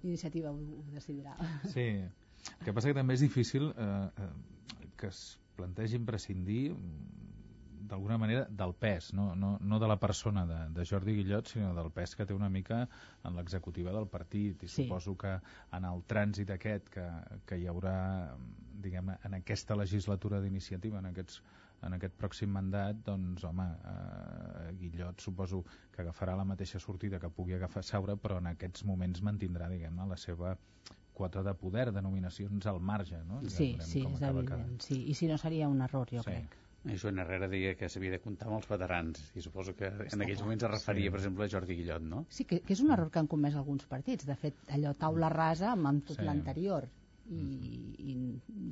iniciativa 0.03 0.51
ho, 0.51 0.59
ho 0.81 0.85
decidirà. 0.95 1.37
Sí, 1.75 1.89
el 2.03 2.65
que 2.67 2.73
passa 2.75 2.91
que 2.91 2.99
també 2.99 3.15
és 3.19 3.23
difícil 3.23 3.69
eh, 3.71 3.91
eh, 4.19 4.31
que 4.99 5.11
es 5.13 5.21
plantegin 5.59 6.07
prescindir 6.09 6.73
mm, 6.73 7.21
d'alguna 7.93 8.17
manera 8.19 8.47
del 8.49 8.73
pes, 8.79 9.13
no, 9.15 9.35
no, 9.37 9.59
no 9.61 9.79
de 9.79 9.89
la 9.91 9.99
persona 10.01 10.47
de, 10.47 10.59
de 10.73 10.87
Jordi 10.89 11.15
Guillot, 11.19 11.51
sinó 11.51 11.75
del 11.77 11.91
pes 11.93 12.15
que 12.17 12.25
té 12.27 12.35
una 12.35 12.49
mica 12.49 12.87
en 13.23 13.37
l'executiva 13.37 13.93
del 13.93 14.09
partit 14.09 14.63
i 14.65 14.69
Sí. 14.69 14.83
suposo 14.83 15.17
que 15.19 15.35
en 15.77 15.85
el 15.85 16.03
trànsit 16.09 16.51
aquest 16.55 16.89
que, 16.95 17.05
que 17.47 17.59
hi 17.59 17.67
haurà 17.69 17.97
diguem 18.83 19.13
en 19.15 19.35
aquesta 19.39 19.77
legislatura 19.77 20.41
d'iniciativa, 20.41 20.99
en 21.03 21.11
aquests 21.13 21.43
en 21.83 21.95
aquest 21.97 22.15
pròxim 22.19 22.51
mandat, 22.55 22.97
doncs, 23.05 23.45
home, 23.45 23.67
eh, 23.67 24.73
Guillot 24.79 25.21
suposo 25.21 25.65
que 25.91 26.03
agafarà 26.03 26.37
la 26.37 26.45
mateixa 26.45 26.79
sortida 26.81 27.19
que 27.21 27.31
pugui 27.31 27.55
agafar 27.55 27.83
Saura, 27.85 28.17
però 28.17 28.39
en 28.39 28.47
aquests 28.53 28.85
moments 28.85 29.23
mantindrà, 29.23 29.69
diguem-ne, 29.69 30.07
la 30.09 30.17
seva 30.17 30.57
quota 31.13 31.43
de 31.43 31.53
poder, 31.55 31.91
de 31.93 32.01
nominacions 32.03 32.67
al 32.67 32.81
marge, 32.81 33.19
no? 33.29 33.43
Ja 33.43 33.51
Sí, 33.51 33.77
sí, 33.81 34.03
com 34.03 34.15
és 34.15 34.23
acaba 34.23 34.41
evident. 34.41 34.81
Sí. 34.83 35.05
I 35.11 35.15
si 35.15 35.27
no 35.29 35.37
seria 35.39 35.69
un 35.69 35.83
error, 35.83 36.09
jo 36.11 36.23
Sí. 36.23 36.31
crec. 36.31 36.57
I 36.85 36.97
Joan 36.99 37.19
Herrera 37.21 37.47
deia 37.47 37.77
que 37.77 37.89
s'havia 37.89 38.11
de 38.11 38.19
comptar 38.19 38.49
amb 38.49 38.57
els 38.57 38.67
veterans 38.67 39.21
i 39.37 39.41
suposo 39.41 39.75
que 39.77 39.87
en 39.87 40.23
aquells 40.25 40.41
moments 40.43 40.65
es 40.65 40.71
referia, 40.71 41.05
Sí. 41.05 41.11
per 41.11 41.21
exemple, 41.21 41.45
a 41.45 41.49
Jordi 41.49 41.77
Guillot, 41.77 42.03
no? 42.03 42.25
Sí, 42.29 42.45
que, 42.45 42.59
que 42.61 42.73
és 42.73 42.81
un 42.81 42.91
error 42.91 43.09
que 43.11 43.21
han 43.21 43.29
comès 43.29 43.55
alguns 43.55 43.85
partits. 43.87 44.27
De 44.27 44.35
fet, 44.35 44.57
allò 44.69 44.93
taula 44.99 45.29
rasa 45.29 45.73
amb, 45.73 45.87
amb 45.87 46.05
tot 46.05 46.17
Sí. 46.17 46.25
l'anterior. 46.25 46.89
I, 47.31 47.95
i 48.03 48.15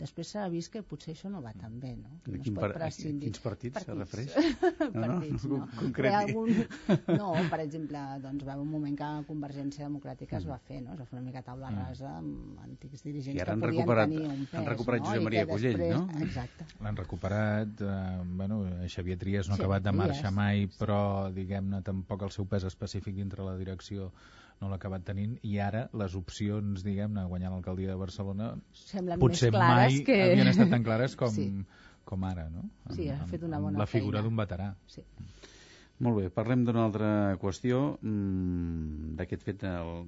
després 0.01 0.33
s'ha 0.35 0.49
vist 0.51 0.73
que 0.75 0.81
potser 0.83 1.13
això 1.15 1.29
no 1.31 1.39
va 1.41 1.53
tan 1.55 1.77
bé, 1.81 1.93
no? 1.97 2.17
Que 2.25 2.33
no 2.33 2.37
es 2.39 2.43
quin 2.43 2.55
pot 2.57 2.65
par- 2.67 2.73
prescindir. 2.75 3.29
quins 3.31 3.41
partits 3.45 3.85
se 3.87 3.95
refereix? 3.95 4.35
No, 4.81 4.89
no, 4.91 5.07
partits, 5.07 5.45
no. 5.47 5.59
concreti. 5.79 6.03
Però 6.03 6.19
algun... 6.19 6.51
No, 7.21 7.29
per 7.53 7.61
exemple, 7.63 8.01
doncs 8.25 8.45
va 8.47 8.55
haver 8.57 8.65
un 8.65 8.71
moment 8.73 8.97
que 8.99 9.11
Convergència 9.29 9.87
Democràtica 9.87 10.37
es 10.41 10.49
va 10.51 10.59
fer, 10.59 10.81
no? 10.83 10.97
Es 10.97 11.01
va 11.01 11.07
fer 11.07 11.17
una 11.19 11.25
mica 11.29 11.43
taula 11.47 11.71
Mm. 11.71 11.85
rasa 11.87 12.11
amb 12.19 12.59
antics 12.65 13.05
dirigents 13.07 13.39
que 13.45 13.51
han 13.55 13.61
podien 13.63 13.79
recuperat- 13.87 14.11
tenir 14.11 14.27
un 14.27 14.43
pes, 14.47 14.55
han 14.59 14.67
recuperat 14.67 15.01
no? 15.01 15.07
Josep 15.07 15.23
Maria 15.29 15.47
que 15.47 15.53
Collell, 15.53 15.79
després... 15.79 15.97
no? 16.01 16.27
Exacte. 16.27 16.67
L'han 16.83 16.97
recuperat, 16.97 17.81
eh, 17.81 18.21
bueno, 18.43 18.61
Xavier 18.89 19.19
Trias 19.19 19.49
no 19.49 19.55
ha 19.55 19.57
Sí, 19.57 19.63
acabat 19.63 19.83
de 19.87 19.93
marxar 19.93 20.21
Trias. 20.27 20.35
mai, 20.35 20.67
però, 20.81 21.01
diguem-ne, 21.33 21.83
tampoc 21.87 22.27
el 22.27 22.35
seu 22.35 22.47
pes 22.51 22.65
específic 22.65 23.15
dintre 23.15 23.45
la 23.47 23.57
direcció 23.57 24.11
no 24.61 24.69
l'ha 24.69 24.77
acabat 24.77 25.05
tenint, 25.09 25.37
i 25.47 25.57
ara 25.63 25.87
les 25.97 26.15
opcions, 26.19 26.83
diguem-ne, 26.85 27.23
a 27.23 27.29
guanyar 27.31 27.53
l'alcaldia 27.55 27.89
de 27.93 27.99
Barcelona 28.01 28.51
Semblen 28.77 29.21
potser 29.23 29.49
més 29.51 29.57
clares 29.59 29.95
mai 29.95 30.03
que... 30.05 30.19
havien 30.27 30.51
estat 30.53 30.73
tan 30.73 30.85
clares 30.85 31.17
com, 31.21 31.33
Sí. 31.33 31.47
com 32.05 32.27
ara, 32.29 32.49
no? 32.53 32.67
Sí, 32.97 33.09
ha 33.09 33.25
fet 33.31 33.47
una 33.47 33.57
amb 33.61 33.71
bona 33.71 33.81
la 33.81 33.89
figura 33.89 34.23
d'un 34.25 34.37
veterà. 34.37 34.75
Sí. 34.91 35.05
Molt 36.01 36.17
bé, 36.17 36.29
parlem 36.33 36.63
d'una 36.65 36.87
altra 36.87 37.09
qüestió, 37.41 37.81
mm, 38.01 39.17
d'aquest 39.19 39.43
fet, 39.45 39.65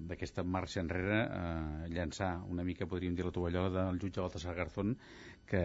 d'aquesta 0.08 0.44
marxa 0.44 0.80
enrere, 0.80 1.18
eh, 1.26 1.88
llançar 1.92 2.30
una 2.48 2.64
mica, 2.64 2.88
podríem 2.88 3.16
dir, 3.16 3.26
la 3.26 3.32
tovallola 3.34 3.68
del 3.74 4.00
jutge 4.00 4.22
Baltasar 4.24 4.54
Garzón, 4.56 4.94
que 5.44 5.60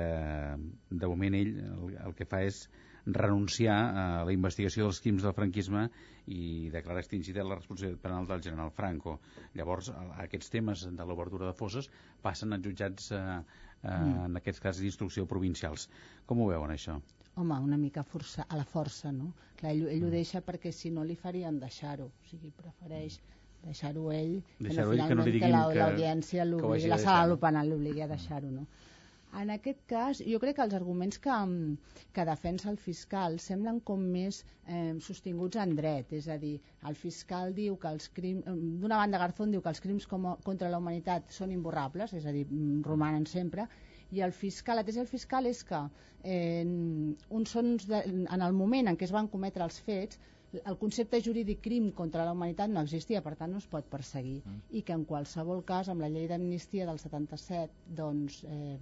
de 0.89 1.07
moment 1.07 1.37
ell 1.37 1.53
el, 1.63 1.95
el 2.09 2.15
que 2.17 2.27
fa 2.27 2.41
és 2.43 2.65
renunciar 3.07 3.77
a 3.95 4.05
la 4.27 4.33
investigació 4.35 4.83
dels 4.87 4.99
crims 5.01 5.23
del 5.23 5.33
franquisme 5.33 5.85
i 6.27 6.69
declarar 6.73 6.99
extingida 6.99 7.43
la 7.47 7.55
responsabilitat 7.55 8.01
penal 8.03 8.27
del 8.27 8.41
general 8.43 8.71
Franco. 8.75 9.19
Llavors, 9.55 9.89
a- 9.89 10.23
aquests 10.25 10.49
temes 10.51 10.83
de 10.91 11.05
l'obertura 11.05 11.47
de 11.47 11.53
fosses 11.53 11.89
passen 12.21 12.51
als 12.53 12.63
jutjats, 12.65 13.11
eh, 13.11 13.17
eh, 13.83 13.87
Mm. 13.89 14.25
en 14.25 14.35
aquests 14.37 14.59
casos 14.59 14.81
d'instrucció 14.81 15.25
provincials. 15.25 15.89
Com 16.25 16.41
ho 16.41 16.47
veuen, 16.47 16.71
això? 16.71 17.01
Home, 17.35 17.53
una 17.59 17.77
mica 17.77 18.03
força, 18.03 18.45
a 18.49 18.57
la 18.57 18.65
força, 18.65 19.11
no? 19.11 19.33
Clar, 19.55 19.71
ell, 19.71 19.87
ell 19.87 20.03
ho 20.03 20.09
deixa 20.09 20.41
perquè 20.41 20.71
si 20.71 20.89
no 20.91 21.03
li 21.03 21.15
farien 21.15 21.59
deixar-ho. 21.59 22.05
O 22.05 22.25
sigui, 22.29 22.51
prefereix 22.51 23.19
deixar-ho 23.63 24.11
ell, 24.11 24.43
Deixar-ho 24.59 24.91
que 24.91 24.97
ell, 24.97 25.07
que 25.07 25.15
no 25.15 25.23
li 25.23 25.31
finalment 25.31 25.33
diguin 25.33 25.51
la- 25.51 25.67
que- 25.69 25.79
l'audiència 25.79 26.43
que 26.43 26.49
l'obligui, 26.49 26.81
de 26.83 26.87
la 26.89 26.95
deixar, 26.95 27.11
sala 27.13 27.27
no? 27.27 27.37
penal 27.39 27.69
l'obligui 27.69 28.01
a 28.01 28.07
deixar-ho, 28.07 28.49
no? 28.51 28.67
En 29.37 29.51
aquest 29.53 29.81
cas, 29.91 30.19
jo 30.25 30.39
crec 30.41 30.55
que 30.57 30.63
els 30.65 30.73
arguments 30.73 31.19
que, 31.21 31.29
mm, 31.29 31.73
que 32.15 32.23
defensa 32.25 32.69
el 32.71 32.77
fiscal 32.81 33.35
semblen 33.43 33.79
com 33.89 34.01
més 34.13 34.39
eh, 34.65 34.95
sostinguts 35.07 35.59
en 35.61 35.75
dret, 35.77 36.13
és 36.19 36.27
a 36.27 36.37
dir, 36.41 36.55
el 36.89 36.95
fiscal 36.97 37.53
diu 37.53 37.75
que 37.77 37.91
els 37.91 38.07
crims, 38.09 38.47
d'una 38.81 38.97
banda 39.03 39.19
Garzón 39.21 39.51
diu 39.53 39.61
que 39.61 39.69
els 39.69 39.81
crims 39.83 40.07
com, 40.09 40.25
a- 40.31 40.37
contra 40.47 40.71
la 40.73 40.79
humanitat 40.81 41.29
són 41.37 41.51
imborrables, 41.53 42.13
és 42.17 42.25
a 42.25 42.31
dir, 42.33 42.47
mm, 42.49 42.81
romanen 42.87 43.27
sempre, 43.29 43.67
i 44.11 44.21
el 44.25 44.31
fiscal, 44.31 44.77
la 44.79 44.83
tesi 44.87 44.97
del 45.03 45.11
fiscal 45.11 45.45
és 45.45 45.61
que 45.67 45.83
eh, 46.23 46.65
uns 47.29 47.49
són 47.53 47.75
de, 47.77 48.01
en 48.31 48.41
el 48.41 48.53
moment 48.53 48.87
en 48.87 48.97
què 48.97 49.03
es 49.05 49.11
van 49.11 49.27
cometre 49.27 49.63
els 49.67 49.77
fets 49.83 50.17
el 50.63 50.77
concepte 50.79 51.19
jurídic 51.21 51.59
crim 51.61 51.89
contra 51.91 52.23
la 52.25 52.31
humanitat 52.31 52.69
no 52.71 52.79
existia, 52.81 53.19
per 53.21 53.33
tant 53.35 53.51
no 53.51 53.57
es 53.61 53.67
pot 53.67 53.85
perseguir 53.91 54.37
Mm. 54.45 54.61
i 54.79 54.81
que 54.81 54.93
en 54.95 55.03
qualsevol 55.05 55.59
cas 55.67 55.89
amb 55.91 56.01
la 56.01 56.07
llei 56.09 56.25
d'amnistia 56.27 56.85
del 56.87 56.97
77 57.03 57.69
doncs 57.99 58.43
eh, 58.47 58.77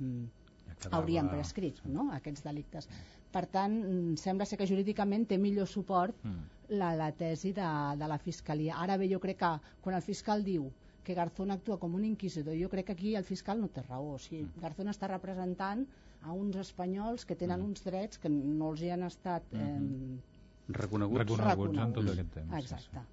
quedava- 0.80 0.98
haurien 1.02 1.30
prescrit 1.30 1.82
no? 1.86 2.10
aquests 2.14 2.44
delictes 2.44 2.88
per 3.32 3.46
tant 3.48 3.74
mm, 3.84 4.16
sembla 4.18 4.46
ser 4.46 4.58
que 4.58 4.68
jurídicament 4.68 5.28
té 5.28 5.38
millor 5.38 5.68
suport 5.68 6.16
Mm. 6.24 6.44
la, 6.80 6.94
la 6.96 7.12
tesi 7.12 7.52
de, 7.54 7.68
de 7.98 8.08
la 8.08 8.18
Fiscalia 8.18 8.78
ara 8.82 8.98
bé 8.98 9.10
jo 9.12 9.20
crec 9.20 9.38
que 9.38 9.52
quan 9.82 9.96
el 9.96 10.02
fiscal 10.02 10.44
diu 10.44 10.72
que 11.06 11.14
Garzón 11.14 11.52
actua 11.52 11.78
com 11.78 11.94
un 11.94 12.04
inquisidor 12.06 12.56
jo 12.58 12.68
crec 12.70 12.88
que 12.88 12.94
aquí 12.94 13.16
el 13.16 13.24
fiscal 13.24 13.60
no 13.62 13.68
té 13.70 13.84
raó 13.84 14.16
o 14.16 14.20
sigui, 14.20 14.48
Garzón 14.62 14.88
està 14.90 15.08
representant 15.08 15.86
a 16.26 16.34
uns 16.34 16.56
espanyols 16.58 17.26
que 17.26 17.36
tenen 17.36 17.62
uns 17.62 17.84
drets 17.86 18.18
que 18.18 18.30
no 18.30 18.72
els 18.72 18.82
hi 18.82 18.90
han 18.90 19.04
estat 19.04 19.44
eh, 19.54 20.18
Reconeguts? 20.68 21.20
Reconeguts 21.38 21.78
en 21.78 21.92
tot 21.94 22.08
aquest 22.10 22.32
temps. 22.34 22.56
Exacte. 22.58 23.04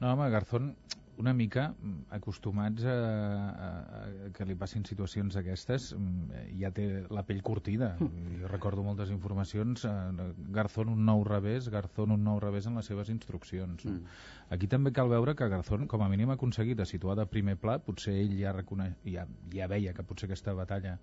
No, 0.00 0.14
home, 0.14 0.30
Garzón 0.32 0.70
una 1.18 1.32
mica 1.34 1.68
mm, 1.70 2.06
acostumats 2.16 2.84
a, 2.84 2.94
a, 2.94 3.68
a 3.98 4.30
que 4.36 4.46
li 4.48 4.56
passin 4.58 4.84
situacions 4.88 5.36
d'aquestes 5.36 5.90
mm, 5.96 6.42
ja 6.60 6.70
té 6.74 6.86
la 7.10 7.24
pell 7.26 7.42
curtida. 7.46 7.94
Jo 8.00 8.50
recordo 8.50 8.84
moltes 8.86 9.12
informacions 9.14 9.86
eh, 9.88 10.30
Garzón 10.56 10.92
un 10.92 11.04
nou 11.08 11.24
revés 11.26 11.70
Garzón 11.72 12.14
un 12.14 12.24
nou 12.24 12.40
revés 12.42 12.68
en 12.68 12.76
les 12.78 12.88
seves 12.88 13.10
instruccions 13.12 13.84
mm. 13.84 14.18
aquí 14.56 14.68
també 14.70 14.92
cal 14.96 15.10
veure 15.12 15.36
que 15.36 15.48
Garzón 15.52 15.86
com 15.90 16.04
a 16.04 16.10
mínim 16.12 16.30
ha 16.30 16.38
aconseguit 16.40 16.78
de 16.78 16.86
situar 16.88 17.16
de 17.18 17.26
primer 17.30 17.56
pla 17.60 17.78
potser 17.78 18.16
ell 18.20 18.36
ja, 18.38 18.52
recone... 18.56 18.92
ja, 19.04 19.26
ja 19.54 19.70
veia 19.70 19.94
que 19.96 20.04
potser 20.06 20.30
aquesta 20.30 20.54
batalla 20.54 20.98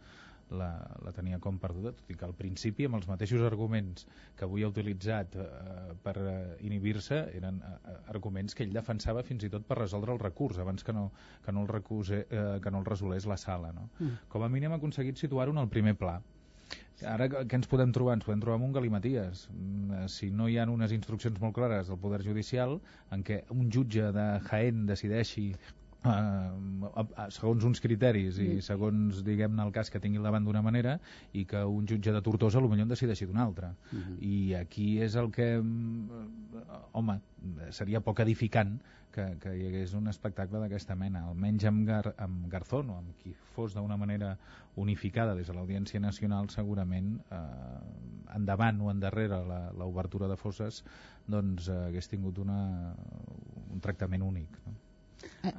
la, 0.51 0.69
la 1.05 1.13
tenia 1.15 1.39
com 1.43 1.57
perduda, 1.61 1.93
tot 1.95 2.11
i 2.11 2.17
que 2.19 2.25
al 2.27 2.35
principi 2.37 2.87
amb 2.87 2.99
els 2.99 3.07
mateixos 3.09 3.43
arguments 3.47 4.05
que 4.37 4.45
avui 4.47 4.63
ha 4.63 4.71
utilitzat 4.71 5.37
eh, 5.39 5.47
per 6.03 6.15
eh, 6.19 6.35
inhibir-se 6.67 7.19
eren 7.39 7.61
eh, 7.63 7.95
arguments 8.13 8.55
que 8.57 8.65
ell 8.67 8.75
defensava 8.75 9.23
fins 9.23 9.47
i 9.47 9.51
tot 9.53 9.65
per 9.67 9.79
resoldre 9.79 10.13
el 10.13 10.21
recurs 10.21 10.59
abans 10.59 10.83
que 10.83 10.93
no, 10.93 11.09
que 11.45 11.55
no, 11.55 11.63
el, 11.63 11.71
recuse, 11.71 12.25
eh, 12.29 12.59
que 12.63 12.71
no 12.71 12.83
el 12.83 12.87
resolés 12.89 13.27
la 13.29 13.37
sala. 13.37 13.73
No? 13.73 13.89
Mm. 13.99 14.21
Com 14.29 14.45
a 14.45 14.51
mínim 14.51 14.73
ha 14.73 14.81
aconseguit 14.81 15.19
situar-ho 15.21 15.55
en 15.55 15.63
el 15.63 15.71
primer 15.73 15.97
pla. 15.99 16.19
Ara 17.09 17.27
què 17.27 17.57
ens 17.57 17.67
podem 17.69 17.91
trobar? 17.95 18.15
Ens 18.17 18.25
podem 18.27 18.41
trobar 18.43 18.59
amb 18.59 18.67
un 18.67 18.75
galimaties. 18.75 19.47
Mm, 19.51 20.05
si 20.13 20.29
no 20.31 20.47
hi 20.47 20.59
ha 20.59 20.67
unes 20.69 20.93
instruccions 20.95 21.39
molt 21.41 21.55
clares 21.57 21.89
del 21.89 21.99
Poder 21.99 22.21
Judicial 22.25 22.77
en 23.15 23.23
què 23.27 23.41
un 23.55 23.71
jutge 23.73 24.11
de 24.15 24.27
Jaén 24.47 24.85
decideixi 24.89 25.47
eh, 26.03 27.27
segons 27.33 27.65
uns 27.67 27.81
criteris 27.83 28.39
i 28.43 28.61
segons, 28.65 29.23
diguem-ne, 29.25 29.63
el 29.63 29.73
cas 29.75 29.91
que 29.93 30.01
tingui 30.03 30.21
davant 30.23 30.45
d'una 30.45 30.63
manera 30.65 30.97
i 31.33 31.45
que 31.49 31.63
un 31.65 31.87
jutge 31.89 32.13
de 32.13 32.21
Tortosa 32.21 32.61
potser 32.63 32.83
en 32.83 32.91
decideixi 32.91 33.27
d'una 33.29 33.43
altra. 33.43 33.73
Uh 33.91 33.99
-huh. 33.99 34.17
I 34.21 34.55
aquí 34.55 34.99
és 35.01 35.15
el 35.15 35.31
que, 35.31 35.59
mm, 35.61 36.09
home, 36.93 37.19
seria 37.71 38.01
poc 38.01 38.19
edificant 38.19 38.79
que, 39.13 39.37
que 39.39 39.53
hi 39.55 39.67
hagués 39.67 39.93
un 39.93 40.07
espectacle 40.07 40.59
d'aquesta 40.59 40.95
mena, 40.95 41.27
almenys 41.29 41.65
amb, 41.69 41.85
Gar, 41.87 42.15
amb 42.17 42.47
Garzón 42.51 42.89
o 42.89 42.97
amb 42.97 43.13
qui 43.21 43.33
fos 43.53 43.75
d'una 43.77 43.97
manera 43.97 44.37
unificada 44.75 45.35
des 45.35 45.47
de 45.47 45.53
l'Audiència 45.53 46.01
Nacional 46.01 46.49
segurament 46.49 47.19
eh, 47.29 48.35
endavant 48.35 48.81
o 48.81 48.89
endarrere 48.89 49.37
l'obertura 49.77 50.27
de 50.27 50.37
fosses 50.39 50.83
doncs 51.27 51.69
eh, 51.69 51.77
hagués 51.89 52.09
tingut 52.09 52.41
una, 52.41 52.95
un 53.69 53.79
tractament 53.79 54.25
únic 54.25 54.57
no? 54.65 54.73
Eh, 55.43 55.53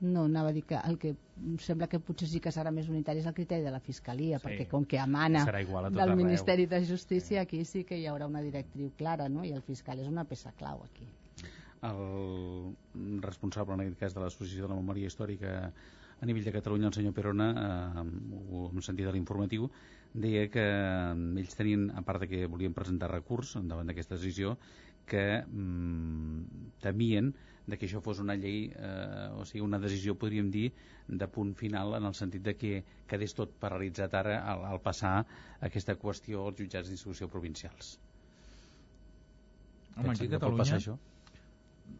no, 0.00 0.24
anava 0.24 0.50
a 0.50 0.52
dir 0.52 0.64
que 0.68 0.76
el 0.76 0.98
que 0.98 1.14
sembla 1.62 1.88
que 1.88 2.00
potser 2.02 2.28
sí 2.28 2.40
que 2.42 2.52
serà 2.52 2.72
més 2.74 2.88
unitari 2.92 3.22
és 3.22 3.28
el 3.28 3.34
criteri 3.36 3.64
de 3.64 3.72
la 3.72 3.80
Fiscalia, 3.80 4.38
sí. 4.38 4.44
perquè 4.46 4.66
com 4.70 4.84
que 4.84 5.00
emana 5.00 5.44
del 5.46 6.00
arreu. 6.02 6.16
Ministeri 6.16 6.66
de 6.66 6.82
Justícia, 6.84 7.42
aquí 7.42 7.64
sí 7.64 7.84
que 7.84 7.98
hi 7.98 8.06
haurà 8.10 8.28
una 8.28 8.42
directriu 8.44 8.90
clara, 8.98 9.28
no? 9.32 9.44
i 9.44 9.52
el 9.56 9.62
fiscal 9.64 10.00
és 10.00 10.08
una 10.08 10.24
peça 10.28 10.52
clau 10.58 10.82
aquí. 10.84 11.08
El 11.86 13.20
responsable, 13.22 13.76
en 13.76 13.84
aquest 13.84 14.00
cas, 14.00 14.16
de 14.16 14.24
l'Associació 14.24 14.66
de 14.66 14.74
la 14.74 14.80
Memòria 14.80 15.08
Històrica 15.08 15.58
a 16.20 16.26
nivell 16.26 16.44
de 16.44 16.52
Catalunya, 16.54 16.88
el 16.88 16.96
senyor 16.96 17.12
Perona, 17.12 17.50
eh, 17.52 18.04
ho 18.50 18.68
hem 18.70 18.82
sentit 18.82 19.08
a 19.08 19.12
l'informatiu, 19.12 19.68
deia 20.16 20.46
que 20.48 20.64
ells 20.64 21.56
tenien, 21.58 21.90
a 21.92 22.02
part 22.02 22.24
de 22.24 22.30
que 22.30 22.46
volien 22.48 22.74
presentar 22.76 23.10
recurs 23.12 23.52
davant 23.60 23.88
d'aquesta 23.88 24.16
decisió, 24.16 24.56
que 25.06 25.26
mm, 25.46 26.72
temien 26.82 27.32
de 27.66 27.78
que 27.78 27.88
això 27.88 28.00
fos 28.02 28.20
una 28.22 28.36
llei, 28.38 28.68
eh, 28.70 29.28
o 29.34 29.44
sigui, 29.44 29.64
una 29.64 29.80
decisió, 29.82 30.14
podríem 30.14 30.50
dir, 30.54 30.68
de 31.08 31.26
punt 31.30 31.52
final 31.58 31.96
en 31.98 32.06
el 32.06 32.14
sentit 32.14 32.44
de 32.46 32.54
que 32.58 32.82
quedés 33.10 33.34
tot 33.34 33.56
paralitzat 33.62 34.14
ara 34.14 34.38
al, 34.52 34.64
al 34.70 34.80
passar 34.82 35.16
aquesta 35.68 35.96
qüestió 35.98 36.46
als 36.46 36.62
jutjats 36.62 36.90
d'instrucció 36.90 37.28
provincials. 37.30 37.96
Home, 39.96 40.12
aquí 40.12 40.26
a 40.28 40.34
Catalunya, 40.36 40.78
això? 40.78 40.96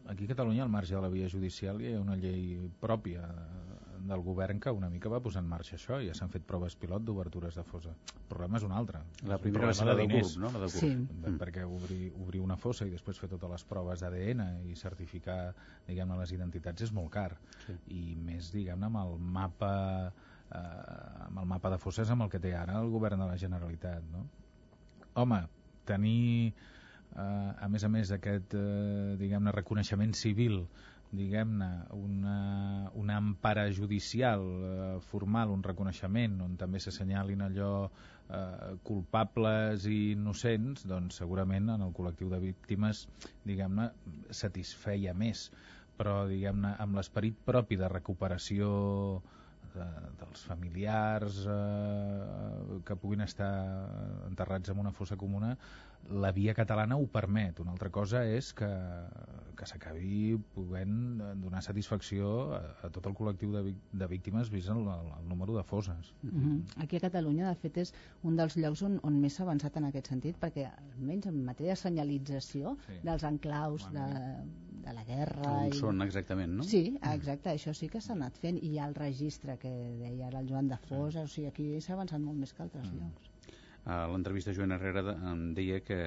aquí 0.07 0.27
a 0.27 0.33
Catalunya, 0.33 0.63
al 0.63 0.71
marge 0.71 0.95
de 0.95 1.01
la 1.01 1.11
via 1.11 1.29
judicial, 1.31 1.81
hi 1.81 1.95
ha 1.95 2.01
una 2.01 2.15
llei 2.19 2.59
pròpia 2.79 3.25
del 3.99 4.21
govern 4.25 4.59
que 4.59 4.71
una 4.71 4.89
mica 4.89 5.09
va 5.09 5.19
posar 5.23 5.41
en 5.43 5.49
marxa 5.49 5.75
això, 5.77 5.99
ja 6.03 6.13
s'han 6.17 6.31
fet 6.33 6.45
proves 6.47 6.75
pilot 6.79 7.03
d'obertures 7.07 7.57
de 7.57 7.63
fosa. 7.67 7.95
El 8.13 8.27
problema 8.29 8.61
és 8.61 8.65
un 8.67 8.75
altre. 8.75 9.01
La 9.29 9.39
primera 9.41 9.71
va 9.71 9.75
ser 9.77 9.87
la 9.89 9.95
de 9.97 10.07
GURB, 10.11 10.37
no? 10.43 10.51
La 10.53 10.63
de. 10.65 10.69
Sí. 10.73 10.91
Mm. 10.93 11.35
Perquè 11.41 11.65
obrir, 11.65 12.11
obrir 12.21 12.43
una 12.43 12.57
fossa 12.61 12.87
i 12.87 12.93
després 12.93 13.19
fer 13.19 13.29
totes 13.33 13.51
les 13.51 13.67
proves 13.67 14.05
d'ADN 14.05 14.45
i 14.69 14.77
certificar, 14.79 15.39
diguem-ne, 15.87 16.17
les 16.21 16.33
identitats 16.37 16.87
és 16.87 16.93
molt 16.95 17.11
car. 17.13 17.29
Sí. 17.65 17.77
I 17.97 18.15
més, 18.21 18.51
diguem-ne, 18.55 18.91
amb 18.91 19.01
el 19.03 19.17
mapa 19.37 19.73
eh, 20.51 21.25
amb 21.27 21.39
el 21.39 21.45
mapa 21.49 21.71
de 21.73 21.79
fosses 21.81 22.09
amb 22.13 22.25
el 22.25 22.31
que 22.33 22.41
té 22.43 22.53
ara 22.55 22.79
el 22.81 22.89
govern 22.93 23.23
de 23.23 23.29
la 23.29 23.37
Generalitat, 23.39 24.05
no? 24.13 24.25
Home, 25.17 25.41
tenir 25.89 26.53
eh, 27.15 27.65
a 27.65 27.67
més 27.71 27.83
a 27.83 27.89
més 27.91 28.11
aquest 28.15 28.55
eh, 28.57 29.15
diguem-ne 29.19 29.55
reconeixement 29.55 30.13
civil 30.17 30.61
diguem-ne, 31.11 31.69
una, 31.95 32.91
una 32.95 33.17
empara 33.17 33.67
judicial 33.71 34.43
eh, 34.43 34.99
formal, 35.11 35.53
un 35.53 35.63
reconeixement 35.63 36.41
on 36.43 36.57
també 36.59 36.81
s'assenyalin 36.83 37.45
allò 37.45 37.71
eh, 37.87 38.75
culpables 38.87 39.87
i 39.87 40.11
innocents, 40.17 40.85
doncs 40.89 41.21
segurament 41.23 41.71
en 41.75 41.87
el 41.87 41.95
col·lectiu 41.95 42.31
de 42.33 42.41
víctimes, 42.43 43.05
diguem-ne, 43.47 43.89
satisfeia 44.43 45.15
més. 45.15 45.47
Però, 45.97 46.27
diguem-ne, 46.29 46.75
amb 46.77 46.99
l'esperit 46.99 47.39
propi 47.45 47.77
de 47.79 47.87
recuperació 47.89 48.67
de, 49.73 49.87
dels 50.19 50.43
familiars 50.49 51.39
eh, 51.49 52.79
que 52.85 52.97
puguin 52.99 53.23
estar 53.25 53.51
enterrats 54.27 54.73
en 54.73 54.83
una 54.83 54.93
fossa 54.93 55.17
comuna, 55.17 55.55
la 56.09 56.31
via 56.31 56.53
catalana 56.53 56.95
ho 56.97 57.07
permet. 57.07 57.59
Una 57.59 57.73
altra 57.73 57.89
cosa 57.91 58.23
és 58.25 58.53
que, 58.55 58.67
que 59.57 59.67
s'acabi 59.67 60.37
podent 60.55 61.19
donar 61.41 61.61
satisfacció 61.65 62.29
a, 62.55 62.61
a 62.87 62.91
tot 62.93 63.09
el 63.09 63.15
col·lectiu 63.17 63.51
de, 63.55 63.73
de 63.73 64.09
víctimes 64.11 64.51
vist 64.53 64.71
el, 64.73 64.85
el, 64.93 65.09
el 65.17 65.27
número 65.27 65.57
de 65.57 65.63
foses. 65.63 66.13
Mm 66.21 66.29
-hmm. 66.29 66.83
Aquí 66.83 66.97
a 66.97 67.03
Catalunya, 67.07 67.49
de 67.49 67.55
fet, 67.55 67.77
és 67.77 67.93
un 68.23 68.35
dels 68.35 68.55
llocs 68.57 68.81
on, 68.81 68.99
on 69.03 69.19
més 69.19 69.35
s'ha 69.35 69.43
avançat 69.43 69.77
en 69.77 69.85
aquest 69.85 70.07
sentit, 70.07 70.39
perquè 70.39 70.71
almenys 70.97 71.27
en 71.27 71.43
matèria 71.43 71.73
de 71.73 71.81
senyalització 71.81 72.77
sí. 72.87 72.99
dels 73.03 73.23
enclaus 73.23 73.91
de, 73.91 74.07
de 74.85 74.93
la 74.93 75.03
guerra... 75.03 75.51
On 75.51 75.67
i... 75.67 75.73
són 75.73 76.01
exactament, 76.01 76.55
no? 76.57 76.63
Sí, 76.63 76.97
exacte, 77.01 77.49
això 77.49 77.73
sí 77.73 77.89
que 77.89 78.01
s'ha 78.01 78.13
anat 78.13 78.37
fent, 78.37 78.57
i 78.57 78.69
hi 78.71 78.79
ha 78.79 78.87
el 78.87 78.95
registre 78.95 79.57
que 79.57 79.69
deia 79.99 80.27
ara 80.27 80.39
el 80.39 80.47
Joan 80.49 80.67
de 80.67 80.77
Foses, 80.77 81.23
sí. 81.23 81.23
o 81.23 81.27
sigui, 81.27 81.47
aquí 81.47 81.81
s'ha 81.81 81.93
avançat 81.93 82.21
molt 82.21 82.37
més 82.37 82.53
que 82.53 82.63
altres 82.63 82.91
mm. 82.91 82.97
llocs 82.97 83.36
a 83.87 84.03
l'entrevista 84.11 84.53
Joan 84.55 84.75
Herrera 84.75 85.15
em 85.31 85.53
deia 85.55 85.79
que 85.79 85.99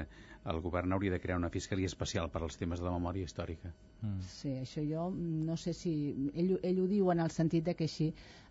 el 0.48 0.60
govern 0.64 0.92
hauria 0.92 1.12
de 1.12 1.20
crear 1.20 1.36
una 1.38 1.50
fiscalia 1.52 1.88
especial 1.90 2.30
per 2.32 2.40
als 2.42 2.56
temes 2.56 2.80
de 2.80 2.86
la 2.86 2.94
memòria 2.94 3.28
històrica. 3.28 3.74
Mm. 4.00 4.20
Sí, 4.24 4.52
això 4.62 4.80
jo 4.88 5.10
no 5.12 5.56
sé 5.60 5.74
si... 5.76 5.92
Ell, 6.32 6.54
ell 6.64 6.78
ho 6.80 6.86
diu 6.88 7.10
en 7.12 7.20
el 7.20 7.32
sentit 7.34 7.66
de 7.66 7.74
que 7.76 7.84
així, 7.84 8.06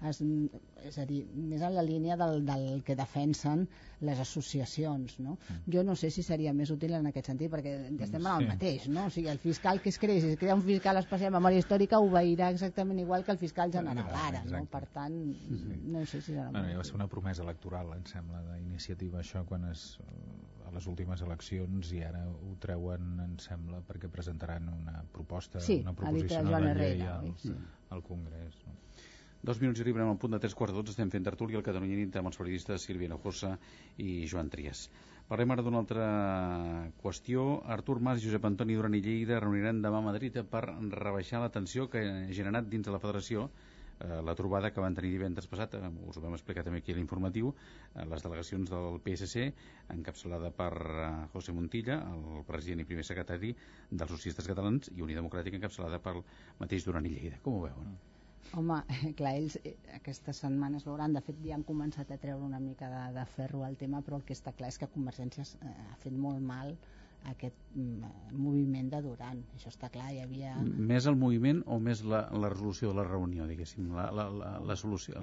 es, 0.06 0.20
és 0.86 1.00
a 1.02 1.06
dir, 1.10 1.24
més 1.34 1.64
en 1.66 1.74
la 1.74 1.86
línia 1.86 2.18
del, 2.20 2.44
del 2.46 2.84
que 2.86 2.94
defensen 3.00 3.66
les 4.06 4.22
associacions, 4.22 5.18
no? 5.20 5.40
Mm. 5.40 5.74
Jo 5.74 5.84
no 5.88 5.96
sé 5.98 6.12
si 6.14 6.22
seria 6.24 6.54
més 6.54 6.70
útil 6.76 6.94
en 7.00 7.10
aquest 7.10 7.32
sentit, 7.32 7.50
perquè 7.56 7.74
estem 7.90 8.22
en 8.22 8.32
el 8.36 8.46
sí. 8.46 8.52
mateix, 8.54 8.88
no? 8.94 9.08
O 9.10 9.16
sigui, 9.16 9.34
el 9.34 9.42
fiscal 9.42 9.82
que 9.82 9.90
es 9.90 9.98
creix, 9.98 10.22
si 10.28 10.36
es 10.36 10.40
crea 10.40 10.60
un 10.60 10.64
fiscal 10.68 11.02
especial 11.02 11.34
de 11.34 11.40
memòria 11.40 11.66
històrica, 11.66 12.04
obeirà 12.06 12.52
exactament 12.54 13.02
igual 13.02 13.26
que 13.26 13.34
el 13.34 13.42
fiscal 13.42 13.74
general 13.74 14.14
ara, 14.28 14.46
no? 14.46 14.62
Per 14.70 14.86
tant, 14.94 15.18
sí. 15.50 15.82
no 15.90 16.06
sé 16.06 16.22
si 16.22 16.36
serà... 16.36 16.52
Bueno, 16.54 16.70
ja 16.70 16.84
va 16.84 16.86
ser 16.86 17.02
una 17.02 17.10
promesa 17.10 17.42
electoral, 17.48 17.96
em 17.98 18.06
sembla, 18.14 18.46
d'iniciativa 18.54 19.24
això, 19.26 19.42
quan 19.50 19.66
es 19.74 19.96
a 20.70 20.74
les 20.76 20.88
últimes 20.92 21.22
eleccions 21.26 21.92
i 21.98 22.04
ara 22.06 22.22
ho 22.30 22.56
treuen, 22.62 23.14
em 23.26 23.36
sembla, 23.42 23.82
perquè 23.88 24.10
presentaran 24.14 24.70
una 24.72 25.02
proposta, 25.16 25.62
sí, 25.66 25.82
una 25.84 25.96
proposició 25.98 26.44
de 26.46 26.74
llei 26.78 27.06
al, 27.10 27.32
sí. 27.42 27.54
al 27.96 28.04
Congrés. 28.06 28.60
No? 28.68 28.78
Dos 29.50 29.62
minuts 29.64 29.80
i 29.80 29.86
arribem 29.86 30.10
al 30.12 30.18
punt 30.20 30.36
de 30.36 30.42
tres 30.44 30.54
quarts 30.56 30.76
de 30.76 30.84
estem 30.92 31.12
fent 31.14 31.24
tertúlia 31.24 31.60
al 31.60 31.64
Catalunya 31.64 31.96
Nit 32.02 32.18
amb 32.20 32.28
els 32.30 32.40
periodistes 32.40 32.84
Sílvia 32.86 33.08
Nojosa 33.12 33.54
i 33.98 34.26
Joan 34.28 34.52
Trias. 34.52 34.90
Parlem 35.30 35.54
ara 35.54 35.64
d'una 35.64 35.80
altra 35.80 36.06
qüestió. 37.00 37.46
Artur 37.76 38.00
Mas 38.04 38.20
i 38.20 38.26
Josep 38.28 38.48
Antoni 38.50 38.76
Duran 38.76 38.98
i 38.98 39.02
Lleida 39.06 39.40
reuniran 39.40 39.80
demà 39.86 40.02
a 40.02 40.08
Madrid 40.10 40.42
per 40.52 40.66
rebaixar 40.68 41.40
la 41.44 41.52
tensió 41.56 41.88
que 41.90 42.02
ha 42.04 42.16
generat 42.36 42.68
dins 42.68 42.90
de 42.90 42.96
la 42.96 43.00
federació 43.00 43.48
eh, 44.00 44.22
la 44.26 44.36
trobada 44.36 44.72
que 44.74 44.84
van 44.84 44.96
tenir 44.96 45.12
divendres 45.16 45.48
passat, 45.52 45.76
eh, 45.76 45.92
us 46.08 46.18
ho 46.18 46.24
vam 46.24 46.36
explicar 46.38 46.64
també 46.68 46.82
aquí 46.84 46.94
a 46.94 47.00
l'informatiu, 47.00 47.54
eh, 47.94 48.06
les 48.06 48.24
delegacions 48.26 48.70
del 48.70 49.00
PSC, 49.06 49.50
encapçalada 49.96 50.52
per 50.52 50.74
eh, 50.76 51.10
José 51.34 51.56
Montilla, 51.56 52.00
el 52.14 52.46
president 52.48 52.84
i 52.84 52.90
primer 52.92 53.08
secretari 53.08 53.56
dels 53.90 54.12
socialistes 54.12 54.48
catalans, 54.48 54.92
i 54.96 55.02
Unió 55.02 55.20
Democràtica 55.20 55.60
encapçalada 55.60 56.02
pel 56.04 56.24
mateix 56.60 56.88
Duran 56.88 57.06
i 57.06 57.16
Lleida. 57.16 57.42
Com 57.44 57.60
ho 57.60 57.68
veuen? 57.68 58.00
Home, 58.58 58.80
clar, 59.20 59.36
ells 59.38 59.60
eh, 59.64 59.76
aquestes 60.00 60.40
setmanes 60.44 60.86
veuran, 60.88 61.14
de 61.14 61.22
fet 61.26 61.42
ja 61.46 61.58
han 61.58 61.66
començat 61.68 62.12
a 62.12 62.18
treure 62.22 62.46
una 62.46 62.62
mica 62.64 62.90
de, 62.90 63.04
de 63.20 63.26
ferro 63.36 63.66
al 63.66 63.78
tema, 63.78 64.02
però 64.06 64.18
el 64.18 64.26
que 64.26 64.38
està 64.38 64.56
clar 64.58 64.72
és 64.74 64.80
que 64.82 64.90
Convergència 64.94 65.46
eh, 65.46 65.76
ha 65.92 66.00
fet 66.04 66.16
molt 66.16 66.42
mal 66.42 66.74
aquest 67.28 67.56
mm, 67.76 68.12
moviment 68.40 68.90
de 68.92 69.02
Duran 69.04 69.42
això 69.56 69.72
està 69.72 69.90
clar, 69.92 70.08
hi 70.14 70.22
havia... 70.24 70.54
Més 70.64 71.08
el 71.10 71.18
moviment 71.20 71.62
o 71.68 71.80
més 71.84 72.04
la, 72.08 72.24
la 72.32 72.52
resolució 72.54 72.94
de 72.94 73.00
la 73.02 73.08
reunió, 73.08 73.48
diguéssim, 73.50 73.90
la, 73.96 74.10
la, 74.16 74.30
la, 74.32 74.52
la 74.72 74.78
solució, 74.80 75.20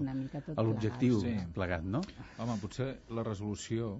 l'objectiu 0.60 1.22
sí. 1.24 1.34
plegat, 1.56 1.86
no? 1.96 2.02
Home, 2.42 2.58
potser 2.62 2.90
la 3.16 3.24
resolució 3.26 3.96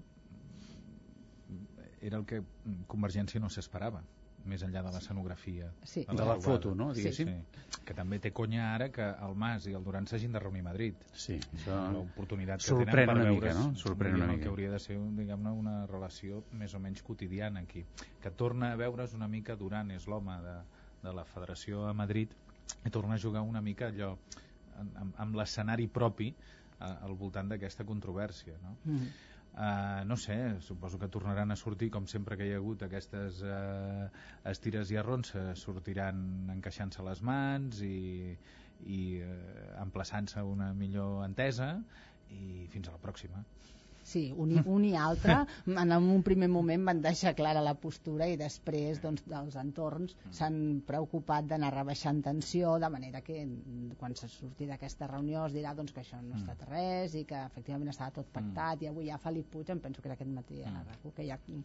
era 2.06 2.20
el 2.20 2.26
que 2.28 2.42
Convergència 2.90 3.40
no 3.42 3.48
s'esperava 3.50 4.02
més 4.48 4.62
enllà 4.66 4.82
de 4.86 4.92
l'escenografia. 4.94 5.68
Sí. 5.82 6.04
De 6.08 6.26
la 6.28 6.36
foto, 6.42 6.74
no, 6.78 6.88
diguéssim? 6.96 7.30
Sí. 7.32 7.80
Que 7.86 7.94
també 7.94 8.18
té 8.22 8.32
conya 8.36 8.70
ara 8.74 8.88
que 8.94 9.06
el 9.26 9.36
Mas 9.38 9.66
i 9.70 9.74
el 9.78 9.84
Duran 9.84 10.08
s'hagin 10.10 10.32
de 10.34 10.42
reunir 10.42 10.64
a 10.64 10.68
Madrid. 10.68 11.04
Sí, 11.12 11.38
això 11.58 11.78
L'oportunitat 11.94 12.64
que 12.64 12.70
sorprèn 12.70 12.92
tenen 12.92 13.12
per 13.12 13.16
una 13.18 13.28
mica, 13.34 13.54
no? 13.58 13.66
Sorprèn 13.82 14.18
una 14.18 14.30
mica. 14.32 14.44
que 14.44 14.50
hauria 14.52 14.72
de 14.72 14.80
ser, 14.82 14.98
diguem-ne, 15.20 15.52
una 15.52 15.76
relació 15.90 16.42
més 16.52 16.74
o 16.74 16.82
menys 16.82 17.04
quotidiana 17.06 17.62
aquí. 17.66 17.84
Que 18.22 18.30
torna 18.30 18.72
a 18.72 18.80
veure's 18.80 19.14
una 19.14 19.28
mica 19.28 19.56
Duran, 19.56 19.92
és 19.94 20.08
l'home 20.10 20.40
de, 20.42 20.56
de 21.04 21.14
la 21.14 21.24
federació 21.24 21.86
a 21.86 21.94
Madrid, 21.94 22.34
i 22.84 22.90
torna 22.90 23.14
a 23.14 23.22
jugar 23.22 23.42
una 23.46 23.62
mica 23.62 23.90
allò 23.92 24.16
amb, 24.80 25.14
amb 25.16 25.38
l'escenari 25.38 25.86
propi 25.88 26.32
eh, 26.32 26.84
al 26.84 27.14
voltant 27.18 27.48
d'aquesta 27.52 27.86
controvèrsia, 27.88 28.58
no? 28.62 28.76
Mm. 28.84 29.14
Uh, 29.56 30.04
no 30.04 30.18
sé, 30.20 30.60
suposo 30.60 30.98
que 31.00 31.08
tornaran 31.08 31.50
a 31.50 31.56
sortir 31.56 31.88
com 31.88 32.04
sempre 32.04 32.36
que 32.36 32.44
hi 32.44 32.50
ha 32.52 32.58
hagut 32.60 32.82
aquestes 32.84 33.38
uh, 33.40 34.04
estires 34.50 34.90
i 34.92 34.98
arronses 35.00 35.62
sortiran 35.64 36.18
encaixant-se 36.52 37.04
les 37.06 37.22
mans 37.24 37.80
i, 37.86 38.36
i 38.84 39.00
uh, 39.24 39.30
emplaçant-se 39.80 40.44
una 40.44 40.74
millor 40.76 41.24
entesa 41.24 41.70
i 42.28 42.66
fins 42.68 42.90
a 42.90 42.98
la 42.98 43.00
pròxima 43.00 43.40
Sí, 44.06 44.28
un 44.38 44.52
i, 44.54 44.60
un 44.70 44.84
i 44.86 44.92
altre. 44.94 45.40
En 45.82 45.92
un 45.96 46.22
primer 46.26 46.46
moment 46.52 46.84
van 46.86 47.00
deixar 47.02 47.32
clara 47.38 47.62
la 47.64 47.74
postura 47.82 48.28
i 48.30 48.36
després 48.38 49.00
doncs, 49.02 49.24
els 49.40 49.56
entorns 49.58 50.14
s'han 50.38 50.58
preocupat 50.86 51.48
d'anar 51.50 51.72
rebaixant 51.74 52.22
tensió 52.22 52.76
de 52.82 52.90
manera 52.92 53.22
que 53.26 53.40
mm, 53.42 53.96
quan 54.00 54.14
se 54.18 54.30
surti 54.30 54.68
d'aquesta 54.70 55.10
reunió 55.10 55.44
es 55.48 55.56
dirà 55.58 55.74
doncs, 55.74 55.94
que 55.96 56.04
això 56.04 56.20
no 56.22 56.36
ha 56.36 56.40
estat 56.42 56.62
res 56.70 57.18
i 57.18 57.24
que 57.26 57.42
efectivament 57.50 57.90
estava 57.90 58.14
tot 58.20 58.30
pactat 58.38 58.84
i 58.84 58.90
avui 58.92 59.10
ja 59.10 59.18
Felip 59.26 59.50
Puig, 59.52 59.74
em 59.74 59.82
penso 59.82 60.02
que 60.02 60.10
era 60.12 60.18
aquest 60.18 60.32
matí 60.38 60.62
a 60.62 60.70
la 60.70 60.84
RACU, 60.86 61.12
que 61.16 61.26
ja 61.26 61.38
mm, 61.42 61.64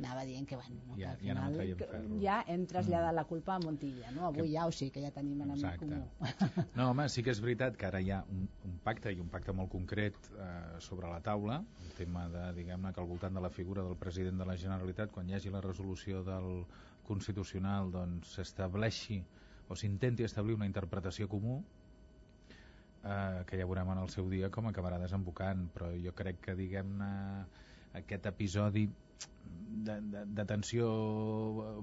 anava 0.00 0.24
dient 0.24 0.46
que, 0.48 0.56
bueno, 0.56 0.80
no, 0.88 0.94
que 0.96 1.02
Ja- 1.04 1.10
al 1.12 1.16
ja 1.18 1.34
final 1.34 1.76
que 1.76 1.86
ferro. 1.86 2.20
ja 2.22 2.44
hem 2.48 2.66
traslladat 2.66 3.14
la 3.14 3.24
culpa 3.24 3.54
a 3.54 3.58
Montilla 3.60 4.10
no? 4.10 4.26
avui 4.26 4.52
ja 4.52 4.66
o 4.66 4.72
sí 4.72 4.90
que 4.90 5.00
ja 5.02 5.10
tenim 5.12 5.40
enemic 5.42 5.64
Exacte. 5.64 5.86
comú 5.86 6.10
No, 6.74 6.90
home, 6.90 7.08
sí 7.08 7.22
que 7.22 7.30
és 7.30 7.40
veritat 7.40 7.76
que 7.76 7.86
ara 7.86 8.00
hi 8.00 8.10
ha 8.10 8.24
un, 8.30 8.48
un 8.64 8.78
pacte 8.82 9.12
i 9.12 9.20
un 9.20 9.28
pacte 9.28 9.52
molt 9.52 9.70
concret 9.70 10.16
eh, 10.32 10.80
sobre 10.80 11.08
la 11.08 11.20
taula, 11.20 11.60
el 11.84 11.92
tema 11.94 12.28
de, 12.28 12.46
diguem-ne, 12.56 12.92
que 12.92 13.00
al 13.00 13.06
voltant 13.06 13.34
de 13.34 13.40
la 13.44 13.50
figura 13.50 13.82
del 13.84 13.96
president 13.96 14.38
de 14.40 14.46
la 14.48 14.56
Generalitat, 14.56 15.10
quan 15.12 15.28
hi 15.28 15.34
hagi 15.34 15.50
la 15.50 15.60
resolució 15.60 16.22
del 16.24 16.64
Constitucional, 17.04 17.90
doncs 17.92 18.32
s'estableixi 18.38 19.20
o 19.68 19.76
s'intenti 19.76 20.24
establir 20.24 20.54
una 20.56 20.66
interpretació 20.66 21.28
comú 21.28 21.62
eh, 23.04 23.44
que 23.46 23.58
ja 23.60 23.66
veurem 23.66 23.90
en 23.92 23.98
el 24.02 24.08
seu 24.08 24.28
dia 24.30 24.50
com 24.50 24.66
acabarà 24.70 24.98
desembocant, 25.02 25.68
però 25.74 25.90
jo 25.98 26.12
crec 26.16 26.40
que, 26.40 26.54
diguem-ne, 26.58 27.12
aquest 28.00 28.26
episodi 28.30 28.86
de, 29.82 29.96
de, 30.12 30.24
de 30.36 30.44
tensió 30.48 30.88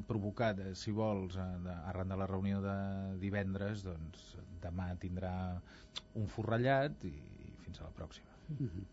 provocat, 0.07 0.59
eh, 0.63 0.75
si 0.75 0.93
vols, 0.95 1.37
eh, 1.39 1.75
arran 1.91 2.11
de 2.11 2.19
la 2.19 2.27
reunió 2.29 2.61
de 2.63 2.77
divendres, 3.21 3.83
doncs 3.85 4.35
demà 4.63 4.91
tindrà 5.01 5.33
un 6.19 6.29
forrellat 6.31 7.03
i, 7.07 7.15
i 7.15 7.57
fins 7.65 7.81
a 7.81 7.89
la 7.89 7.95
pròxima. 7.95 8.39
Mhm. 8.55 8.87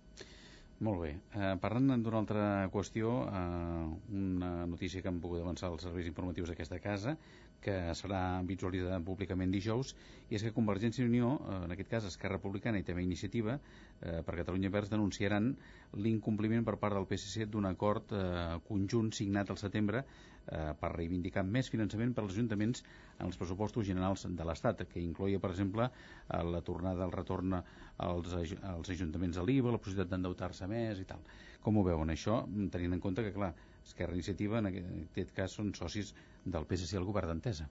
Molt 0.86 1.00
bé. 1.00 1.10
Eh, 1.32 1.54
parlant 1.56 2.02
d'una 2.04 2.18
altra 2.20 2.46
qüestió, 2.72 3.12
eh, 3.24 4.16
una 4.18 4.66
notícia 4.68 5.00
que 5.00 5.08
han 5.08 5.22
pogut 5.22 5.40
avançar 5.40 5.70
els 5.72 5.86
serveis 5.86 6.10
informatius 6.10 6.52
d'aquesta 6.52 6.80
casa, 6.84 7.16
que 7.64 7.74
serà 7.98 8.20
visualitzada 8.46 9.00
públicament 9.04 9.50
dijous, 9.54 9.94
i 10.30 10.36
és 10.38 10.44
que 10.44 10.54
Convergència 10.54 11.04
i 11.04 11.08
Unió, 11.08 11.32
eh, 11.38 11.58
en 11.66 11.74
aquest 11.74 11.90
cas 11.90 12.06
Esquerra 12.08 12.38
Republicana 12.38 12.78
i 12.78 12.86
també 12.86 13.04
Iniciativa, 13.04 13.58
eh, 14.00 14.22
per 14.26 14.36
Catalunya 14.42 14.70
Verds 14.70 14.92
denunciaran 14.92 15.52
l'incompliment 15.94 16.64
per 16.66 16.76
part 16.82 16.94
del 16.94 17.08
PSC 17.10 17.46
d'un 17.50 17.68
acord 17.70 18.12
eh, 18.12 18.58
conjunt 18.68 19.12
signat 19.16 19.50
al 19.50 19.60
setembre 19.60 20.04
eh, 20.04 20.72
per 20.80 20.92
reivindicar 20.94 21.44
més 21.46 21.70
finançament 21.72 22.14
per 22.14 22.24
als 22.24 22.34
ajuntaments 22.36 22.84
en 23.18 23.26
els 23.28 23.38
pressupostos 23.40 23.86
generals 23.86 24.26
de 24.28 24.48
l'Estat, 24.48 24.86
que 24.90 25.02
incloïa, 25.02 25.40
per 25.42 25.52
exemple, 25.54 25.88
eh, 25.88 26.42
la 26.44 26.62
tornada 26.62 27.02
del 27.04 27.14
retorn 27.14 27.58
als, 27.60 28.34
als 28.36 28.92
ajuntaments 28.94 29.38
a 29.38 29.46
l'IVA, 29.46 29.72
la 29.74 29.82
possibilitat 29.82 30.12
d'endeutar-se 30.12 30.68
més 30.70 31.00
i 31.02 31.08
tal. 31.08 31.24
Com 31.62 31.78
ho 31.78 31.86
veuen 31.86 32.12
això, 32.12 32.44
tenint 32.70 32.94
en 32.94 33.02
compte 33.02 33.24
que, 33.26 33.34
clar, 33.34 33.54
Esquerra 33.86 34.16
Iniciativa 34.18 34.58
en 34.60 34.70
aquest 34.72 35.32
cas 35.36 35.56
són 35.58 35.72
socis 35.78 36.12
del 36.44 36.66
PSC 36.66 36.98
al 36.98 37.06
govern 37.08 37.32
d'Entesa. 37.32 37.68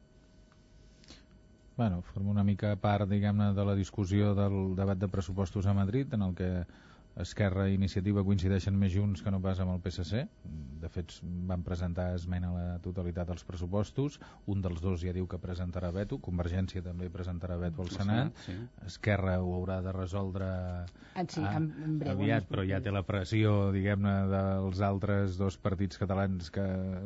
Bueno, 1.76 2.00
forma 2.14 2.32
una 2.32 2.46
mica 2.48 2.72
part, 2.80 3.10
diguem-ne, 3.12 3.50
de 3.56 3.66
la 3.68 3.76
discussió 3.76 4.32
del 4.38 4.76
debat 4.78 5.00
de 5.00 5.10
pressupostos 5.12 5.66
a 5.68 5.74
Madrid, 5.76 6.14
en 6.16 6.22
el 6.24 6.36
que 6.36 6.50
Esquerra 7.16 7.70
i 7.72 7.76
Iniciativa 7.78 8.24
coincideixen 8.28 8.76
més 8.76 8.92
junts 8.92 9.22
que 9.24 9.32
no 9.32 9.38
pas 9.40 9.60
amb 9.64 9.72
el 9.72 9.80
PSC. 9.80 10.26
De 10.82 10.90
fet, 10.92 11.14
van 11.48 11.62
presentar 11.64 12.10
esmena 12.18 12.50
a 12.50 12.56
la 12.56 12.80
totalitat 12.84 13.30
als 13.32 13.46
pressupostos. 13.48 14.18
Un 14.52 14.60
dels 14.62 14.82
dos 14.84 15.00
ja 15.02 15.14
diu 15.16 15.24
que 15.32 15.40
presentarà 15.40 15.94
veto. 15.96 16.20
Convergència 16.20 16.84
també 16.84 17.08
presentarà 17.14 17.56
veto 17.62 17.86
al 17.86 17.92
Senat. 17.94 18.34
Sí. 18.44 18.56
Esquerra 18.86 19.38
ho 19.42 19.54
haurà 19.56 19.80
de 19.86 19.94
resoldre 19.96 20.50
En 21.16 21.30
sí, 21.32 21.40
ah, 21.42 21.54
en- 21.56 22.00
breu, 22.02 22.12
aviat, 22.18 22.50
però 22.52 22.66
ja 22.68 22.82
té 22.84 22.92
la 22.92 23.06
pressió, 23.08 23.72
diguem-ne, 23.72 24.16
dels 24.34 24.82
altres 24.84 25.38
dos 25.40 25.56
partits 25.58 25.98
catalans 26.02 26.52
que 26.52 26.66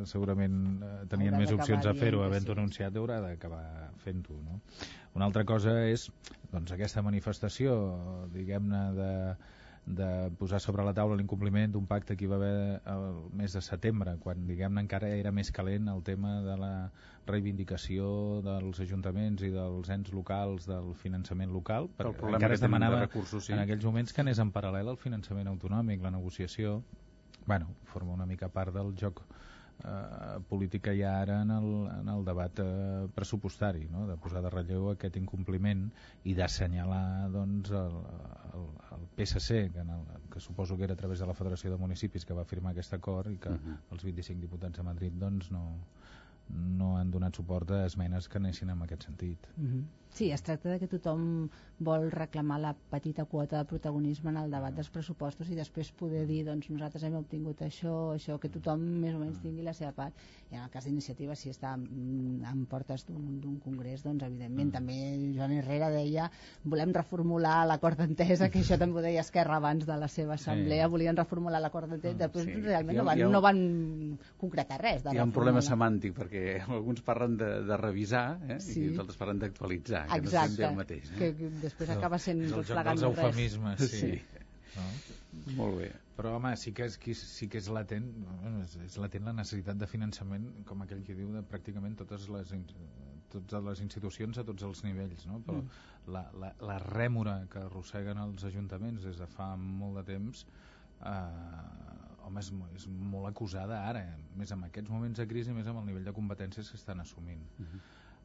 segurament 0.10 0.82
eh, 0.82 0.90
tenien 1.12 1.36
Haurà 1.36 1.44
més 1.46 1.54
opcions 1.54 1.86
a 1.86 1.94
fer-ho, 1.94 2.24
havent-ho 2.26 2.56
sí. 2.56 2.58
anunciat, 2.58 2.98
haurà 2.98 3.20
d'acabar 3.22 3.92
fent-ho, 4.02 4.42
no? 4.42 4.60
Una 5.14 5.30
altra 5.30 5.46
cosa 5.46 5.78
és 5.86 6.10
doncs, 6.52 6.74
aquesta 6.74 7.06
manifestació, 7.06 7.78
diguem-ne, 8.34 8.82
de, 8.98 9.12
de 9.90 10.30
posar 10.38 10.60
sobre 10.62 10.84
la 10.86 10.94
taula 10.94 11.16
l'incompliment 11.18 11.72
d'un 11.74 11.88
pacte 11.90 12.14
que 12.16 12.26
hi 12.26 12.30
va 12.30 12.38
haver 12.38 12.82
el 12.94 13.06
mes 13.34 13.56
de 13.58 13.62
setembre, 13.66 14.14
quan 14.22 14.46
diguem-ne 14.46 14.84
encara 14.86 15.10
era 15.18 15.32
més 15.34 15.50
calent 15.52 15.90
el 15.90 16.04
tema 16.06 16.36
de 16.46 16.58
la 16.62 16.74
reivindicació 17.26 18.06
dels 18.46 18.80
ajuntaments 18.86 19.42
i 19.46 19.50
dels 19.54 19.90
ens 19.90 20.14
locals 20.14 20.70
del 20.70 20.94
finançament 21.02 21.50
local, 21.54 21.90
perquè 21.98 22.22
problema 22.22 22.38
encara 22.38 22.60
es 22.60 22.62
tenen 22.62 22.78
de 22.78 22.86
demanava 22.86 23.02
recursos, 23.08 23.50
sí. 23.50 23.54
en 23.58 23.64
aquells 23.66 23.90
moments 23.90 24.14
que 24.14 24.22
anés 24.22 24.42
en 24.46 24.54
paral·lel 24.54 24.94
al 24.94 25.02
finançament 25.02 25.50
autonòmic, 25.50 26.06
la 26.06 26.14
negociació 26.14 26.84
bueno, 27.50 27.74
forma 27.90 28.14
una 28.14 28.30
mica 28.30 28.52
part 28.54 28.76
del 28.76 28.94
joc 28.94 29.24
eh, 29.84 30.40
polític 30.50 30.84
que 30.84 30.94
hi 30.96 31.04
ha 31.04 31.14
ara 31.22 31.42
en 31.42 31.52
el, 31.52 31.68
en 32.00 32.10
el 32.10 32.26
debat 32.26 32.60
eh, 32.60 33.08
pressupostari, 33.16 33.88
no? 33.90 34.06
de 34.08 34.18
posar 34.18 34.42
de 34.44 34.50
relleu 34.54 34.90
aquest 34.92 35.16
incompliment 35.18 35.86
i 36.24 36.34
d'assenyalar 36.36 37.30
doncs, 37.32 37.72
el, 37.72 37.98
el, 38.54 38.68
el 38.98 39.08
PSC, 39.18 39.72
que, 39.74 39.80
en 39.86 39.90
el, 39.96 40.04
que 40.32 40.40
suposo 40.40 40.78
que 40.78 40.84
era 40.84 40.94
a 40.94 40.98
través 40.98 41.20
de 41.20 41.28
la 41.28 41.34
Federació 41.34 41.72
de 41.72 41.78
Municipis 41.78 42.26
que 42.26 42.34
va 42.34 42.46
firmar 42.46 42.72
aquest 42.76 42.94
acord 42.94 43.32
i 43.32 43.38
que 43.38 43.50
Mhm. 43.50 43.78
els 43.92 44.04
25 44.04 44.42
diputats 44.42 44.80
a 44.80 44.84
Madrid 44.84 45.14
doncs, 45.14 45.52
no, 45.52 45.64
no 46.50 46.98
han 46.98 47.12
donat 47.12 47.36
suport 47.36 47.70
a 47.72 47.86
esmenes 47.86 48.28
que 48.28 48.38
anessin 48.38 48.70
en 48.70 48.82
aquest 48.82 49.04
sentit. 49.06 49.48
Mhm. 49.58 49.84
Sí, 50.10 50.32
es 50.32 50.42
tracta 50.44 50.72
de 50.74 50.80
que 50.82 50.88
tothom 50.90 51.50
vol 51.80 52.10
reclamar 52.12 52.58
la 52.60 52.74
petita 52.92 53.24
quota 53.30 53.60
de 53.62 53.68
protagonisme 53.70 54.32
en 54.34 54.38
el 54.42 54.50
debat 54.52 54.74
dels 54.76 54.90
pressupostos 54.92 55.48
i 55.48 55.56
després 55.56 55.92
poder 55.96 56.26
dir, 56.28 56.42
doncs 56.48 56.68
nosaltres 56.74 57.06
hem 57.08 57.14
obtingut 57.16 57.62
això, 57.64 57.94
això, 58.18 58.36
que 58.42 58.50
tothom 58.52 58.82
més 59.00 59.16
o 59.16 59.20
menys 59.22 59.40
tingui 59.40 59.64
la 59.64 59.72
seva 59.78 59.94
part. 59.96 60.18
I 60.52 60.58
en 60.58 60.64
el 60.66 60.72
cas 60.74 60.88
d'iniciativa, 60.90 61.36
si 61.40 61.54
està 61.54 61.76
mm, 61.78 62.42
en 62.52 62.66
portes 62.68 63.06
d'un 63.08 63.60
congrés, 63.64 64.02
doncs 64.04 64.26
evidentment 64.28 64.74
també 64.76 64.98
Joan 65.38 65.54
Herrera 65.60 65.92
deia 65.94 66.26
volem 66.66 66.92
reformular 66.98 67.62
l'acord 67.70 68.02
d'entesa, 68.02 68.50
que 68.50 68.60
això 68.66 68.80
també 68.82 69.00
ho 69.00 69.06
deia 69.06 69.22
Esquerra 69.24 69.62
abans 69.62 69.86
de 69.88 69.96
la 70.02 70.10
seva 70.12 70.36
assemblea, 70.36 70.90
volien 70.92 71.16
reformular 71.16 71.62
l'acord 71.64 71.88
d'entesa, 71.94 72.26
després 72.26 72.50
sí. 72.50 72.58
realment 72.66 72.98
ha- 72.98 73.04
no, 73.04 73.08
van, 73.08 73.22
ha 73.22 73.32
no 73.38 73.42
van 73.46 73.64
concretar 74.42 74.82
res. 74.82 75.06
De 75.06 75.14
Hi 75.16 75.22
ha 75.22 75.28
un 75.30 75.32
problema 75.38 75.62
semàntic, 75.64 76.18
perquè 76.18 76.44
alguns 76.68 77.06
parlen 77.08 77.38
de, 77.40 77.50
de 77.70 77.78
revisar 77.80 78.26
eh? 78.50 78.60
Sí. 78.60 78.82
i 78.82 78.92
els 78.92 79.00
altres 79.06 79.22
parlen 79.22 79.40
d'actualitzar, 79.46 79.99
que 80.08 80.18
Exacte, 80.18 80.62
no 80.64 80.70
el 80.70 80.76
mateix. 80.76 81.12
Eh? 81.12 81.16
que, 81.18 81.30
que 81.38 81.50
després 81.64 81.90
acaba 81.96 82.20
sent 82.20 82.42
És 82.44 82.52
el 82.52 82.58
tot 82.60 82.68
joc 82.68 82.76
plegant 82.78 83.00
dels 83.00 83.08
no 83.08 83.16
res. 83.16 83.26
eufemismes, 83.26 83.80
sí. 83.90 84.00
Sí. 84.00 84.22
No? 84.76 85.56
Molt 85.58 85.78
bé. 85.80 85.92
Però, 86.20 86.36
home, 86.36 86.52
sí 86.58 86.74
que 86.76 86.86
és, 86.86 86.98
que- 86.98 87.16
sí 87.16 87.48
que 87.48 87.58
és 87.58 87.68
latent, 87.70 88.10
és, 88.64 88.76
és 88.86 88.98
latent 88.98 89.24
la 89.26 89.34
necessitat 89.34 89.78
de 89.80 89.88
finançament, 89.88 90.50
com 90.66 90.82
aquell 90.84 91.04
que 91.04 91.16
diu, 91.16 91.32
de 91.34 91.42
pràcticament 91.48 91.96
totes 91.98 92.28
les, 92.30 92.52
totes 93.30 93.64
les 93.64 93.82
institucions 93.82 94.38
a 94.38 94.44
tots 94.44 94.64
els 94.64 94.84
nivells, 94.84 95.26
no? 95.28 95.40
Però 95.46 95.62
Mm. 95.62 96.12
la, 96.12 96.24
la, 96.34 96.54
la 96.62 96.78
rèmora 96.80 97.48
que 97.50 97.60
arrosseguen 97.60 98.18
els 98.18 98.44
ajuntaments 98.44 99.04
des 99.04 99.18
de 99.18 99.28
fa 99.28 99.56
molt 99.56 99.96
de 99.98 100.04
temps 100.14 100.46
eh, 101.06 102.26
home, 102.26 102.40
és, 102.44 102.52
és 102.76 102.88
molt 102.88 103.28
acusada 103.30 103.80
ara, 103.90 104.02
eh? 104.02 104.18
més 104.38 104.52
en 104.52 104.64
aquests 104.68 104.90
moments 104.92 105.18
de 105.18 105.28
crisi, 105.28 105.54
més 105.56 105.68
amb 105.68 105.80
el 105.82 105.86
nivell 105.86 106.04
de 106.06 106.14
competències 106.14 106.70
que 106.70 106.78
estan 106.78 107.00
assumint. 107.00 107.42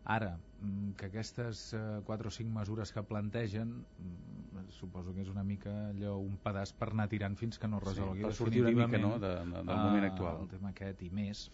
Ara, 0.05 0.35
mm, 0.61 0.91
que 1.01 1.07
aquestes 1.09 1.73
eh, 1.73 2.01
quatre 2.05 2.29
o 2.29 2.31
cinc 2.35 2.51
mesures 2.53 2.91
que 2.93 3.03
plantegen, 3.09 3.87
mm, 3.97 4.67
suposo 4.77 5.15
que 5.17 5.23
és 5.25 5.31
una 5.33 5.43
mica 5.45 5.73
allò, 5.95 6.19
un 6.21 6.37
pedaç 6.37 6.75
per 6.77 6.91
anar 6.93 7.07
tirant 7.09 7.37
fins 7.41 7.59
que 7.59 7.69
no 7.69 7.79
es 7.81 7.85
Sí, 7.87 7.95
resolgui 7.95 8.23
per 8.27 8.35
sortir 8.37 8.61
una 8.61 8.75
mica, 8.87 8.99
no, 9.01 9.19
de- 9.19 9.35
de- 9.39 9.63
del 9.65 9.77
moment 9.81 10.05
eh, 10.05 10.11
actual. 10.11 10.43
El 10.43 10.49
tema 10.49 10.69
aquest 10.75 11.03
i 11.03 11.11
més, 11.11 11.47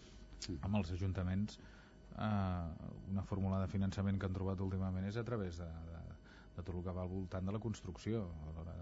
amb 0.61 0.75
els 0.75 0.91
ajuntaments, 0.91 1.59
eh, 2.17 2.73
una 3.07 3.23
fórmula 3.23 3.61
de 3.61 3.67
finançament 3.71 4.19
que 4.19 4.25
han 4.25 4.33
trobat 4.33 4.59
últimament 4.59 5.05
és 5.07 5.15
a 5.17 5.23
través 5.23 5.57
de, 5.57 5.65
de, 5.65 6.01
de 6.57 6.63
tot 6.63 6.75
el 6.75 6.83
que 6.83 6.91
va 6.91 7.03
al 7.03 7.09
voltant 7.09 7.45
de 7.45 7.51
la 7.55 7.59
construcció, 7.59 8.25
a 8.49 8.51
l'hora 8.51 8.75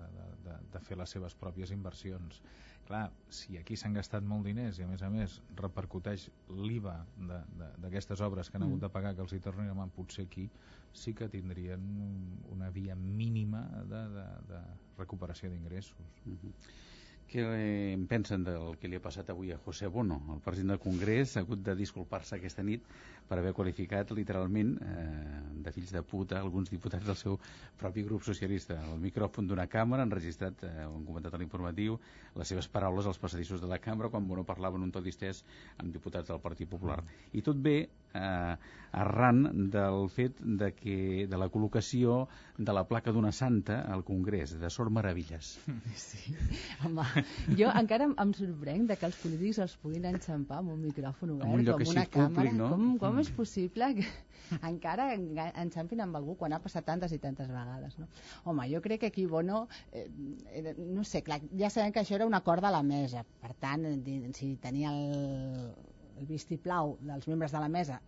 de, 0.49 0.57
de, 0.73 0.81
fer 0.85 0.97
les 0.99 1.13
seves 1.15 1.35
pròpies 1.39 1.71
inversions. 1.75 2.41
Clar, 2.89 3.05
si 3.29 3.57
aquí 3.59 3.77
s'han 3.77 3.93
gastat 3.93 4.25
molt 4.25 4.47
diners 4.49 4.79
i 4.79 4.83
a 4.83 4.89
més 4.89 5.03
a 5.05 5.09
més 5.13 5.39
repercuteix 5.59 6.29
l'IVA 6.49 6.95
d'aquestes 7.83 8.21
obres 8.25 8.49
que 8.49 8.57
han 8.57 8.65
hagut 8.65 8.79
Mm. 8.79 8.85
de 8.87 8.89
pagar 8.89 9.15
que 9.15 9.21
els 9.21 9.33
hi 9.33 9.39
tornin 9.45 9.69
mà, 9.77 9.85
potser 9.93 10.25
aquí 10.25 10.49
sí 10.93 11.13
que 11.13 11.29
tindrien 11.29 11.83
una 12.49 12.71
via 12.73 12.95
mínima 12.95 13.61
de, 13.85 14.01
de, 14.15 14.27
de 14.49 14.61
recuperació 14.97 15.51
d'ingressos. 15.51 16.17
Què 17.29 17.43
en 17.45 18.07
pensen 18.09 18.41
del 18.41 18.71
que 18.81 18.89
li 18.89 18.97
ha 18.97 19.01
passat 19.03 19.27
avui 19.29 19.51
a 19.53 19.57
José 19.61 19.85
Bono? 19.93 20.15
El 20.33 20.39
president 20.41 20.71
del 20.73 20.79
Congrés 20.81 21.35
ha 21.37 21.43
hagut 21.43 21.61
de 21.61 21.75
disculpar-se 21.77 22.39
aquesta 22.39 22.63
nit 22.65 22.87
per 23.29 23.37
haver 23.37 23.51
qualificat 23.53 24.09
literalment 24.17 24.71
eh, 24.81 25.41
de 25.61 25.73
fills 25.75 25.93
de 25.93 26.01
puta 26.01 26.39
alguns 26.39 26.71
diputats 26.73 27.05
del 27.05 27.19
seu 27.19 27.37
propi 27.77 28.01
grup 28.07 28.25
socialista. 28.25 28.79
El 28.89 28.97
micròfon 29.03 29.45
d'una 29.45 29.67
càmera 29.69 30.07
han 30.07 30.15
registrat, 30.15 30.65
eh, 30.65 30.71
han 30.87 31.05
comentat 31.05 31.37
a 31.37 31.41
l'informatiu, 31.43 31.99
les 32.41 32.49
seves 32.49 32.71
paraules 32.73 33.05
als 33.05 33.21
passadissos 33.21 33.61
de 33.61 33.69
la 33.69 33.77
cambra 33.77 34.09
quan 34.09 34.25
Bono 34.25 34.47
parlava 34.49 34.81
en 34.81 34.89
un 34.89 34.95
to 34.95 35.05
distès 35.05 35.43
amb 35.77 35.93
diputats 35.93 36.33
del 36.33 36.41
Partit 36.41 36.73
Popular. 36.73 36.97
I 37.37 37.45
tot 37.45 37.61
bé 37.61 37.77
eh, 38.13 38.55
arran 38.91 39.69
del 39.69 40.07
fet 40.09 40.39
de, 40.41 40.71
que, 40.73 41.27
de 41.29 41.37
la 41.37 41.45
col·locació 41.53 42.23
de 42.57 42.73
la 42.73 42.81
placa 42.89 43.11
d'una 43.13 43.29
santa 43.31 43.83
al 43.93 44.01
Congrés, 44.03 44.55
de 44.59 44.69
Sor 44.73 44.89
Meravilles. 44.89 45.51
Sí. 45.95 46.33
Home, 46.85 47.03
jo 47.59 47.69
encara 47.69 48.07
em, 48.09 48.31
sorprenc 48.33 48.87
de 48.89 48.95
que 48.97 49.05
els 49.05 49.19
polítics 49.21 49.59
els 49.61 49.75
puguin 49.83 50.07
enxampar 50.09 50.57
amb 50.63 50.71
un 50.73 50.81
micròfon 50.87 51.35
obert 51.35 51.53
un 51.53 51.63
lloc 51.67 51.83
una 51.83 51.85
públic, 51.85 52.09
càmera. 52.15 52.53
no? 52.57 52.69
Com, 52.73 52.87
com 53.03 53.13
Mm. 53.19 53.21
és 53.21 53.29
possible 53.37 53.91
que 53.99 54.07
encara 54.65 55.11
enxampin 55.13 56.01
amb 56.01 56.15
algú 56.17 56.35
quan 56.39 56.53
ha 56.53 56.59
passat 56.63 56.85
tantes 56.87 57.11
i 57.13 57.19
tantes 57.21 57.47
vegades, 57.47 57.97
no? 57.99 58.07
Home, 58.45 58.65
jo 58.73 58.81
crec 58.81 59.01
que 59.01 59.11
aquí 59.13 59.25
Bono, 59.29 59.67
eh, 59.91 60.73
no 60.79 61.03
sé, 61.03 61.21
clar, 61.21 61.41
ja 61.59 61.69
sabem 61.69 61.91
que 61.93 62.01
això 62.01 62.15
era 62.17 62.25
un 62.25 62.33
acord 62.33 62.63
de 62.65 62.71
la 62.73 62.81
mesa, 62.81 63.23
per 63.41 63.53
tant, 63.53 63.85
si 64.33 64.55
tenia 64.55 64.89
el, 64.95 65.69
el 66.19 66.25
vistiplau 66.27 66.97
dels 67.01 67.27
membres 67.31 67.53
de 67.55 67.59
la 67.63 67.69
mesa, 67.71 68.01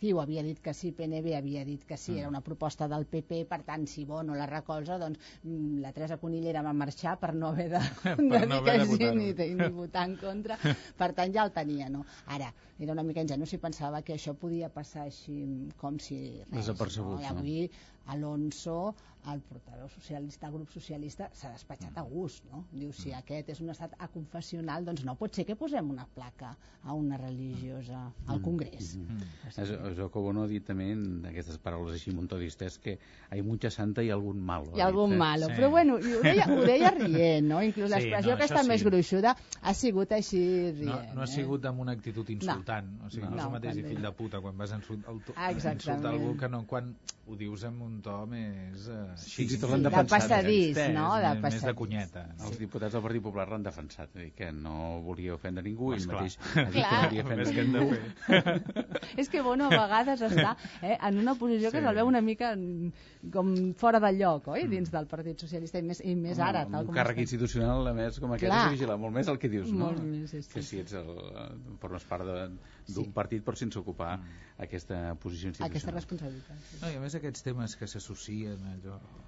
Ciu 0.00 0.20
havia 0.20 0.42
dit 0.44 0.58
que 0.62 0.74
sí, 0.76 0.90
PNB 0.92 1.32
havia 1.38 1.64
dit 1.64 1.84
que 1.88 1.96
sí, 1.96 2.12
Mm. 2.12 2.18
era 2.18 2.28
una 2.28 2.40
proposta 2.44 2.88
del 2.88 3.06
PP, 3.06 3.44
per 3.48 3.62
tant, 3.64 3.86
si 3.88 4.04
Bono 4.04 4.34
la 4.34 4.46
recolza, 4.46 4.98
doncs 4.98 5.18
mm, 5.42 5.80
la 5.80 5.92
Teresa 5.92 6.18
Conillera 6.18 6.62
va 6.62 6.72
marxar 6.72 7.16
per 7.18 7.34
no 7.34 7.48
haver 7.48 7.70
de, 7.70 7.80
Per 8.04 8.16
de 8.18 8.46
no 8.46 8.60
dir 8.62 8.70
haver 8.70 8.72
que 8.72 8.78
de 8.78 8.86
sí 8.86 9.10
ni, 9.16 9.54
ni 9.62 9.68
votar 9.80 10.06
en 10.08 10.16
contra, 10.20 10.58
per 10.96 11.12
tant 11.14 11.32
ja 11.34 11.44
el 11.44 11.52
tenia, 11.52 11.88
no? 11.88 12.04
Ara, 12.26 12.52
era 12.78 12.92
una 12.92 13.02
mica 13.02 13.22
ingenu 13.24 13.46
si 13.46 13.58
pensava 13.58 14.02
que 14.02 14.14
això 14.14 14.34
podia 14.36 14.68
passar 14.68 15.06
així 15.08 15.40
com 15.80 15.98
si 15.98 16.18
res, 16.44 16.52
Desapercebut, 16.60 17.18
no? 17.18 17.20
I 17.20 17.30
no? 17.32 17.38
avui 17.38 17.70
Alonso, 18.06 18.94
el 19.32 19.40
portaveu 19.42 19.88
socialista, 19.90 20.46
el 20.46 20.52
grup 20.54 20.70
socialista, 20.70 21.26
s'ha 21.34 21.50
despatxat 21.50 21.96
a 21.98 22.04
gust, 22.06 22.44
no? 22.52 22.60
Diu, 22.70 22.92
si 22.94 23.10
aquest 23.16 23.48
és 23.50 23.60
un 23.64 23.72
estat 23.72 23.96
aconfessional, 24.06 24.84
doncs 24.86 25.02
no 25.08 25.16
pot 25.18 25.34
ser 25.34 25.44
que 25.48 25.56
posem 25.58 25.90
una 25.90 26.06
placa 26.14 26.52
a 26.84 26.94
una 26.94 27.18
religiosa 27.46 28.12
al 28.26 28.40
Congrés. 28.42 28.96
Mm. 28.96 29.22
Es, 29.62 29.70
Jacobo 29.96 30.32
no 30.32 30.42
ha 30.44 30.46
dit 30.50 30.64
també 30.66 30.90
en 30.92 31.24
aquestes 31.30 31.58
paraules 31.62 31.94
així 31.96 32.10
amb 32.12 32.20
un 32.24 32.28
to 32.28 32.38
distès 32.40 32.78
que 32.82 32.98
hay 33.30 33.42
mucha 33.42 33.70
santa 33.70 34.02
i 34.02 34.10
algun 34.10 34.40
malo. 34.42 34.72
i 34.76 34.80
ha 34.80 34.86
algun 34.90 35.10
dit, 35.10 35.16
eh? 35.16 35.18
malo, 35.18 35.48
però 35.54 35.70
bueno, 35.70 35.98
i 35.98 36.14
ho 36.14 36.22
deia, 36.22 36.46
ho 36.52 36.60
deia 36.66 36.90
rient, 36.98 37.46
no? 37.48 37.62
Inclús 37.62 37.90
Sí, 37.90 37.94
l'expressió 37.94 38.36
no, 38.36 38.44
això 38.44 38.64
més 38.66 38.80
sí. 38.82 38.86
gruixuda 38.90 39.36
ha 39.62 39.74
sigut 39.74 40.12
així 40.12 40.42
rient. 40.72 40.86
No, 40.90 41.14
no 41.14 41.20
ha 41.22 41.30
eh? 41.30 41.34
sigut 41.34 41.64
amb 41.66 41.80
una 41.86 41.92
actitud 41.96 42.28
insultant. 42.30 42.90
No. 43.00 43.06
O 43.06 43.10
sigui, 43.10 43.26
no, 43.26 43.30
no 43.30 43.36
és 43.36 43.42
No, 43.42 43.48
el 43.48 43.52
mateix 43.58 43.76
quan 43.80 43.92
fill 43.92 44.02
de 44.02 44.12
puta 44.12 44.40
quan 44.40 44.56
vas 44.58 44.72
a 44.72 44.80
insult, 44.80 45.06
el 45.08 45.20
to, 45.24 45.32
Ah, 45.36 45.50
exactament. 45.50 46.00
insultar 46.00 46.12
algú 46.14 46.36
que 46.36 46.48
no 46.48 46.64
quan 46.66 46.94
ho 47.26 47.34
dius 47.36 47.64
amb 47.66 47.82
un 47.82 48.00
to 48.02 48.16
més... 48.30 48.86
Eh, 48.88 49.16
Fins 49.36 49.52
i 49.56 49.58
tot 49.58 49.70
sí, 49.70 49.72
l'han 49.74 49.82
de 49.82 49.90
passadís, 50.10 50.76
no? 50.94 51.06
De 51.18 51.32
més, 51.34 51.42
més 51.42 51.54
de 51.56 51.58
passadís. 51.58 51.76
cunyeta. 51.76 52.22
Els 52.46 52.58
diputats 52.58 52.92
del 52.94 53.02
Partit 53.02 53.22
Popular 53.22 53.48
l'han 53.50 53.64
defensat, 53.66 54.12
dir, 54.14 54.30
que 54.36 54.52
no 54.52 55.00
volia 55.02 55.34
ofendre 55.34 55.64
ningú, 55.66 55.92
ell 55.92 55.98
Esclar. 56.04 56.22
mateix 56.22 56.38
ha 56.54 56.64
dit 56.70 56.78
que 56.78 56.86
no 56.86 57.02
volia 57.08 57.24
Només 57.36 57.50
ofendre 57.52 57.54
que 57.54 57.60
hem 57.60 57.72
de 57.72 57.80
fer. 57.92 59.16
És 59.22 59.28
que 59.32 59.42
Bono 59.44 59.68
a 59.68 59.74
vegades 59.76 60.22
està 60.26 60.56
eh, 60.82 60.96
en 60.96 61.18
una 61.22 61.34
posició 61.38 61.70
que 61.70 61.78
Sí. 61.78 61.84
se'l 61.84 61.94
veu 62.00 62.08
una 62.08 62.22
mica 62.24 62.54
mm, 62.56 63.30
com 63.32 63.52
fora 63.78 64.00
de 64.00 64.12
lloc, 64.16 64.48
oi? 64.56 64.66
Dins 64.70 64.90
del 64.90 65.06
Partit 65.10 65.38
Socialista, 65.44 65.78
i 65.78 65.82
més, 65.86 66.00
i 66.04 66.14
més 66.16 66.38
ara, 66.40 66.64
Home, 66.64 66.72
tal 66.72 66.80
amb 66.80 66.88
com 66.90 66.94
un 66.96 67.00
càrrec 67.00 67.18
està. 67.20 67.26
institucional, 67.28 67.86
a 67.86 67.94
més, 67.94 68.18
com 68.22 68.32
aquest, 68.32 68.48
Clar. 68.50 68.72
has 68.72 68.80
de 68.80 68.96
molt 69.04 69.14
més 69.14 69.28
el 69.28 69.38
que 69.38 69.48
dius, 69.52 69.70
no? 69.72 69.86
Molt 69.90 70.02
més, 70.02 70.30
sí, 70.30 70.42
sí. 70.42 70.50
Que 70.56 70.62
si 70.62 70.80
ets 70.80 70.92
el, 70.98 71.10
eh, 71.10 71.46
formes 71.82 72.04
part 72.04 72.24
de- 72.24 72.48
d'un 72.86 73.04
Sí. 73.04 73.10
partit 73.12 73.44
però 73.44 73.54
sense 73.56 73.78
ocupar 73.78 74.20
aquesta 74.58 75.14
posició 75.20 75.48
institucional. 75.48 75.70
Aquesta 75.70 75.90
responsabilitat. 75.90 76.58
Sí. 76.70 76.78
No, 76.82 76.90
I 76.90 76.96
a 76.96 77.00
més 77.00 77.14
aquests 77.14 77.42
temes 77.42 77.76
que 77.76 77.86
s'associen 77.86 78.58
allò 78.74 78.94
a 78.96 79.25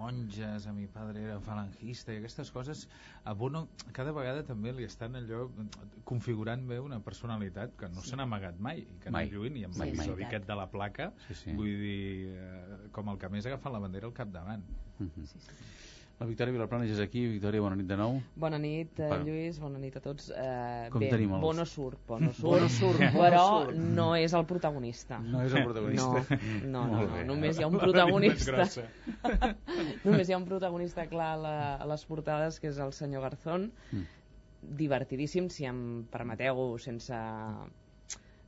monges, 0.00 0.66
a 0.66 0.72
mi 0.72 0.86
padre 0.88 1.22
era 1.26 1.36
falangista 1.44 2.12
i 2.14 2.18
aquestes 2.22 2.50
coses 2.54 2.86
a 3.24 3.34
Bono 3.36 3.66
cada 3.96 4.12
vegada 4.16 4.42
també 4.48 4.72
li 4.72 4.86
estan 4.88 5.18
allò 5.20 5.42
configurant 6.08 6.64
bé 6.70 6.78
una 6.80 7.00
personalitat 7.04 7.76
que 7.76 7.88
no 7.92 8.02
se 8.06 8.16
n'ha 8.16 8.24
amagat 8.28 8.58
mai 8.58 8.80
i 8.86 8.98
que 9.02 9.12
Mai. 9.12 9.28
no 9.28 9.36
lluint 9.38 9.56
i 9.60 9.64
amb 9.68 9.76
mai. 9.76 9.90
l'episodi 9.92 10.24
aquest 10.28 10.46
de 10.48 10.56
la 10.56 10.68
placa 10.72 11.10
Sí, 11.28 11.34
sí. 11.44 11.52
vull 11.52 11.74
dir, 11.84 12.32
eh, 12.32 12.88
com 12.96 13.12
el 13.12 13.18
que 13.20 13.28
més 13.28 13.44
ha 13.46 13.52
agafat 13.54 13.72
la 13.76 13.82
bandera 13.86 14.06
al 14.10 14.16
capdavant 14.16 14.64
Mhm. 15.00 15.26
La 16.20 16.26
Victòria 16.28 16.52
Vilaplana 16.52 16.84
ja 16.84 16.92
és 16.92 17.00
aquí. 17.00 17.22
Victòria, 17.32 17.62
bona 17.64 17.76
nit 17.80 17.86
de 17.88 17.96
nou. 17.96 18.18
Bona 18.36 18.58
nit, 18.60 18.98
eh, 19.00 19.06
Va. 19.08 19.16
Lluís, 19.24 19.56
bona 19.58 19.78
nit 19.80 19.94
a 19.96 20.02
tots. 20.04 20.26
Eh, 20.36 20.88
Com 20.92 21.00
bé, 21.00 21.08
tenim 21.08 21.30
els- 21.32 21.40
Bono 21.40 21.64
surt, 21.64 22.02
Bono 22.06 22.28
surt, 22.36 22.42
Bono 22.44 22.68
surt, 22.68 23.00
però 23.16 23.72
no 23.72 24.10
és 24.18 24.34
el 24.36 24.44
protagonista. 24.44 25.18
No 25.24 25.40
és 25.46 25.54
el 25.56 25.64
protagonista. 25.64 26.36
No, 26.66 26.84
no, 26.92 27.00
no, 27.00 27.06
no 27.16 27.24
només 27.32 27.56
hi 27.58 27.64
ha 27.64 27.68
un 27.72 27.78
protagonista. 27.80 28.66
només 30.04 30.28
hi 30.28 30.32
ha 30.36 30.38
un 30.42 30.44
protagonista 30.44 31.06
clar 31.08 31.30
a, 31.38 31.40
la, 31.40 31.56
a 31.76 31.86
les 31.88 32.04
portades, 32.04 32.60
que 32.60 32.68
és 32.68 32.78
el 32.84 32.92
senyor 32.92 33.22
Garzón. 33.24 33.70
Mm. 33.90 34.04
Divertidíssim, 34.76 35.48
si 35.48 35.64
em 35.64 36.04
permeteu, 36.12 36.76
sense 36.78 37.16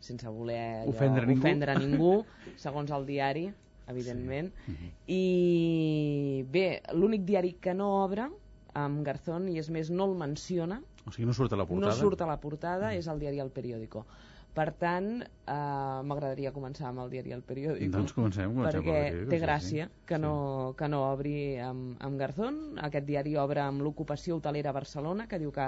sense 0.02 0.28
voler 0.28 0.82
allò, 0.82 0.90
Ofendre 0.90 1.24
ningú. 1.26 1.40
ofendre 1.40 1.74
ningú, 1.78 2.12
segons 2.58 2.90
el 2.90 3.04
diari, 3.06 3.46
evidentment. 3.88 4.52
Mhm. 4.66 4.90
I 5.08 6.44
bé, 6.50 6.82
l'únic 6.94 7.24
diari 7.28 7.56
que 7.60 7.74
no 7.74 8.04
obre 8.04 8.28
amb 8.74 9.04
Garzón, 9.04 9.48
i 9.52 9.58
és 9.58 9.68
més, 9.70 9.90
no 9.90 10.06
el 10.10 10.16
menciona, 10.16 10.80
O 11.04 11.10
sigui, 11.10 11.26
no 11.26 11.34
surt 11.34 11.52
a 11.52 11.56
la 11.56 11.66
portada? 11.66 11.90
no 11.90 11.98
surt 11.98 12.20
a 12.22 12.26
la 12.26 12.38
portada, 12.40 12.94
és 12.94 13.08
el 13.08 13.18
diari 13.18 13.40
El 13.42 13.50
Periódico. 13.50 14.06
Per 14.52 14.68
tant, 14.76 15.22
eh, 15.22 16.00
m'agradaria 16.04 16.52
començar 16.52 16.88
amb 16.90 17.00
el 17.00 17.10
diari 17.10 17.32
El 17.32 17.42
Periódico. 17.42 17.90
Doncs 17.90 18.12
comencem, 18.12 18.52
comencem 18.52 18.82
perquè 18.82 18.96
Periódico, 19.08 19.30
té 19.30 19.38
sí, 19.38 19.44
gràcia 19.44 19.86
sí. 19.88 20.02
que, 20.06 20.18
no, 20.18 20.74
que 20.76 20.88
no 20.88 21.00
obri 21.10 21.58
amb, 21.58 21.96
amb 22.04 22.20
Garzón. 22.20 22.78
Aquest 22.78 23.06
diari 23.08 23.34
obre 23.36 23.60
amb 23.64 23.80
l'ocupació 23.80 24.36
hotelera 24.36 24.70
a 24.70 24.76
Barcelona, 24.76 25.26
que 25.26 25.40
diu 25.40 25.50
que 25.50 25.66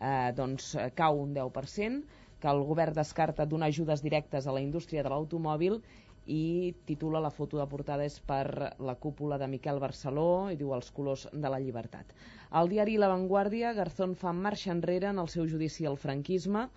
eh, 0.00 0.32
doncs, 0.34 0.72
cau 0.96 1.20
un 1.20 1.34
10%, 1.34 2.02
que 2.40 2.48
el 2.50 2.64
govern 2.66 2.96
descarta 2.96 3.46
donar 3.46 3.68
ajudes 3.68 4.02
directes 4.02 4.46
a 4.46 4.52
la 4.56 4.60
indústria 4.60 5.04
de 5.04 5.12
l'automòbil 5.12 5.78
i 6.26 6.74
titula 6.86 7.20
la 7.20 7.30
foto 7.30 7.58
de 7.58 7.66
portada 7.66 8.04
és 8.06 8.20
per 8.20 8.74
la 8.78 8.94
cúpula 8.94 9.38
de 9.38 9.48
Miquel 9.50 9.80
Barceló 9.82 10.50
i 10.52 10.56
diu 10.56 10.72
els 10.76 10.90
colors 10.94 11.26
de 11.32 11.50
la 11.50 11.58
llibertat. 11.58 12.14
Al 12.50 12.68
diari 12.68 12.96
La 12.96 13.08
Vanguardia, 13.08 13.72
Garzón 13.72 14.14
fa 14.14 14.32
marxa 14.32 14.70
enrere 14.70 15.08
en 15.10 15.18
el 15.18 15.28
seu 15.28 15.48
judici 15.48 15.86
al 15.86 15.96
franquisme. 15.96 16.68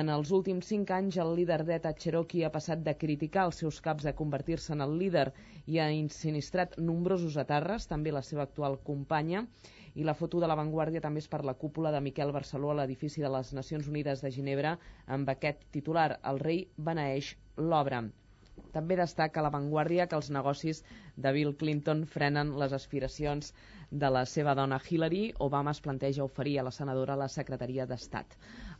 En 0.00 0.08
els 0.08 0.30
últims 0.32 0.66
cinc 0.70 0.90
anys, 0.90 1.18
el 1.22 1.34
líder 1.38 1.60
d'ETA 1.66 1.92
Cherokee 1.94 2.46
ha 2.46 2.52
passat 2.54 2.80
de 2.86 2.94
criticar 2.98 3.44
els 3.48 3.60
seus 3.62 3.80
caps 3.80 4.06
a 4.06 4.14
convertir-se 4.20 4.72
en 4.72 4.80
el 4.80 4.96
líder 4.98 5.26
i 5.66 5.78
ha 5.78 5.90
insinistrat 5.90 6.78
nombrosos 6.78 7.36
atarres, 7.36 7.86
també 7.86 8.14
la 8.14 8.22
seva 8.22 8.42
actual 8.46 8.78
companya, 8.88 9.44
i 9.94 10.02
la 10.02 10.16
foto 10.18 10.40
de 10.42 10.48
la 10.50 10.56
Vanguardia 10.58 11.02
també 11.04 11.22
és 11.22 11.30
per 11.30 11.44
la 11.44 11.54
cúpula 11.54 11.92
de 11.94 12.00
Miquel 12.00 12.32
Barceló 12.32 12.72
a 12.72 12.80
l'edifici 12.80 13.22
de 13.22 13.30
les 13.36 13.52
Nacions 13.54 13.86
Unides 13.92 14.24
de 14.24 14.32
Ginebra 14.34 14.76
amb 15.06 15.30
aquest 15.30 15.62
titular, 15.76 16.18
el 16.32 16.42
rei 16.48 16.66
beneeix 16.90 17.36
l'obra. 17.56 18.02
També 18.74 18.96
destaca 18.98 19.42
la 19.44 19.52
Vanguardia 19.54 20.06
que 20.10 20.18
els 20.18 20.30
negocis 20.36 20.82
de 21.16 21.32
Bill 21.36 21.54
Clinton 21.60 22.04
frenen 22.14 22.52
les 22.58 22.74
aspiracions 22.78 23.52
de 24.02 24.10
la 24.10 24.24
seva 24.26 24.54
dona 24.58 24.80
Hillary. 24.82 25.22
Obama 25.46 25.74
es 25.76 25.80
planteja 25.84 26.24
oferir 26.24 26.58
a 26.58 26.64
la 26.68 26.72
senadora 26.74 27.16
la 27.20 27.28
secretaria 27.28 27.86
d'Estat. 27.86 28.34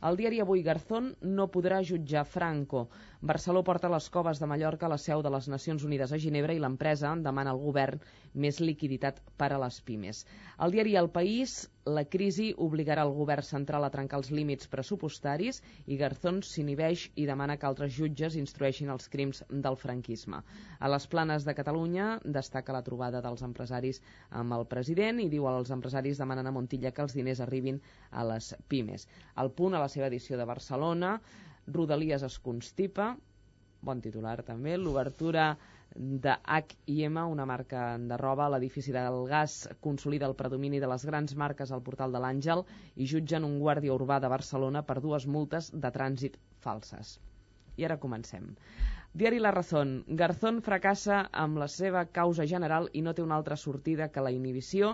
El 0.09 0.19
diari 0.19 0.41
Avui 0.43 0.63
Garzón 0.65 1.13
no 1.37 1.47
podrà 1.53 1.79
jutjar 1.91 2.25
Franco. 2.27 2.87
Barceló 3.21 3.63
porta 3.63 3.89
les 3.89 4.09
coves 4.09 4.39
de 4.39 4.47
Mallorca 4.47 4.85
a 4.85 4.89
la 4.91 4.97
seu 4.99 5.21
de 5.23 5.29
les 5.31 5.47
Nacions 5.47 5.83
Unides 5.87 6.11
a 6.11 6.17
Ginebra 6.19 6.53
i 6.53 6.59
l'empresa 6.59 7.13
demana 7.23 7.53
al 7.55 7.61
govern 7.63 8.01
més 8.33 8.59
liquiditat 8.59 9.21
per 9.39 9.53
a 9.55 9.59
les 9.61 9.79
pimes. 9.87 10.25
El 10.59 10.75
diari 10.75 10.97
El 10.99 11.07
País, 11.09 11.53
la 11.85 12.03
crisi 12.03 12.49
obligarà 12.65 13.05
el 13.07 13.13
govern 13.15 13.45
central 13.47 13.87
a 13.87 13.91
trencar 13.93 14.19
els 14.19 14.31
límits 14.35 14.67
pressupostaris 14.67 15.61
i 15.87 15.97
Garzón 16.01 16.41
s'inhibeix 16.43 17.07
i 17.15 17.25
demana 17.29 17.55
que 17.57 17.69
altres 17.69 17.95
jutges 17.95 18.35
instrueixin 18.35 18.91
els 18.91 19.07
crims 19.07 19.43
del 19.49 19.79
franquisme. 19.79 20.43
A 20.79 20.91
les 20.91 21.07
planes 21.07 21.47
de 21.47 21.55
Catalunya 21.55 22.19
destaca 22.25 22.75
la 22.75 22.83
trobada 22.83 23.23
dels 23.23 23.45
empresaris 23.47 24.01
amb 24.29 24.59
el 24.59 24.67
president 24.67 25.23
i 25.23 25.29
diu 25.31 25.47
als 25.47 25.71
empresaris 25.71 26.19
demanen 26.19 26.51
a 26.51 26.51
Montilla 26.51 26.91
que 26.91 27.05
els 27.05 27.15
diners 27.15 27.39
arribin 27.39 27.79
a 28.11 28.27
les 28.27 28.53
pimes. 28.67 29.07
El 29.39 29.55
punt 29.55 29.73
a 29.73 29.79
la 29.79 29.89
seva 29.89 30.11
edició 30.11 30.37
de 30.37 30.51
Barcelona, 30.51 31.19
Rodalies 31.67 32.23
es 32.27 32.37
constipa, 32.39 33.15
bon 33.85 34.01
titular 34.01 34.37
també, 34.45 34.75
l'obertura 34.77 35.55
de 35.95 36.33
H&M, 36.57 37.23
una 37.31 37.45
marca 37.45 37.83
de 37.97 38.17
roba, 38.21 38.49
l'edifici 38.51 38.91
del 38.95 39.21
gas 39.29 39.55
consolida 39.85 40.27
el 40.27 40.35
predomini 40.35 40.81
de 40.83 40.89
les 40.91 41.05
grans 41.09 41.35
marques 41.43 41.71
al 41.71 41.83
portal 41.85 42.11
de 42.15 42.21
l'Àngel 42.23 42.65
i 42.95 43.07
jutgen 43.11 43.47
un 43.47 43.59
guàrdia 43.61 43.95
urbà 43.95 44.19
de 44.19 44.31
Barcelona 44.35 44.83
per 44.89 44.99
dues 45.05 45.27
multes 45.37 45.71
de 45.71 45.93
trànsit 45.99 46.37
falses. 46.65 47.15
I 47.77 47.87
ara 47.87 47.99
comencem. 47.99 48.51
Diari 49.15 49.39
La 49.39 49.51
Razón. 49.51 50.03
Garzón 50.19 50.57
fracassa 50.61 51.17
amb 51.41 51.55
la 51.61 51.69
seva 51.71 52.01
causa 52.17 52.43
general 52.51 52.89
i 52.91 53.01
no 53.03 53.13
té 53.15 53.23
una 53.23 53.37
altra 53.39 53.55
sortida 53.55 54.09
que 54.11 54.23
la 54.25 54.31
inhibició. 54.35 54.89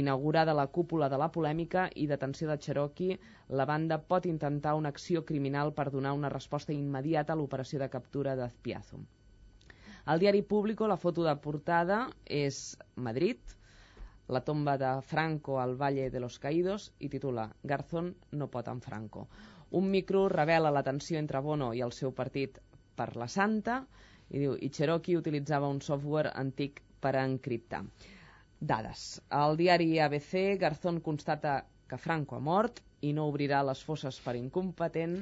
Inaugurada 0.00 0.56
la 0.58 0.64
cúpula 0.66 1.08
de 1.12 1.20
la 1.22 1.28
polèmica 1.36 1.84
i 1.94 2.08
detenció 2.10 2.48
de 2.50 2.56
Cherokee, 2.64 3.18
la 3.60 3.66
banda 3.70 4.00
pot 4.12 4.24
intentar 4.26 4.72
una 4.74 4.90
acció 4.90 5.22
criminal 5.28 5.70
per 5.76 5.84
donar 5.94 6.16
una 6.18 6.32
resposta 6.34 6.74
immediata 6.74 7.32
a 7.32 7.36
l'operació 7.38 7.78
de 7.78 7.88
captura 7.92 8.34
d'Azpiazo. 8.40 8.98
Al 10.06 10.18
diari 10.18 10.42
Público, 10.42 10.88
la 10.90 10.98
foto 10.98 11.22
de 11.22 11.36
portada 11.36 12.00
és 12.26 12.58
Madrid, 12.96 13.54
la 14.26 14.42
tomba 14.42 14.74
de 14.82 14.96
Franco 15.12 15.60
al 15.60 15.76
Valle 15.76 16.08
de 16.10 16.18
los 16.18 16.40
Caídos 16.40 16.88
i 16.98 17.12
titula 17.14 17.46
Garzón 17.62 18.16
no 18.32 18.50
pot 18.50 18.66
amb 18.66 18.82
Franco. 18.82 19.28
Un 19.70 19.92
micro 19.94 20.26
revela 20.28 20.74
la 20.74 20.82
tensió 20.82 21.22
entre 21.22 21.38
Bono 21.38 21.70
i 21.72 21.86
el 21.86 21.94
seu 21.94 22.10
partit 22.10 22.58
per 23.00 23.10
la 23.22 23.28
Santa 23.34 23.80
i 24.30 24.38
diu, 24.38 24.54
i 24.54 24.70
Cherokee 24.70 25.18
utilitzava 25.18 25.68
un 25.74 25.80
software 25.84 26.32
antic 26.44 26.82
per 27.00 27.16
a 27.16 27.24
encriptar. 27.26 27.82
Dades. 28.60 29.04
Al 29.40 29.56
diari 29.56 29.98
ABC, 30.04 30.58
Garzón 30.60 31.00
constata 31.00 31.54
que 31.88 31.98
Franco 31.98 32.36
ha 32.36 32.44
mort 32.44 32.82
i 33.08 33.14
no 33.16 33.24
obrirà 33.30 33.62
les 33.66 33.80
fosses 33.88 34.20
per 34.24 34.36
incompetent. 34.38 35.16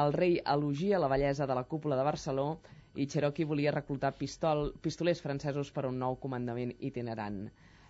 El 0.00 0.14
rei 0.16 0.38
elogia 0.54 1.00
la 1.02 1.10
bellesa 1.12 1.46
de 1.46 1.58
la 1.58 1.66
cúpula 1.68 1.98
de 2.00 2.06
Barceló 2.08 2.48
i 2.96 3.06
Cherokee 3.12 3.44
volia 3.44 3.74
reclutar 3.76 4.14
pistol, 4.16 4.70
pistolers 4.80 5.20
francesos 5.20 5.70
per 5.76 5.84
a 5.84 5.92
un 5.92 6.00
nou 6.00 6.16
comandament 6.22 6.72
itinerant. 6.90 7.44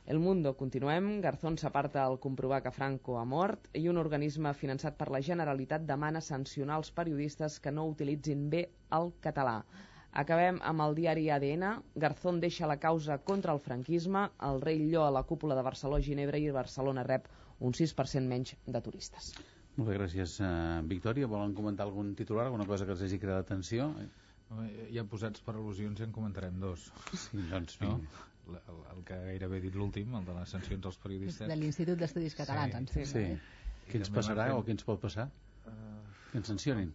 El 0.06 0.20
Mundo, 0.22 0.52
continuem. 0.54 1.06
Garzón 1.20 1.56
s'aparta 1.58 2.04
al 2.06 2.20
comprovar 2.22 2.60
que 2.62 2.70
Franco 2.70 3.16
ha 3.18 3.24
mort 3.26 3.64
i 3.74 3.88
un 3.90 3.96
organisme 3.98 4.52
finançat 4.54 4.94
per 5.00 5.08
la 5.10 5.20
Generalitat 5.28 5.82
demana 5.88 6.20
sancionar 6.22 6.76
els 6.78 6.92
periodistes 6.94 7.56
que 7.64 7.72
no 7.74 7.88
utilitzin 7.90 8.44
bé 8.52 8.60
el 8.98 9.10
català. 9.24 9.56
Acabem 10.22 10.60
amb 10.70 10.84
el 10.84 10.94
diari 11.00 11.26
ADN. 11.34 11.64
Garzón 12.04 12.38
deixa 12.44 12.68
la 12.70 12.78
causa 12.84 13.16
contra 13.30 13.56
el 13.56 13.58
franquisme. 13.64 14.22
El 14.50 14.62
rei 14.62 14.78
Lloó 14.84 15.08
a 15.08 15.16
la 15.16 15.24
cúpula 15.32 15.58
de 15.58 15.66
Barcelona, 15.66 16.06
Ginebra 16.06 16.38
i 16.38 16.54
Barcelona 16.54 17.02
rep 17.10 17.26
un 17.58 17.74
6% 17.74 18.30
menys 18.30 18.54
de 18.64 18.84
turistes. 18.86 19.32
Molt 19.74 19.90
bé, 19.90 19.98
gràcies, 19.98 20.38
uh, 20.38 20.86
Victòria. 20.94 21.26
Volen 21.34 21.58
comentar 21.58 21.84
algun 21.84 22.14
titular, 22.14 22.46
alguna 22.46 22.68
cosa 22.70 22.86
que 22.86 22.94
els 22.94 23.02
hagi 23.02 23.18
creat 23.18 23.42
atenció? 23.42 23.90
Ja 24.94 25.02
posats 25.10 25.42
per 25.42 25.56
al·lusions 25.56 25.98
ja 25.98 26.06
en 26.06 26.14
comentarem 26.14 26.62
dos. 26.62 26.86
Sí, 27.26 27.42
doncs, 27.50 27.80
no? 27.82 27.98
El, 28.48 28.82
el 28.94 29.02
que 29.06 29.18
gairebé 29.30 29.58
he 29.58 29.64
dit 29.66 29.78
l'últim, 29.78 30.14
el 30.18 30.28
de 30.28 30.36
les 30.36 30.54
sancions 30.56 30.90
als 30.90 31.00
periodistes. 31.02 31.48
De 31.48 31.58
l'Institut 31.58 31.98
d'Estudis 32.02 32.36
Catalans, 32.38 32.92
sí, 32.92 33.02
en 33.02 33.06
sí. 33.06 33.10
sí. 33.12 33.24
Eh? 33.32 33.64
Què 33.90 34.02
ens 34.02 34.12
passarà 34.14 34.52
o 34.56 34.62
què 34.66 34.74
ens 34.74 34.86
pot 34.86 35.02
passar? 35.02 35.28
Uh, 35.66 36.00
que 36.30 36.40
ens 36.42 36.50
sancionin? 36.50 36.94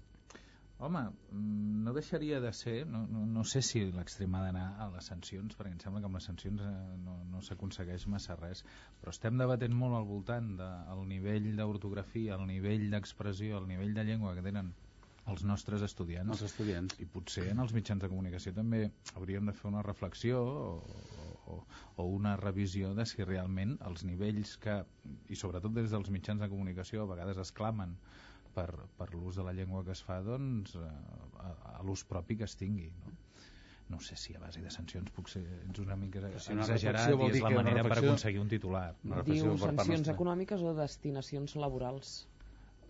Home, 0.81 1.01
mm, 1.31 1.83
no 1.85 1.93
deixaria 1.93 2.39
de 2.41 2.51
ser, 2.57 2.87
no, 2.89 3.03
no, 3.07 3.25
no 3.29 3.43
sé 3.45 3.61
si 3.61 3.83
l'extrem 3.93 4.33
ha 4.33 4.39
d'anar 4.47 4.65
a 4.81 4.87
les 4.95 5.09
sancions, 5.11 5.53
perquè 5.57 5.75
em 5.75 5.81
sembla 5.83 6.01
que 6.01 6.09
amb 6.09 6.17
les 6.17 6.25
sancions 6.29 6.63
eh, 6.65 6.71
no, 7.03 7.19
no 7.29 7.41
s'aconsegueix 7.45 8.07
massa 8.09 8.37
res, 8.39 8.63
però 9.01 9.13
estem 9.13 9.37
debatent 9.37 9.75
molt 9.77 9.99
al 9.99 10.07
voltant 10.09 10.55
del 10.57 11.03
nivell 11.11 11.51
d'ortografia, 11.59 12.39
el 12.39 12.47
nivell 12.49 12.87
d'expressió, 12.95 13.61
el 13.61 13.69
nivell 13.69 13.93
de 13.93 14.07
llengua 14.09 14.33
que 14.33 14.45
tenen 14.47 14.73
els 15.29 15.43
nostres 15.45 15.83
estudiants. 15.85 16.31
Els 16.33 16.43
estudiants. 16.49 16.97
I 17.03 17.07
potser 17.13 17.45
en 17.51 17.61
els 17.63 17.73
mitjans 17.75 18.01
de 18.01 18.09
comunicació 18.09 18.53
també 18.55 18.81
hauríem 19.13 19.47
de 19.49 19.53
fer 19.57 19.69
una 19.69 19.83
reflexió 19.85 20.41
o, 20.41 21.27
o, 21.53 21.59
o 22.01 22.07
una 22.17 22.35
revisió 22.41 22.95
de 22.97 23.05
si 23.05 23.23
realment 23.27 23.77
els 23.87 24.05
nivells 24.07 24.57
que, 24.63 24.81
i 25.29 25.37
sobretot 25.37 25.75
des 25.77 25.93
dels 25.93 26.09
mitjans 26.09 26.41
de 26.41 26.49
comunicació, 26.49 27.05
a 27.05 27.11
vegades 27.13 27.41
es 27.45 27.53
clamen 27.55 27.97
per, 28.55 28.69
per 28.97 29.11
l'ús 29.13 29.37
de 29.39 29.45
la 29.47 29.53
llengua 29.55 29.85
que 29.87 29.93
es 29.95 30.03
fa, 30.03 30.19
doncs, 30.25 30.75
a, 30.75 31.51
a 31.77 31.81
l'ús 31.85 32.03
propi 32.07 32.41
que 32.41 32.49
es 32.49 32.57
tingui. 32.59 32.89
No? 32.99 33.17
no 33.91 33.99
sé 33.99 34.15
si 34.15 34.33
a 34.33 34.39
base 34.39 34.61
de 34.63 34.71
sancions 34.71 35.11
puc 35.11 35.27
ser 35.27 35.41
ets 35.43 35.81
una 35.83 35.97
mica 35.99 36.23
si 36.39 36.53
una 36.55 36.63
exagerat 36.63 37.11
i 37.11 37.27
és 37.27 37.41
la 37.43 37.51
manera 37.57 37.83
per 37.83 37.97
aconseguir 37.99 38.39
un 38.39 38.49
titular. 38.53 38.85
Diu 39.27 39.57
sancions 39.59 40.11
econòmiques 40.13 40.63
o 40.63 40.71
destinacions 40.77 41.57
laborals? 41.59 42.13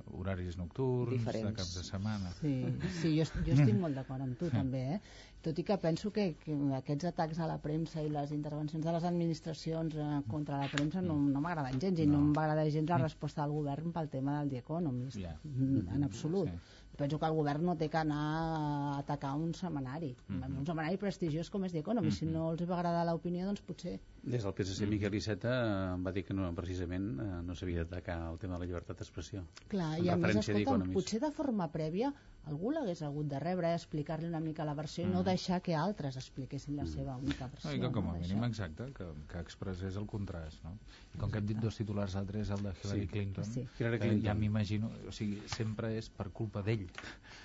Horaris 0.08 0.58
nocturns, 0.58 1.18
Diferents. 1.18 1.50
de 1.50 1.56
caps 1.58 1.76
de 1.78 1.84
setmana. 1.88 2.32
Sí, 2.40 2.54
sí 3.02 3.14
jo, 3.18 3.28
jo 3.46 3.58
estic 3.58 3.78
molt 3.80 3.98
d'acord 3.98 4.26
amb 4.26 4.38
tu 4.40 4.50
també, 4.60 4.84
eh? 4.98 5.00
tot 5.42 5.58
i 5.58 5.66
que 5.66 5.78
penso 5.82 6.12
que, 6.14 6.36
que 6.44 6.54
aquests 6.78 7.08
atacs 7.10 7.40
a 7.42 7.48
la 7.50 7.58
premsa 7.64 8.04
i 8.06 8.12
les 8.14 8.34
intervencions 8.36 8.86
de 8.86 8.92
les 8.94 9.08
administracions 9.10 9.96
eh, 9.98 10.10
contra 10.30 10.60
la 10.62 10.70
premsa 10.70 11.02
no, 11.02 11.16
no 11.18 11.42
m'agraden 11.42 11.82
gens 11.82 12.00
i 12.00 12.06
no, 12.06 12.20
no 12.20 12.36
m'agrada 12.36 12.68
gens 12.70 12.94
la 12.94 13.02
resposta 13.02 13.42
del 13.42 13.56
govern 13.58 13.90
pel 13.96 14.12
tema 14.14 14.38
del 14.40 14.54
The 14.54 14.62
Economist, 14.62 15.18
yeah. 15.18 15.40
en 15.44 16.06
absolut. 16.06 16.50
Sí 16.50 16.81
penso 16.98 17.20
que 17.20 17.26
el 17.26 17.36
govern 17.36 17.66
no 17.66 17.76
té 17.78 17.88
que 17.90 18.00
anar 18.00 18.22
a 18.22 18.98
atacar 19.00 19.34
un 19.36 19.54
setmanari, 19.54 20.16
mm 20.28 20.40
-hmm. 20.42 20.58
un 20.60 20.66
setmanari 20.66 20.98
prestigiós 20.98 21.50
com 21.50 21.66
és 21.66 21.72
The 21.72 21.80
Economy. 21.80 22.08
Mm 22.08 22.12
-hmm. 22.12 22.20
Si 22.20 22.26
no 22.26 22.52
els 22.52 22.70
va 22.70 22.76
agradar 22.76 23.06
l'opinió, 23.06 23.46
doncs 23.46 23.62
potser... 23.62 24.00
Des 24.24 24.44
del 24.44 24.54
PSC, 24.54 24.88
Miquel 24.88 25.16
Iceta 25.16 25.96
va 25.98 26.12
dir 26.12 26.24
que 26.24 26.34
no, 26.34 26.54
precisament 26.54 27.20
eh, 27.20 27.42
no 27.44 27.56
s'havia 27.56 27.84
d'atacar 27.84 28.32
el 28.32 28.38
tema 28.38 28.54
de 28.54 28.60
la 28.60 28.66
llibertat 28.66 28.98
d'expressió. 28.98 29.44
Clar, 29.68 30.00
i 30.00 30.10
a 30.10 30.16
més, 30.16 30.36
escolta'm, 30.36 30.92
potser 30.94 31.20
de 31.20 31.32
forma 31.32 31.72
prèvia 31.72 32.14
algú 32.50 32.72
l'hagués 32.74 33.02
hagut 33.06 33.28
de 33.30 33.40
rebre, 33.40 33.70
eh, 33.70 33.78
explicar-li 33.78 34.28
una 34.28 34.40
mica 34.42 34.66
la 34.66 34.74
versió 34.74 35.06
mm. 35.06 35.10
i 35.10 35.14
no 35.14 35.22
mm. 35.22 35.28
deixar 35.30 35.60
que 35.62 35.76
altres 35.78 36.18
expliquessin 36.18 36.76
la 36.76 36.84
mm. 36.84 36.94
seva 36.94 37.16
única 37.18 37.48
versió. 37.48 37.70
No, 37.70 37.76
I 37.78 37.82
que 37.84 37.92
com 37.94 38.10
a 38.10 38.16
no 38.16 38.22
mínim, 38.24 38.44
exacte, 38.48 38.88
que, 38.98 39.08
que 39.30 39.44
expressés 39.46 39.98
el 40.02 40.08
contrast, 40.10 40.64
no? 40.66 40.74
I 40.74 41.20
com 41.20 41.30
exacte. 41.30 41.32
que 41.32 41.42
hem 41.42 41.50
dit 41.52 41.62
dos 41.62 41.78
titulars 41.78 42.16
altres, 42.18 42.50
el 42.50 42.64
de 42.66 42.74
Hillary 42.82 43.06
sí. 43.06 43.08
Clinton, 43.14 43.46
sí. 43.46 43.66
Hillary 43.80 44.00
Clinton. 44.00 44.24
ja 44.26 44.38
m'imagino, 44.38 44.92
o 45.08 45.16
sigui, 45.16 45.42
sempre 45.54 45.94
és 46.00 46.10
per 46.10 46.30
culpa 46.34 46.64
d'ell 46.66 46.88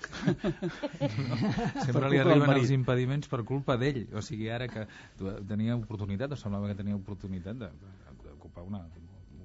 no, 1.29 1.37
sempre 1.83 2.09
li 2.11 2.21
arriben 2.21 2.53
els 2.53 2.71
impediments 2.73 3.29
per 3.31 3.43
culpa 3.47 3.77
d'ell 3.77 4.05
o 4.17 4.23
sigui, 4.25 4.49
ara 4.53 4.67
que 4.71 4.85
tenia 5.49 5.75
oportunitat 5.77 6.33
o 6.33 6.39
semblava 6.39 6.71
que 6.71 6.77
tenia 6.79 6.97
oportunitat 6.97 7.59
d'ocupar 7.61 8.65
una, 8.65 8.83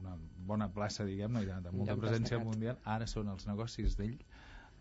una 0.01 0.17
bona 0.47 0.69
plaça 0.73 1.07
diguem-ne 1.09 1.45
i 1.45 1.49
de, 1.49 1.59
de 1.67 1.75
molta 1.75 1.97
presència 1.99 2.41
mundial 2.43 2.81
ara 2.97 3.09
són 3.11 3.31
els 3.33 3.47
negocis 3.49 3.99
d'ell 3.99 4.17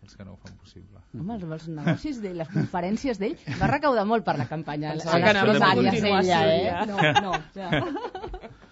els 0.02 0.16
que 0.18 0.24
no 0.26 0.34
ho 0.34 0.38
fan 0.42 0.56
possible. 0.58 1.02
Home, 1.18 1.36
els 1.56 1.68
negocis 1.70 2.18
d'ell, 2.22 2.40
les 2.40 2.50
conferències 2.50 3.20
d'ell, 3.22 3.36
va 3.60 3.70
recaudar 3.70 4.04
molt 4.08 4.26
per 4.26 4.34
la 4.40 4.48
campanya. 4.50 4.96
Pensava 4.96 5.20
que 5.22 5.30
anaves 5.34 5.62
a 5.62 5.72
ella, 6.18 6.40
eh? 6.56 6.86
No, 6.90 6.98
no. 7.28 7.38
Ja. 7.54 7.70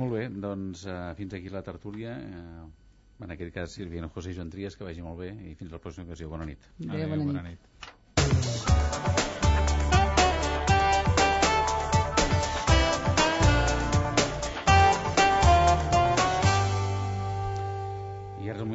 Molt 0.00 0.12
bé, 0.14 0.26
doncs 0.30 0.84
uh, 0.86 1.10
fins 1.18 1.32
aquí 1.34 1.50
la 1.50 1.64
tertúlia. 1.66 2.12
Uh, 2.14 2.68
en 3.24 3.34
aquest 3.34 3.50
cas 3.52 3.72
Sílvia 3.74 4.06
José 4.14 4.34
Joan 4.36 4.52
Trias, 4.52 4.76
que 4.78 4.86
vagi 4.86 5.02
molt 5.04 5.18
bé 5.20 5.32
i 5.50 5.56
fins 5.58 5.74
la 5.74 5.80
pròxima 5.82 6.06
ocasió. 6.06 6.28
Bona 6.30 6.46
nit. 6.48 6.68
Adéu, 6.86 7.08
bona, 7.10 7.26
bona 7.26 7.42
nit. 7.48 7.58
nit. 7.58 7.90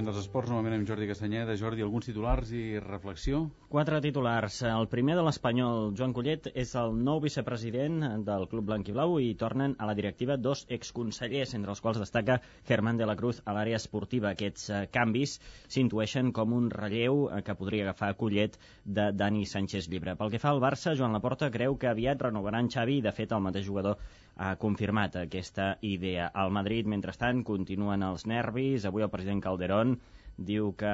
Moment 0.05 0.13
dels 0.13 0.27
esports, 0.27 0.51
novament 0.51 0.75
amb 0.75 0.85
Jordi 0.85 1.07
Castanyeda. 1.09 1.55
Jordi, 1.57 1.81
alguns 1.81 2.05
titulars 2.05 2.51
i 2.53 2.77
reflexió? 2.77 3.39
Quatre 3.71 3.97
titulars. 4.03 4.59
El 4.69 4.85
primer 4.91 5.15
de 5.17 5.23
l'Espanyol, 5.25 5.95
Joan 5.97 6.13
Collet, 6.13 6.49
és 6.53 6.73
el 6.77 6.93
nou 7.07 7.21
vicepresident 7.23 8.03
del 8.27 8.45
Club 8.51 8.67
Blanc 8.69 8.91
i 8.91 8.93
Blau 8.93 9.15
i 9.17 9.31
tornen 9.39 9.73
a 9.79 9.87
la 9.89 9.95
directiva 9.97 10.37
dos 10.37 10.65
exconsellers, 10.69 11.55
entre 11.57 11.73
els 11.73 11.81
quals 11.81 11.97
destaca 11.97 12.37
Germán 12.69 13.01
de 13.01 13.07
la 13.09 13.15
Cruz 13.17 13.41
a 13.45 13.55
l'àrea 13.57 13.79
esportiva. 13.81 14.35
Aquests 14.35 14.69
eh, 14.69 14.83
canvis 14.93 15.39
s'intueixen 15.73 16.29
com 16.37 16.53
un 16.53 16.69
relleu 16.69 17.25
eh, 17.31 17.41
que 17.41 17.57
podria 17.57 17.87
agafar 17.87 18.13
Collet 18.19 18.59
de 18.85 19.09
Dani 19.11 19.47
Sánchez 19.49 19.89
Llibre. 19.89 20.13
Pel 20.19 20.35
que 20.35 20.43
fa 20.43 20.53
al 20.53 20.61
Barça, 20.61 20.93
Joan 20.93 21.17
Laporta 21.17 21.49
creu 21.49 21.79
que 21.81 21.89
aviat 21.89 22.21
renovaran 22.21 22.69
Xavi 22.69 22.99
i, 22.99 23.05
de 23.07 23.15
fet, 23.15 23.33
el 23.33 23.41
mateix 23.47 23.65
jugador 23.65 23.97
ha 24.35 24.55
confirmat 24.59 25.15
aquesta 25.15 25.77
idea. 25.81 26.27
Al 26.33 26.51
Madrid, 26.51 26.87
mentrestant, 26.91 27.41
continuen 27.47 28.03
els 28.03 28.25
nervis. 28.27 28.85
Avui 28.85 29.05
el 29.05 29.11
president 29.13 29.41
Calderón 29.41 29.94
diu 30.37 30.73
que 30.75 30.93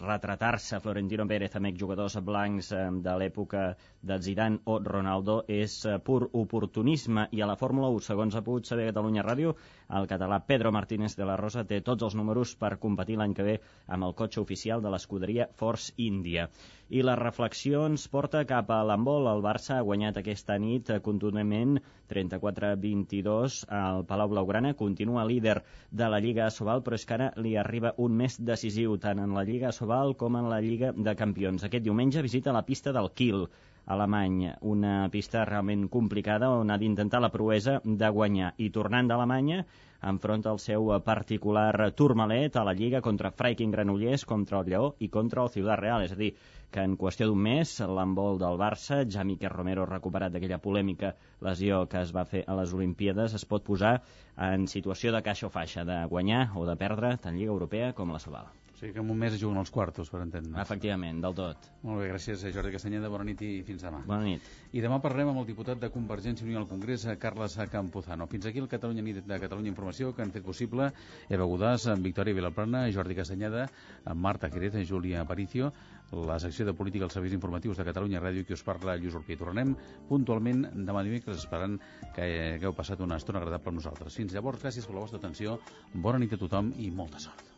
retratar-se 0.00 0.80
Florentino 0.80 1.26
Pérez 1.28 1.56
amb 1.58 1.68
jugadors 1.76 2.16
blancs 2.24 2.70
eh, 2.72 2.84
de 3.04 3.16
l'època 3.20 3.64
de 4.00 4.18
Zidane 4.24 4.60
o 4.64 4.78
Ronaldo 4.80 5.42
és 5.46 5.74
eh, 5.84 5.98
pur 5.98 6.28
oportunisme. 6.32 7.28
I 7.32 7.42
a 7.42 7.50
la 7.50 7.58
Fórmula 7.60 7.90
1, 7.92 8.06
segons 8.08 8.34
ha 8.34 8.44
pogut 8.46 8.66
saber 8.66 8.88
Catalunya 8.88 9.26
Ràdio, 9.26 9.54
el 9.96 10.06
català 10.08 10.38
Pedro 10.46 10.70
Martínez 10.72 11.14
de 11.16 11.26
la 11.28 11.36
Rosa 11.40 11.64
té 11.68 11.80
tots 11.84 12.04
els 12.04 12.14
números 12.18 12.54
per 12.60 12.76
competir 12.80 13.16
l'any 13.16 13.34
que 13.36 13.46
ve 13.46 13.54
amb 13.86 14.04
el 14.08 14.14
cotxe 14.18 14.40
oficial 14.42 14.82
de 14.84 14.90
l'escuderia 14.92 15.46
Force 15.60 15.94
India. 15.96 16.48
I 16.88 17.02
la 17.04 17.14
reflexió 17.20 17.84
ens 17.88 18.06
porta 18.08 18.44
cap 18.48 18.70
a 18.72 18.82
l'handbol. 18.88 19.28
El 19.32 19.42
Barça 19.44 19.76
ha 19.76 19.84
guanyat 19.84 20.20
aquesta 20.20 20.56
nit 20.60 20.92
contundentment 21.04 21.78
34-22 22.12 23.58
al 23.80 24.04
Palau 24.08 24.32
Blaugrana. 24.32 24.74
Continua 24.74 25.26
líder 25.28 25.62
de 25.90 26.08
la 26.08 26.20
Lliga 26.24 26.50
Sobal, 26.50 26.84
però 26.84 26.96
és 26.96 27.04
que 27.08 27.16
ara 27.18 27.30
li 27.36 27.56
arriba 27.56 27.94
un 27.96 28.16
més 28.16 28.38
decisiu 28.40 28.96
tant 29.00 29.20
en 29.24 29.36
la 29.36 29.44
Lliga 29.48 29.72
Sobal 29.72 30.16
com 30.16 30.36
en 30.40 30.48
la 30.52 30.60
Lliga 30.64 30.92
de 30.96 31.16
Campions. 31.16 31.64
Aquest 31.64 31.84
diumenge 31.84 32.24
visita 32.24 32.56
la 32.56 32.64
pista 32.64 32.92
del 32.96 33.12
Kiel 33.12 33.48
alemany, 33.88 34.52
una 34.60 35.08
pista 35.12 35.44
realment 35.48 35.88
complicada 35.88 36.50
on 36.52 36.70
ha 36.70 36.78
d'intentar 36.80 37.20
la 37.24 37.32
proesa 37.32 37.78
de 37.84 38.10
guanyar. 38.12 38.52
I 38.58 38.68
tornant 38.74 39.08
d'Alemanya, 39.08 39.62
enfronta 40.10 40.52
el 40.52 40.60
seu 40.62 40.92
particular 41.06 41.90
turmalet 41.96 42.56
a 42.56 42.64
la 42.68 42.74
Lliga 42.76 43.00
contra 43.00 43.32
Freiking 43.32 43.72
Granollers, 43.72 44.24
contra 44.24 44.60
el 44.60 44.68
Lleó 44.68 44.92
i 45.00 45.08
contra 45.08 45.42
el 45.42 45.50
Ciudad 45.56 45.80
Real. 45.80 46.04
És 46.04 46.12
a 46.12 46.20
dir, 46.20 46.34
que 46.70 46.84
en 46.84 46.98
qüestió 47.00 47.26
d'un 47.26 47.42
mes 47.48 47.74
l'embol 47.80 48.38
del 48.38 48.60
Barça, 48.60 49.00
ja 49.08 49.24
Miquel 49.24 49.54
Romero 49.56 49.88
recuperat 49.88 50.34
d'aquella 50.34 50.60
polèmica 50.60 51.14
lesió 51.40 51.86
que 51.88 52.04
es 52.04 52.14
va 52.14 52.28
fer 52.28 52.44
a 52.46 52.60
les 52.60 52.76
Olimpíades, 52.76 53.34
es 53.34 53.48
pot 53.48 53.64
posar 53.64 53.98
en 54.36 54.68
situació 54.68 55.16
de 55.16 55.24
caixa 55.24 55.48
o 55.48 55.54
faixa, 55.54 55.88
de 55.88 56.04
guanyar 56.12 56.50
o 56.54 56.68
de 56.68 56.76
perdre 56.76 57.16
tant 57.16 57.40
Lliga 57.40 57.56
Europea 57.56 57.94
com 57.96 58.12
la 58.12 58.20
Sobal. 58.22 58.52
O 58.78 58.80
sigui 58.80 58.92
que 58.94 59.00
en 59.02 59.08
un 59.10 59.18
mes 59.18 59.34
juguen 59.34 59.58
els 59.58 59.72
quartos, 59.74 60.06
per 60.06 60.20
entendre. 60.22 60.54
Efectivament, 60.62 61.16
del 61.18 61.32
tot. 61.34 61.64
Molt 61.82 61.98
bé, 61.98 62.12
gràcies 62.12 62.44
Jordi 62.54 62.70
Castanyeda, 62.70 63.08
bona 63.10 63.24
nit 63.26 63.40
i 63.42 63.48
fins 63.66 63.82
demà. 63.82 64.04
Bona 64.06 64.22
nit. 64.22 64.44
I 64.70 64.84
demà 64.84 65.00
parlem 65.02 65.32
amb 65.32 65.40
el 65.40 65.48
diputat 65.48 65.80
de 65.82 65.90
Convergència 65.90 66.46
i 66.46 66.52
Unió 66.52 66.60
al 66.60 66.68
Congrés, 66.70 67.08
Carles 67.18 67.56
Campuzano. 67.72 68.28
Fins 68.30 68.46
aquí 68.46 68.62
el 68.62 68.70
Catalunya 68.70 69.02
Nit 69.02 69.18
de 69.26 69.40
Catalunya 69.42 69.72
Informació 69.72 70.12
que 70.14 70.22
han 70.22 70.30
fet 70.30 70.46
possible 70.46 70.92
Eva 71.26 71.48
Godàs, 71.50 71.88
Victòria 72.06 72.38
Vilaplana, 72.38 72.84
Jordi 72.94 73.18
Castanyeda, 73.18 73.66
Marta 74.14 74.46
Jerez, 74.46 74.78
Júlia 74.86 75.24
Aparicio, 75.26 75.72
la 76.12 76.38
secció 76.38 76.64
de 76.64 76.72
política 76.72 77.04
als 77.04 77.18
serveis 77.18 77.34
informatius 77.34 77.82
de 77.82 77.84
Catalunya 77.90 78.22
Ràdio 78.22 78.46
qui 78.46 78.54
us 78.54 78.62
parla 78.62 78.94
Lluís 78.94 79.18
Urpí. 79.18 79.34
Tornem 79.36 79.74
puntualment 80.06 80.68
demà 80.86 81.02
dimecres 81.02 81.42
esperant 81.42 81.80
que 82.14 82.30
hagueu 82.54 82.78
passat 82.78 83.02
una 83.02 83.18
estona 83.18 83.42
agradable 83.42 83.74
amb 83.74 83.82
nosaltres. 83.82 84.22
Fins 84.22 84.38
llavors, 84.38 84.62
gràcies 84.62 84.86
per 84.86 84.94
la 84.94 85.02
vostra 85.02 85.18
atenció, 85.18 85.58
bona 85.94 86.22
nit 86.22 86.38
a 86.38 86.40
tothom 86.46 86.70
i 86.78 86.92
molta 86.94 87.18
sort. 87.26 87.57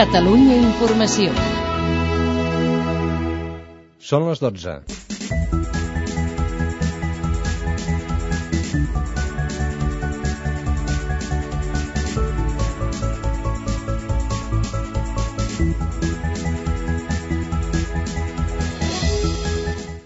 Catalunya 0.00 0.54
Informació. 0.56 1.32
Són 4.10 4.24
les 4.30 4.40
12. 4.40 4.89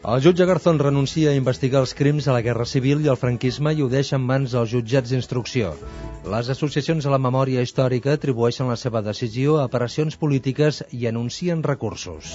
El 0.05 0.21
jutge 0.21 0.45
Garzón 0.45 0.79
renuncia 0.79 1.31
a 1.31 1.37
investigar 1.39 1.81
els 1.81 1.95
crims 1.97 2.27
a 2.29 2.33
la 2.37 2.43
Guerra 2.45 2.67
Civil 2.69 3.01
i 3.01 3.09
el 3.09 3.17
franquisme 3.17 3.71
i 3.73 3.79
ho 3.81 3.87
deixa 3.89 4.19
en 4.19 4.27
mans 4.29 4.53
dels 4.53 4.69
jutjats 4.69 5.09
d'instrucció. 5.09 5.71
Les 6.29 6.51
associacions 6.53 7.07
a 7.09 7.13
la 7.15 7.21
memòria 7.27 7.63
històrica 7.65 8.13
atribueixen 8.13 8.69
la 8.69 8.77
seva 8.77 9.01
decisió 9.07 9.57
a 9.57 9.65
operacions 9.71 10.19
polítiques 10.21 10.83
i 10.93 11.09
anuncien 11.09 11.65
recursos. 11.65 12.35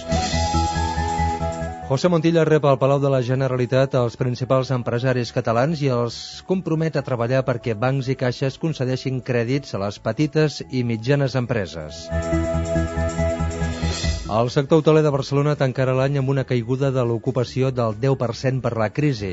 José 1.92 2.10
Montilla 2.10 2.48
rep 2.50 2.66
al 2.66 2.82
Palau 2.82 3.04
de 3.06 3.14
la 3.14 3.22
Generalitat 3.30 3.94
els 4.02 4.18
principals 4.18 4.74
empresaris 4.74 5.30
catalans 5.38 5.86
i 5.86 5.94
els 5.94 6.20
compromet 6.50 6.98
a 6.98 7.06
treballar 7.06 7.46
perquè 7.46 7.78
bancs 7.78 8.10
i 8.10 8.18
caixes 8.18 8.58
concedeixin 8.58 9.22
crèdits 9.22 9.78
a 9.78 9.86
les 9.86 10.02
petites 10.02 10.64
i 10.72 10.82
mitjanes 10.82 11.38
empreses. 11.38 12.08
El 14.30 14.52
sector 14.54 14.84
hoteler 14.84 15.02
de 15.02 15.10
Barcelona 15.10 15.56
tancarà 15.58 15.96
l'any 15.98 16.20
amb 16.20 16.30
una 16.30 16.44
caiguda 16.46 16.92
de 16.94 17.02
l'ocupació 17.12 17.72
del 17.74 17.96
10% 18.04 18.62
per 18.62 18.72
la 18.78 18.92
crisi. 18.94 19.32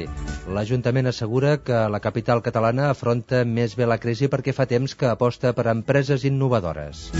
L'Ajuntament 0.57 1.11
assegura 1.11 1.59
que 1.61 1.82
la 1.92 2.01
capital 2.01 2.40
catalana 2.47 2.86
afronta 2.88 3.42
més 3.44 3.74
bé 3.76 3.84
la 3.90 3.99
crisi 4.01 4.30
perquè 4.32 4.55
fa 4.57 4.64
temps 4.70 4.97
que 4.97 5.11
aposta 5.11 5.53
per 5.59 5.66
empreses 5.74 6.24
innovadores. 6.24 7.11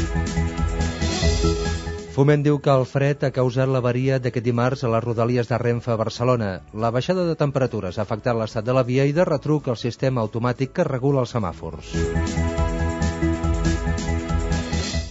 Foment 2.16 2.47
diu 2.47 2.57
que 2.64 2.72
el 2.72 2.87
fred 2.89 3.29
ha 3.29 3.33
causat 3.39 3.68
l'avaria 3.68 4.16
d'aquest 4.24 4.49
dimarts 4.49 4.87
a 4.87 4.95
les 4.97 5.05
rodalies 5.05 5.53
de 5.53 5.61
Renfe 5.61 5.93
a 5.93 6.01
Barcelona. 6.01 6.51
La 6.72 6.95
baixada 6.97 7.29
de 7.29 7.37
temperatures 7.37 7.99
ha 7.99 8.07
afectat 8.09 8.41
l'estat 8.41 8.64
de 8.64 8.72
la 8.72 8.87
via 8.89 9.05
i 9.05 9.12
de 9.12 9.29
retruc 9.29 9.68
el 9.68 9.77
sistema 9.77 10.24
automàtic 10.24 10.72
que 10.81 10.89
regula 10.89 11.27
els 11.27 11.37
semàfors. 11.37 11.93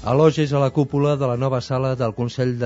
Elogis 0.05 0.51
a 0.53 0.59
la 0.61 0.69
cúpula 0.69 1.15
de 1.17 1.25
la 1.25 1.35
nova 1.35 1.59
sala 1.61 1.95
del 1.95 2.11
Consell 2.13 2.51
de 2.59 2.63